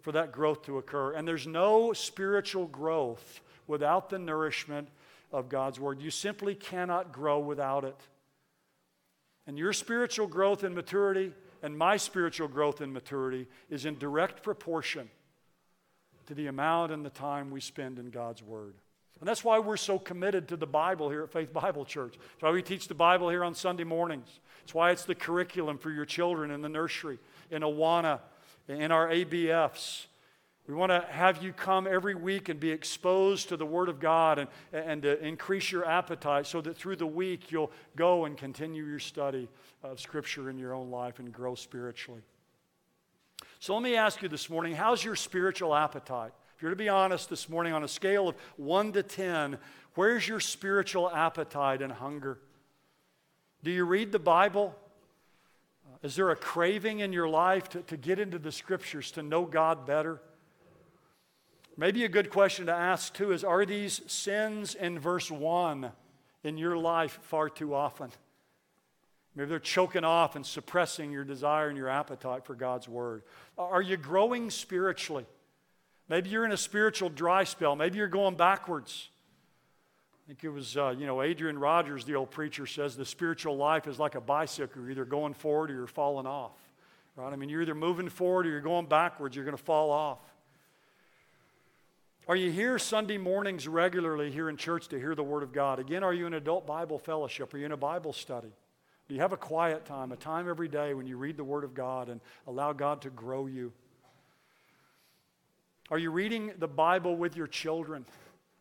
for 0.00 0.12
that 0.12 0.32
growth 0.32 0.64
to 0.66 0.78
occur. 0.78 1.12
And 1.12 1.26
there's 1.26 1.46
no 1.46 1.92
spiritual 1.92 2.66
growth 2.66 3.40
without 3.66 4.10
the 4.10 4.18
nourishment 4.18 4.88
of 5.32 5.48
God's 5.48 5.80
Word. 5.80 6.00
You 6.00 6.10
simply 6.10 6.54
cannot 6.54 7.12
grow 7.12 7.38
without 7.38 7.84
it. 7.84 7.96
And 9.46 9.58
your 9.58 9.72
spiritual 9.72 10.26
growth 10.26 10.62
and 10.62 10.74
maturity 10.74 11.32
and 11.64 11.78
my 11.78 11.96
spiritual 11.96 12.46
growth 12.46 12.82
and 12.82 12.92
maturity 12.92 13.46
is 13.70 13.86
in 13.86 13.96
direct 13.98 14.42
proportion 14.42 15.08
to 16.26 16.34
the 16.34 16.46
amount 16.46 16.92
and 16.92 17.02
the 17.02 17.10
time 17.10 17.50
we 17.50 17.58
spend 17.58 17.98
in 17.98 18.10
God's 18.10 18.42
Word. 18.42 18.74
And 19.18 19.26
that's 19.26 19.42
why 19.42 19.58
we're 19.58 19.78
so 19.78 19.98
committed 19.98 20.46
to 20.48 20.58
the 20.58 20.66
Bible 20.66 21.08
here 21.08 21.22
at 21.22 21.32
Faith 21.32 21.54
Bible 21.54 21.86
Church. 21.86 22.16
That's 22.18 22.42
why 22.42 22.50
we 22.50 22.60
teach 22.60 22.86
the 22.86 22.94
Bible 22.94 23.30
here 23.30 23.42
on 23.42 23.54
Sunday 23.54 23.84
mornings. 23.84 24.40
It's 24.62 24.74
why 24.74 24.90
it's 24.90 25.06
the 25.06 25.14
curriculum 25.14 25.78
for 25.78 25.90
your 25.90 26.04
children 26.04 26.50
in 26.50 26.60
the 26.60 26.68
nursery, 26.68 27.18
in 27.50 27.62
Awana, 27.62 28.20
in 28.68 28.92
our 28.92 29.08
ABFs. 29.08 30.04
We 30.66 30.72
want 30.72 30.90
to 30.92 31.04
have 31.10 31.42
you 31.42 31.52
come 31.52 31.86
every 31.86 32.14
week 32.14 32.48
and 32.48 32.58
be 32.58 32.70
exposed 32.70 33.50
to 33.50 33.56
the 33.56 33.66
Word 33.66 33.90
of 33.90 34.00
God 34.00 34.38
and, 34.38 34.48
and 34.72 35.02
to 35.02 35.22
increase 35.22 35.70
your 35.70 35.84
appetite 35.84 36.46
so 36.46 36.62
that 36.62 36.76
through 36.76 36.96
the 36.96 37.06
week 37.06 37.52
you'll 37.52 37.70
go 37.96 38.24
and 38.24 38.36
continue 38.36 38.84
your 38.84 38.98
study 38.98 39.48
of 39.82 40.00
Scripture 40.00 40.48
in 40.48 40.56
your 40.56 40.72
own 40.72 40.90
life 40.90 41.18
and 41.18 41.30
grow 41.30 41.54
spiritually. 41.54 42.22
So 43.58 43.74
let 43.74 43.82
me 43.82 43.96
ask 43.96 44.22
you 44.22 44.28
this 44.28 44.48
morning 44.48 44.74
how's 44.74 45.04
your 45.04 45.16
spiritual 45.16 45.74
appetite? 45.74 46.32
If 46.56 46.62
you're 46.62 46.70
to 46.70 46.76
be 46.76 46.88
honest 46.88 47.28
this 47.28 47.48
morning, 47.48 47.74
on 47.74 47.84
a 47.84 47.88
scale 47.88 48.28
of 48.28 48.36
1 48.56 48.92
to 48.92 49.02
10, 49.02 49.58
where's 49.96 50.26
your 50.26 50.40
spiritual 50.40 51.10
appetite 51.10 51.82
and 51.82 51.92
hunger? 51.92 52.38
Do 53.62 53.70
you 53.70 53.84
read 53.84 54.12
the 54.12 54.18
Bible? 54.18 54.74
Is 56.02 56.16
there 56.16 56.30
a 56.30 56.36
craving 56.36 57.00
in 57.00 57.12
your 57.12 57.28
life 57.28 57.68
to, 57.70 57.80
to 57.82 57.98
get 57.98 58.18
into 58.18 58.38
the 58.38 58.52
Scriptures, 58.52 59.10
to 59.12 59.22
know 59.22 59.44
God 59.44 59.86
better? 59.86 60.22
Maybe 61.76 62.04
a 62.04 62.08
good 62.08 62.30
question 62.30 62.66
to 62.66 62.72
ask 62.72 63.14
too 63.14 63.32
is 63.32 63.44
Are 63.44 63.64
these 63.64 64.00
sins 64.06 64.74
in 64.74 64.98
verse 64.98 65.30
1 65.30 65.90
in 66.44 66.58
your 66.58 66.76
life 66.76 67.18
far 67.22 67.48
too 67.48 67.74
often? 67.74 68.10
Maybe 69.34 69.48
they're 69.48 69.58
choking 69.58 70.04
off 70.04 70.36
and 70.36 70.46
suppressing 70.46 71.10
your 71.10 71.24
desire 71.24 71.68
and 71.68 71.76
your 71.76 71.88
appetite 71.88 72.44
for 72.44 72.54
God's 72.54 72.88
Word. 72.88 73.22
Are 73.58 73.82
you 73.82 73.96
growing 73.96 74.48
spiritually? 74.50 75.26
Maybe 76.08 76.30
you're 76.30 76.44
in 76.44 76.52
a 76.52 76.56
spiritual 76.56 77.08
dry 77.08 77.42
spell. 77.44 77.74
Maybe 77.74 77.98
you're 77.98 78.06
going 78.06 78.36
backwards. 78.36 79.08
I 80.24 80.28
think 80.28 80.44
it 80.44 80.50
was, 80.50 80.76
uh, 80.76 80.94
you 80.96 81.06
know, 81.06 81.20
Adrian 81.20 81.58
Rogers, 81.58 82.04
the 82.04 82.14
old 82.14 82.30
preacher, 82.30 82.64
says 82.64 82.96
the 82.96 83.04
spiritual 83.04 83.56
life 83.56 83.88
is 83.88 83.98
like 83.98 84.14
a 84.14 84.20
bicycle. 84.20 84.82
You're 84.82 84.92
either 84.92 85.04
going 85.04 85.34
forward 85.34 85.70
or 85.70 85.74
you're 85.74 85.86
falling 85.86 86.26
off. 86.26 86.56
Right? 87.16 87.32
I 87.32 87.36
mean, 87.36 87.48
you're 87.48 87.62
either 87.62 87.74
moving 87.74 88.08
forward 88.08 88.46
or 88.46 88.50
you're 88.50 88.60
going 88.60 88.86
backwards. 88.86 89.34
You're 89.34 89.44
going 89.44 89.56
to 89.56 89.62
fall 89.62 89.90
off. 89.90 90.20
Are 92.26 92.36
you 92.36 92.50
here 92.50 92.78
Sunday 92.78 93.18
mornings 93.18 93.68
regularly 93.68 94.30
here 94.30 94.48
in 94.48 94.56
church 94.56 94.88
to 94.88 94.98
hear 94.98 95.14
the 95.14 95.22
Word 95.22 95.42
of 95.42 95.52
God? 95.52 95.78
Again, 95.78 96.02
are 96.02 96.14
you 96.14 96.26
in 96.26 96.32
adult 96.32 96.66
Bible 96.66 96.98
fellowship? 96.98 97.52
Are 97.52 97.58
you 97.58 97.66
in 97.66 97.72
a 97.72 97.76
Bible 97.76 98.14
study? 98.14 98.48
Do 99.06 99.14
you 99.14 99.20
have 99.20 99.34
a 99.34 99.36
quiet 99.36 99.84
time, 99.84 100.10
a 100.10 100.16
time 100.16 100.48
every 100.48 100.68
day 100.68 100.94
when 100.94 101.06
you 101.06 101.18
read 101.18 101.36
the 101.36 101.44
Word 101.44 101.64
of 101.64 101.74
God 101.74 102.08
and 102.08 102.22
allow 102.46 102.72
God 102.72 103.02
to 103.02 103.10
grow 103.10 103.44
you? 103.44 103.72
Are 105.90 105.98
you 105.98 106.10
reading 106.10 106.52
the 106.58 106.66
Bible 106.66 107.14
with 107.14 107.36
your 107.36 107.46
children? 107.46 108.06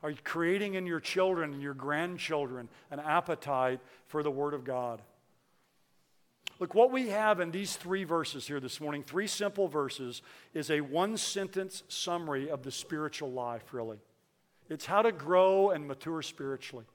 Are 0.03 0.09
you 0.09 0.17
creating 0.25 0.73
in 0.73 0.85
your 0.85 0.99
children 0.99 1.53
and 1.53 1.61
your 1.61 1.73
grandchildren 1.73 2.67
an 2.91 2.99
appetite 2.99 3.79
for 4.07 4.23
the 4.23 4.31
Word 4.31 4.53
of 4.53 4.65
God? 4.65 5.01
Look, 6.63 6.75
what 6.75 6.93
we 6.93 7.09
have 7.09 7.41
in 7.41 7.51
these 7.51 7.75
three 7.75 8.05
verses 8.05 8.47
here 8.47 8.61
this 8.61 8.79
morning, 8.79 9.03
three 9.03 9.27
simple 9.27 9.67
verses, 9.67 10.21
is 10.53 10.71
a 10.71 10.79
one 10.79 11.17
sentence 11.17 11.83
summary 11.89 12.49
of 12.49 12.63
the 12.63 12.71
spiritual 12.71 13.33
life, 13.33 13.73
really. 13.73 13.97
It's 14.69 14.85
how 14.85 15.01
to 15.01 15.11
grow 15.11 15.71
and 15.71 15.85
mature 15.85 16.21
spiritually. 16.21 16.85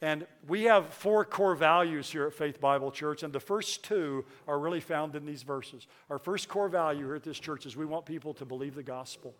And 0.00 0.26
we 0.48 0.62
have 0.62 0.94
four 0.94 1.26
core 1.26 1.54
values 1.54 2.10
here 2.10 2.26
at 2.26 2.32
Faith 2.32 2.58
Bible 2.58 2.90
Church, 2.90 3.22
and 3.22 3.34
the 3.34 3.38
first 3.38 3.84
two 3.84 4.24
are 4.48 4.58
really 4.58 4.80
found 4.80 5.14
in 5.14 5.26
these 5.26 5.42
verses. 5.42 5.86
Our 6.08 6.18
first 6.18 6.48
core 6.48 6.70
value 6.70 7.04
here 7.04 7.16
at 7.16 7.22
this 7.22 7.38
church 7.38 7.66
is 7.66 7.76
we 7.76 7.84
want 7.84 8.06
people 8.06 8.32
to 8.32 8.46
believe 8.46 8.74
the 8.76 8.82
gospel. 8.82 9.34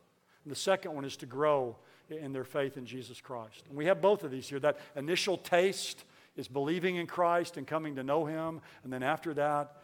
And 0.44 0.52
the 0.52 0.60
second 0.60 0.92
one 0.92 1.06
is 1.06 1.16
to 1.16 1.24
grow 1.24 1.76
in 2.10 2.34
their 2.34 2.44
faith 2.44 2.76
in 2.76 2.84
Jesus 2.84 3.22
Christ. 3.22 3.64
And 3.70 3.78
we 3.78 3.86
have 3.86 4.02
both 4.02 4.22
of 4.22 4.30
these 4.30 4.50
here. 4.50 4.60
That 4.60 4.80
initial 4.94 5.38
taste 5.38 6.04
is 6.36 6.48
believing 6.48 6.96
in 6.96 7.06
Christ 7.06 7.56
and 7.56 7.66
coming 7.66 7.96
to 7.96 8.02
know 8.02 8.24
Him. 8.24 8.60
And 8.82 8.92
then 8.92 9.02
after 9.02 9.34
that, 9.34 9.76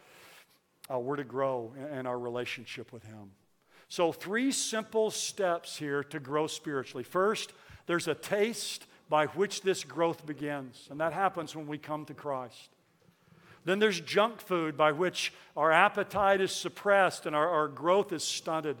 uh, 0.91 0.99
we're 0.99 1.15
to 1.15 1.23
grow 1.23 1.73
in, 1.77 1.99
in 1.99 2.05
our 2.05 2.19
relationship 2.19 2.91
with 2.91 3.03
Him. 3.03 3.31
So, 3.87 4.11
three 4.11 4.51
simple 4.51 5.11
steps 5.11 5.77
here 5.77 6.03
to 6.05 6.19
grow 6.19 6.47
spiritually. 6.47 7.03
First, 7.03 7.51
there's 7.87 8.07
a 8.07 8.15
taste 8.15 8.85
by 9.09 9.25
which 9.27 9.61
this 9.61 9.83
growth 9.83 10.25
begins, 10.25 10.87
and 10.89 10.99
that 11.01 11.11
happens 11.11 11.55
when 11.55 11.67
we 11.67 11.77
come 11.77 12.05
to 12.05 12.13
Christ. 12.13 12.69
Then 13.65 13.79
there's 13.79 13.99
junk 13.99 14.39
food 14.39 14.77
by 14.77 14.91
which 14.91 15.33
our 15.55 15.71
appetite 15.71 16.41
is 16.41 16.51
suppressed 16.51 17.25
and 17.25 17.35
our, 17.35 17.47
our 17.47 17.67
growth 17.67 18.11
is 18.11 18.23
stunted. 18.23 18.77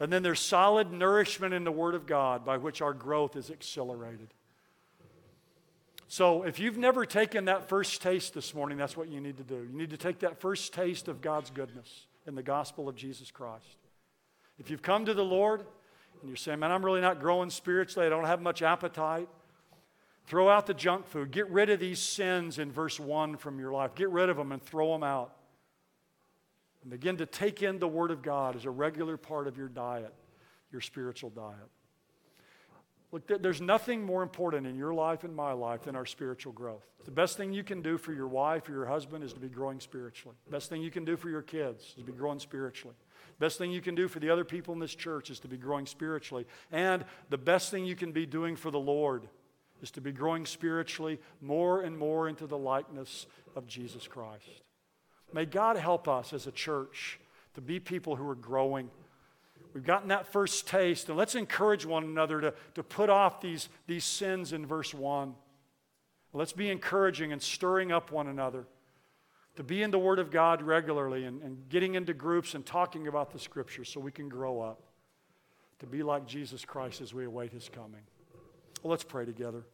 And 0.00 0.12
then 0.12 0.22
there's 0.22 0.40
solid 0.40 0.90
nourishment 0.90 1.52
in 1.52 1.64
the 1.64 1.72
Word 1.72 1.94
of 1.94 2.06
God 2.06 2.44
by 2.44 2.56
which 2.56 2.80
our 2.80 2.94
growth 2.94 3.36
is 3.36 3.50
accelerated. 3.50 4.28
So, 6.12 6.42
if 6.42 6.58
you've 6.58 6.76
never 6.76 7.06
taken 7.06 7.46
that 7.46 7.70
first 7.70 8.02
taste 8.02 8.34
this 8.34 8.52
morning, 8.52 8.76
that's 8.76 8.98
what 8.98 9.08
you 9.08 9.18
need 9.18 9.38
to 9.38 9.42
do. 9.42 9.66
You 9.72 9.74
need 9.74 9.88
to 9.88 9.96
take 9.96 10.18
that 10.18 10.42
first 10.42 10.74
taste 10.74 11.08
of 11.08 11.22
God's 11.22 11.48
goodness 11.48 12.04
in 12.26 12.34
the 12.34 12.42
gospel 12.42 12.86
of 12.86 12.96
Jesus 12.96 13.30
Christ. 13.30 13.78
If 14.58 14.68
you've 14.68 14.82
come 14.82 15.06
to 15.06 15.14
the 15.14 15.24
Lord 15.24 15.60
and 15.60 16.28
you're 16.28 16.36
saying, 16.36 16.58
man, 16.58 16.70
I'm 16.70 16.84
really 16.84 17.00
not 17.00 17.18
growing 17.18 17.48
spiritually, 17.48 18.06
I 18.06 18.10
don't 18.10 18.26
have 18.26 18.42
much 18.42 18.60
appetite, 18.60 19.26
throw 20.26 20.50
out 20.50 20.66
the 20.66 20.74
junk 20.74 21.06
food. 21.06 21.30
Get 21.30 21.48
rid 21.48 21.70
of 21.70 21.80
these 21.80 21.98
sins 21.98 22.58
in 22.58 22.70
verse 22.70 23.00
1 23.00 23.38
from 23.38 23.58
your 23.58 23.72
life. 23.72 23.94
Get 23.94 24.10
rid 24.10 24.28
of 24.28 24.36
them 24.36 24.52
and 24.52 24.62
throw 24.62 24.92
them 24.92 25.02
out. 25.02 25.34
And 26.82 26.90
begin 26.90 27.16
to 27.16 27.24
take 27.24 27.62
in 27.62 27.78
the 27.78 27.88
Word 27.88 28.10
of 28.10 28.20
God 28.20 28.54
as 28.54 28.66
a 28.66 28.70
regular 28.70 29.16
part 29.16 29.46
of 29.46 29.56
your 29.56 29.68
diet, 29.68 30.12
your 30.72 30.82
spiritual 30.82 31.30
diet. 31.30 31.70
Look, 33.12 33.42
there's 33.42 33.60
nothing 33.60 34.02
more 34.02 34.22
important 34.22 34.66
in 34.66 34.74
your 34.74 34.94
life 34.94 35.22
and 35.22 35.36
my 35.36 35.52
life 35.52 35.82
than 35.82 35.94
our 35.94 36.06
spiritual 36.06 36.54
growth. 36.54 36.86
The 37.04 37.10
best 37.10 37.36
thing 37.36 37.52
you 37.52 37.62
can 37.62 37.82
do 37.82 37.98
for 37.98 38.14
your 38.14 38.26
wife 38.26 38.68
or 38.68 38.72
your 38.72 38.86
husband 38.86 39.22
is 39.22 39.34
to 39.34 39.40
be 39.40 39.48
growing 39.48 39.80
spiritually. 39.80 40.34
The 40.46 40.50
best 40.50 40.70
thing 40.70 40.80
you 40.80 40.90
can 40.90 41.04
do 41.04 41.18
for 41.18 41.28
your 41.28 41.42
kids 41.42 41.84
is 41.88 41.94
to 41.94 42.04
be 42.04 42.12
growing 42.12 42.38
spiritually. 42.38 42.96
The 43.38 43.44
best 43.44 43.58
thing 43.58 43.70
you 43.70 43.82
can 43.82 43.94
do 43.94 44.08
for 44.08 44.18
the 44.18 44.30
other 44.30 44.44
people 44.44 44.72
in 44.72 44.80
this 44.80 44.94
church 44.94 45.28
is 45.28 45.40
to 45.40 45.48
be 45.48 45.58
growing 45.58 45.84
spiritually. 45.84 46.46
And 46.70 47.04
the 47.28 47.36
best 47.36 47.70
thing 47.70 47.84
you 47.84 47.96
can 47.96 48.12
be 48.12 48.24
doing 48.24 48.56
for 48.56 48.70
the 48.70 48.80
Lord 48.80 49.28
is 49.82 49.90
to 49.90 50.00
be 50.00 50.12
growing 50.12 50.46
spiritually 50.46 51.20
more 51.42 51.82
and 51.82 51.98
more 51.98 52.28
into 52.28 52.46
the 52.46 52.56
likeness 52.56 53.26
of 53.54 53.66
Jesus 53.66 54.06
Christ. 54.06 54.62
May 55.34 55.44
God 55.44 55.76
help 55.76 56.08
us 56.08 56.32
as 56.32 56.46
a 56.46 56.52
church 56.52 57.20
to 57.54 57.60
be 57.60 57.78
people 57.78 58.16
who 58.16 58.26
are 58.26 58.34
growing 58.34 58.90
We've 59.74 59.84
gotten 59.84 60.08
that 60.08 60.30
first 60.30 60.68
taste, 60.68 61.08
and 61.08 61.16
let's 61.16 61.34
encourage 61.34 61.86
one 61.86 62.04
another 62.04 62.40
to, 62.40 62.54
to 62.74 62.82
put 62.82 63.08
off 63.08 63.40
these, 63.40 63.68
these 63.86 64.04
sins 64.04 64.52
in 64.52 64.66
verse 64.66 64.92
1. 64.92 65.34
Let's 66.34 66.52
be 66.52 66.70
encouraging 66.70 67.32
and 67.32 67.42
stirring 67.42 67.92
up 67.92 68.10
one 68.10 68.26
another 68.26 68.66
to 69.56 69.62
be 69.62 69.82
in 69.82 69.90
the 69.90 69.98
Word 69.98 70.18
of 70.18 70.30
God 70.30 70.62
regularly 70.62 71.24
and, 71.24 71.42
and 71.42 71.68
getting 71.68 71.94
into 71.94 72.14
groups 72.14 72.54
and 72.54 72.64
talking 72.64 73.06
about 73.06 73.32
the 73.32 73.38
Scriptures 73.38 73.88
so 73.88 74.00
we 74.00 74.12
can 74.12 74.28
grow 74.28 74.60
up 74.60 74.82
to 75.78 75.86
be 75.86 76.02
like 76.02 76.26
Jesus 76.26 76.64
Christ 76.64 77.00
as 77.00 77.12
we 77.12 77.24
await 77.24 77.52
His 77.52 77.68
coming. 77.68 78.00
Well, 78.82 78.90
let's 78.90 79.04
pray 79.04 79.24
together. 79.26 79.64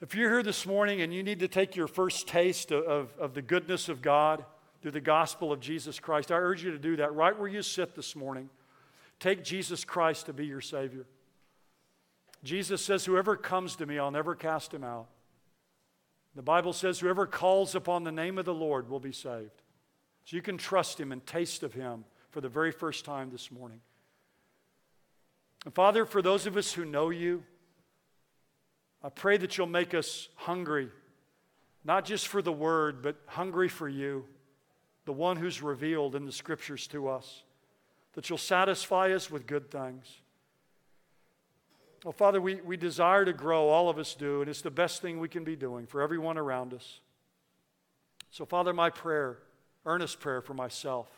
If 0.00 0.14
you're 0.14 0.30
here 0.30 0.42
this 0.42 0.64
morning 0.64 1.00
and 1.00 1.12
you 1.12 1.22
need 1.22 1.40
to 1.40 1.48
take 1.48 1.74
your 1.74 1.88
first 1.88 2.28
taste 2.28 2.70
of, 2.70 2.84
of, 2.84 3.18
of 3.18 3.34
the 3.34 3.42
goodness 3.42 3.88
of 3.88 4.00
God 4.00 4.44
through 4.80 4.92
the 4.92 5.00
gospel 5.00 5.52
of 5.52 5.60
Jesus 5.60 5.98
Christ, 5.98 6.30
I 6.30 6.36
urge 6.36 6.62
you 6.62 6.70
to 6.70 6.78
do 6.78 6.96
that 6.96 7.12
right 7.14 7.36
where 7.36 7.48
you 7.48 7.62
sit 7.62 7.96
this 7.96 8.14
morning. 8.14 8.48
Take 9.20 9.42
Jesus 9.42 9.84
Christ 9.84 10.26
to 10.26 10.32
be 10.32 10.46
your 10.46 10.60
Savior. 10.60 11.06
Jesus 12.44 12.84
says, 12.84 13.04
Whoever 13.04 13.36
comes 13.36 13.76
to 13.76 13.86
me, 13.86 13.98
I'll 13.98 14.10
never 14.10 14.34
cast 14.34 14.72
him 14.72 14.84
out. 14.84 15.08
The 16.34 16.42
Bible 16.42 16.72
says, 16.72 17.00
Whoever 17.00 17.26
calls 17.26 17.74
upon 17.74 18.04
the 18.04 18.12
name 18.12 18.38
of 18.38 18.44
the 18.44 18.54
Lord 18.54 18.88
will 18.88 19.00
be 19.00 19.12
saved. 19.12 19.62
So 20.24 20.36
you 20.36 20.42
can 20.42 20.58
trust 20.58 21.00
him 21.00 21.10
and 21.10 21.24
taste 21.26 21.62
of 21.62 21.74
him 21.74 22.04
for 22.30 22.40
the 22.40 22.48
very 22.48 22.70
first 22.70 23.04
time 23.04 23.30
this 23.30 23.50
morning. 23.50 23.80
And 25.64 25.74
Father, 25.74 26.04
for 26.04 26.22
those 26.22 26.46
of 26.46 26.56
us 26.56 26.72
who 26.72 26.84
know 26.84 27.10
you, 27.10 27.42
I 29.02 29.08
pray 29.08 29.36
that 29.38 29.56
you'll 29.56 29.66
make 29.66 29.94
us 29.94 30.28
hungry, 30.36 30.90
not 31.84 32.04
just 32.04 32.28
for 32.28 32.42
the 32.42 32.52
word, 32.52 33.02
but 33.02 33.16
hungry 33.26 33.68
for 33.68 33.88
you, 33.88 34.24
the 35.06 35.12
one 35.12 35.36
who's 35.36 35.62
revealed 35.62 36.14
in 36.14 36.26
the 36.26 36.32
scriptures 36.32 36.86
to 36.88 37.08
us 37.08 37.42
that 38.14 38.28
you'll 38.28 38.38
satisfy 38.38 39.12
us 39.12 39.30
with 39.30 39.46
good 39.46 39.70
things. 39.70 40.20
Well, 42.04 42.12
Father, 42.12 42.40
we, 42.40 42.56
we 42.56 42.76
desire 42.76 43.24
to 43.24 43.32
grow, 43.32 43.68
all 43.68 43.88
of 43.88 43.98
us 43.98 44.14
do, 44.14 44.40
and 44.40 44.48
it's 44.48 44.62
the 44.62 44.70
best 44.70 45.02
thing 45.02 45.18
we 45.18 45.28
can 45.28 45.44
be 45.44 45.56
doing 45.56 45.86
for 45.86 46.00
everyone 46.00 46.38
around 46.38 46.72
us. 46.72 47.00
So, 48.30 48.44
Father, 48.44 48.72
my 48.72 48.90
prayer, 48.90 49.38
earnest 49.84 50.20
prayer 50.20 50.40
for 50.40 50.54
myself, 50.54 51.08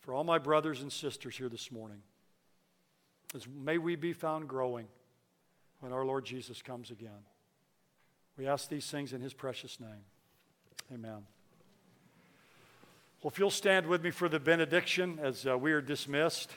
for 0.00 0.14
all 0.14 0.24
my 0.24 0.38
brothers 0.38 0.82
and 0.82 0.90
sisters 0.90 1.36
here 1.36 1.48
this 1.48 1.70
morning, 1.70 2.02
is 3.34 3.46
may 3.46 3.76
we 3.76 3.96
be 3.96 4.12
found 4.12 4.48
growing 4.48 4.86
when 5.80 5.92
our 5.92 6.04
Lord 6.04 6.24
Jesus 6.24 6.62
comes 6.62 6.90
again. 6.90 7.24
We 8.38 8.46
ask 8.46 8.68
these 8.68 8.90
things 8.90 9.12
in 9.12 9.20
his 9.20 9.34
precious 9.34 9.80
name. 9.80 10.04
Amen. 10.92 11.35
Well, 13.22 13.30
if 13.30 13.38
you'll 13.38 13.50
stand 13.50 13.86
with 13.86 14.04
me 14.04 14.10
for 14.10 14.28
the 14.28 14.38
benediction 14.38 15.18
as 15.22 15.46
uh, 15.46 15.56
we 15.56 15.72
are 15.72 15.80
dismissed. 15.80 16.50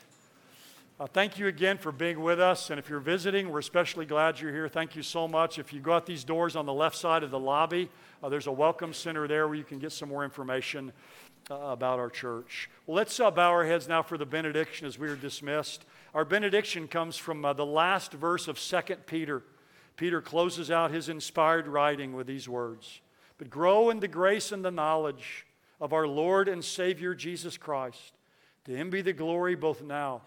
Uh, 1.00 1.06
thank 1.06 1.38
you 1.38 1.46
again 1.46 1.78
for 1.78 1.90
being 1.90 2.20
with 2.20 2.38
us. 2.38 2.68
And 2.68 2.78
if 2.78 2.90
you're 2.90 3.00
visiting, 3.00 3.48
we're 3.48 3.60
especially 3.60 4.04
glad 4.04 4.38
you're 4.38 4.52
here. 4.52 4.68
Thank 4.68 4.94
you 4.94 5.02
so 5.02 5.26
much. 5.26 5.58
If 5.58 5.72
you 5.72 5.80
go 5.80 5.94
out 5.94 6.04
these 6.04 6.22
doors 6.22 6.56
on 6.56 6.66
the 6.66 6.72
left 6.74 6.96
side 6.96 7.22
of 7.22 7.30
the 7.30 7.38
lobby, 7.38 7.88
uh, 8.22 8.28
there's 8.28 8.46
a 8.46 8.52
welcome 8.52 8.92
center 8.92 9.26
there 9.26 9.48
where 9.48 9.56
you 9.56 9.64
can 9.64 9.78
get 9.78 9.90
some 9.92 10.10
more 10.10 10.22
information 10.22 10.92
uh, 11.50 11.54
about 11.54 11.98
our 11.98 12.10
church. 12.10 12.68
Well, 12.86 12.94
let's 12.94 13.18
uh, 13.18 13.30
bow 13.30 13.48
our 13.48 13.64
heads 13.64 13.88
now 13.88 14.02
for 14.02 14.18
the 14.18 14.26
benediction 14.26 14.86
as 14.86 14.98
we 14.98 15.08
are 15.08 15.16
dismissed. 15.16 15.86
Our 16.12 16.26
benediction 16.26 16.88
comes 16.88 17.16
from 17.16 17.42
uh, 17.42 17.54
the 17.54 17.64
last 17.64 18.12
verse 18.12 18.48
of 18.48 18.58
2 18.58 18.96
Peter. 19.06 19.42
Peter 19.96 20.20
closes 20.20 20.70
out 20.70 20.90
his 20.90 21.08
inspired 21.08 21.66
writing 21.66 22.14
with 22.14 22.26
these 22.26 22.50
words 22.50 23.00
But 23.38 23.48
grow 23.48 23.88
in 23.88 24.00
the 24.00 24.08
grace 24.08 24.52
and 24.52 24.62
the 24.62 24.70
knowledge 24.70 25.46
of 25.80 25.92
our 25.92 26.06
Lord 26.06 26.48
and 26.48 26.64
Savior 26.64 27.14
Jesus 27.14 27.56
Christ. 27.56 28.12
To 28.66 28.72
him 28.72 28.90
be 28.90 29.02
the 29.02 29.12
glory 29.12 29.54
both 29.54 29.82
now 29.82 30.22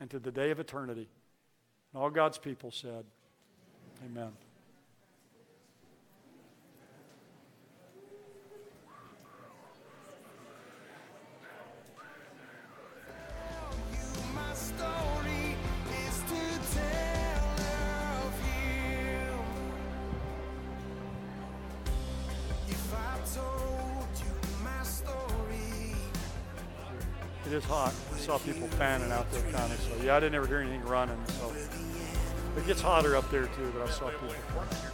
and 0.00 0.10
to 0.10 0.18
the 0.18 0.32
day 0.32 0.50
of 0.50 0.58
eternity. 0.58 1.08
And 1.92 2.02
all 2.02 2.10
God's 2.10 2.38
people 2.38 2.70
said, 2.70 3.04
Amen. 4.04 4.32
It 27.50 27.54
is 27.54 27.64
hot. 27.64 27.92
I 28.14 28.16
saw 28.16 28.38
people 28.38 28.68
fanning 28.68 29.10
out 29.10 29.28
there 29.32 29.42
kind 29.42 29.72
of. 29.72 29.80
So 29.80 30.04
yeah, 30.04 30.14
I 30.14 30.20
didn't 30.20 30.36
ever 30.36 30.46
hear 30.46 30.58
anything 30.58 30.82
running. 30.82 31.18
So 31.26 31.52
it 32.56 32.64
gets 32.64 32.80
hotter 32.80 33.16
up 33.16 33.28
there 33.28 33.46
too. 33.46 33.72
But 33.76 33.88
I 33.88 33.90
saw 33.90 34.08
people. 34.08 34.28
Fanning. 34.28 34.90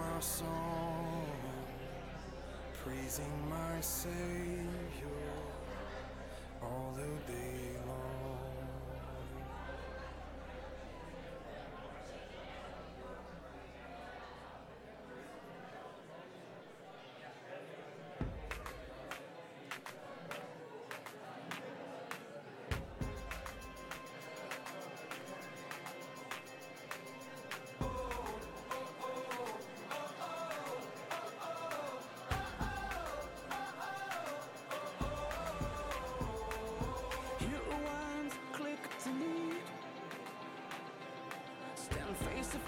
My 0.00 0.20
song, 0.20 1.26
praising 2.82 3.48
my 3.48 3.80
Savior 3.80 4.49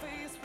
face 0.03 0.42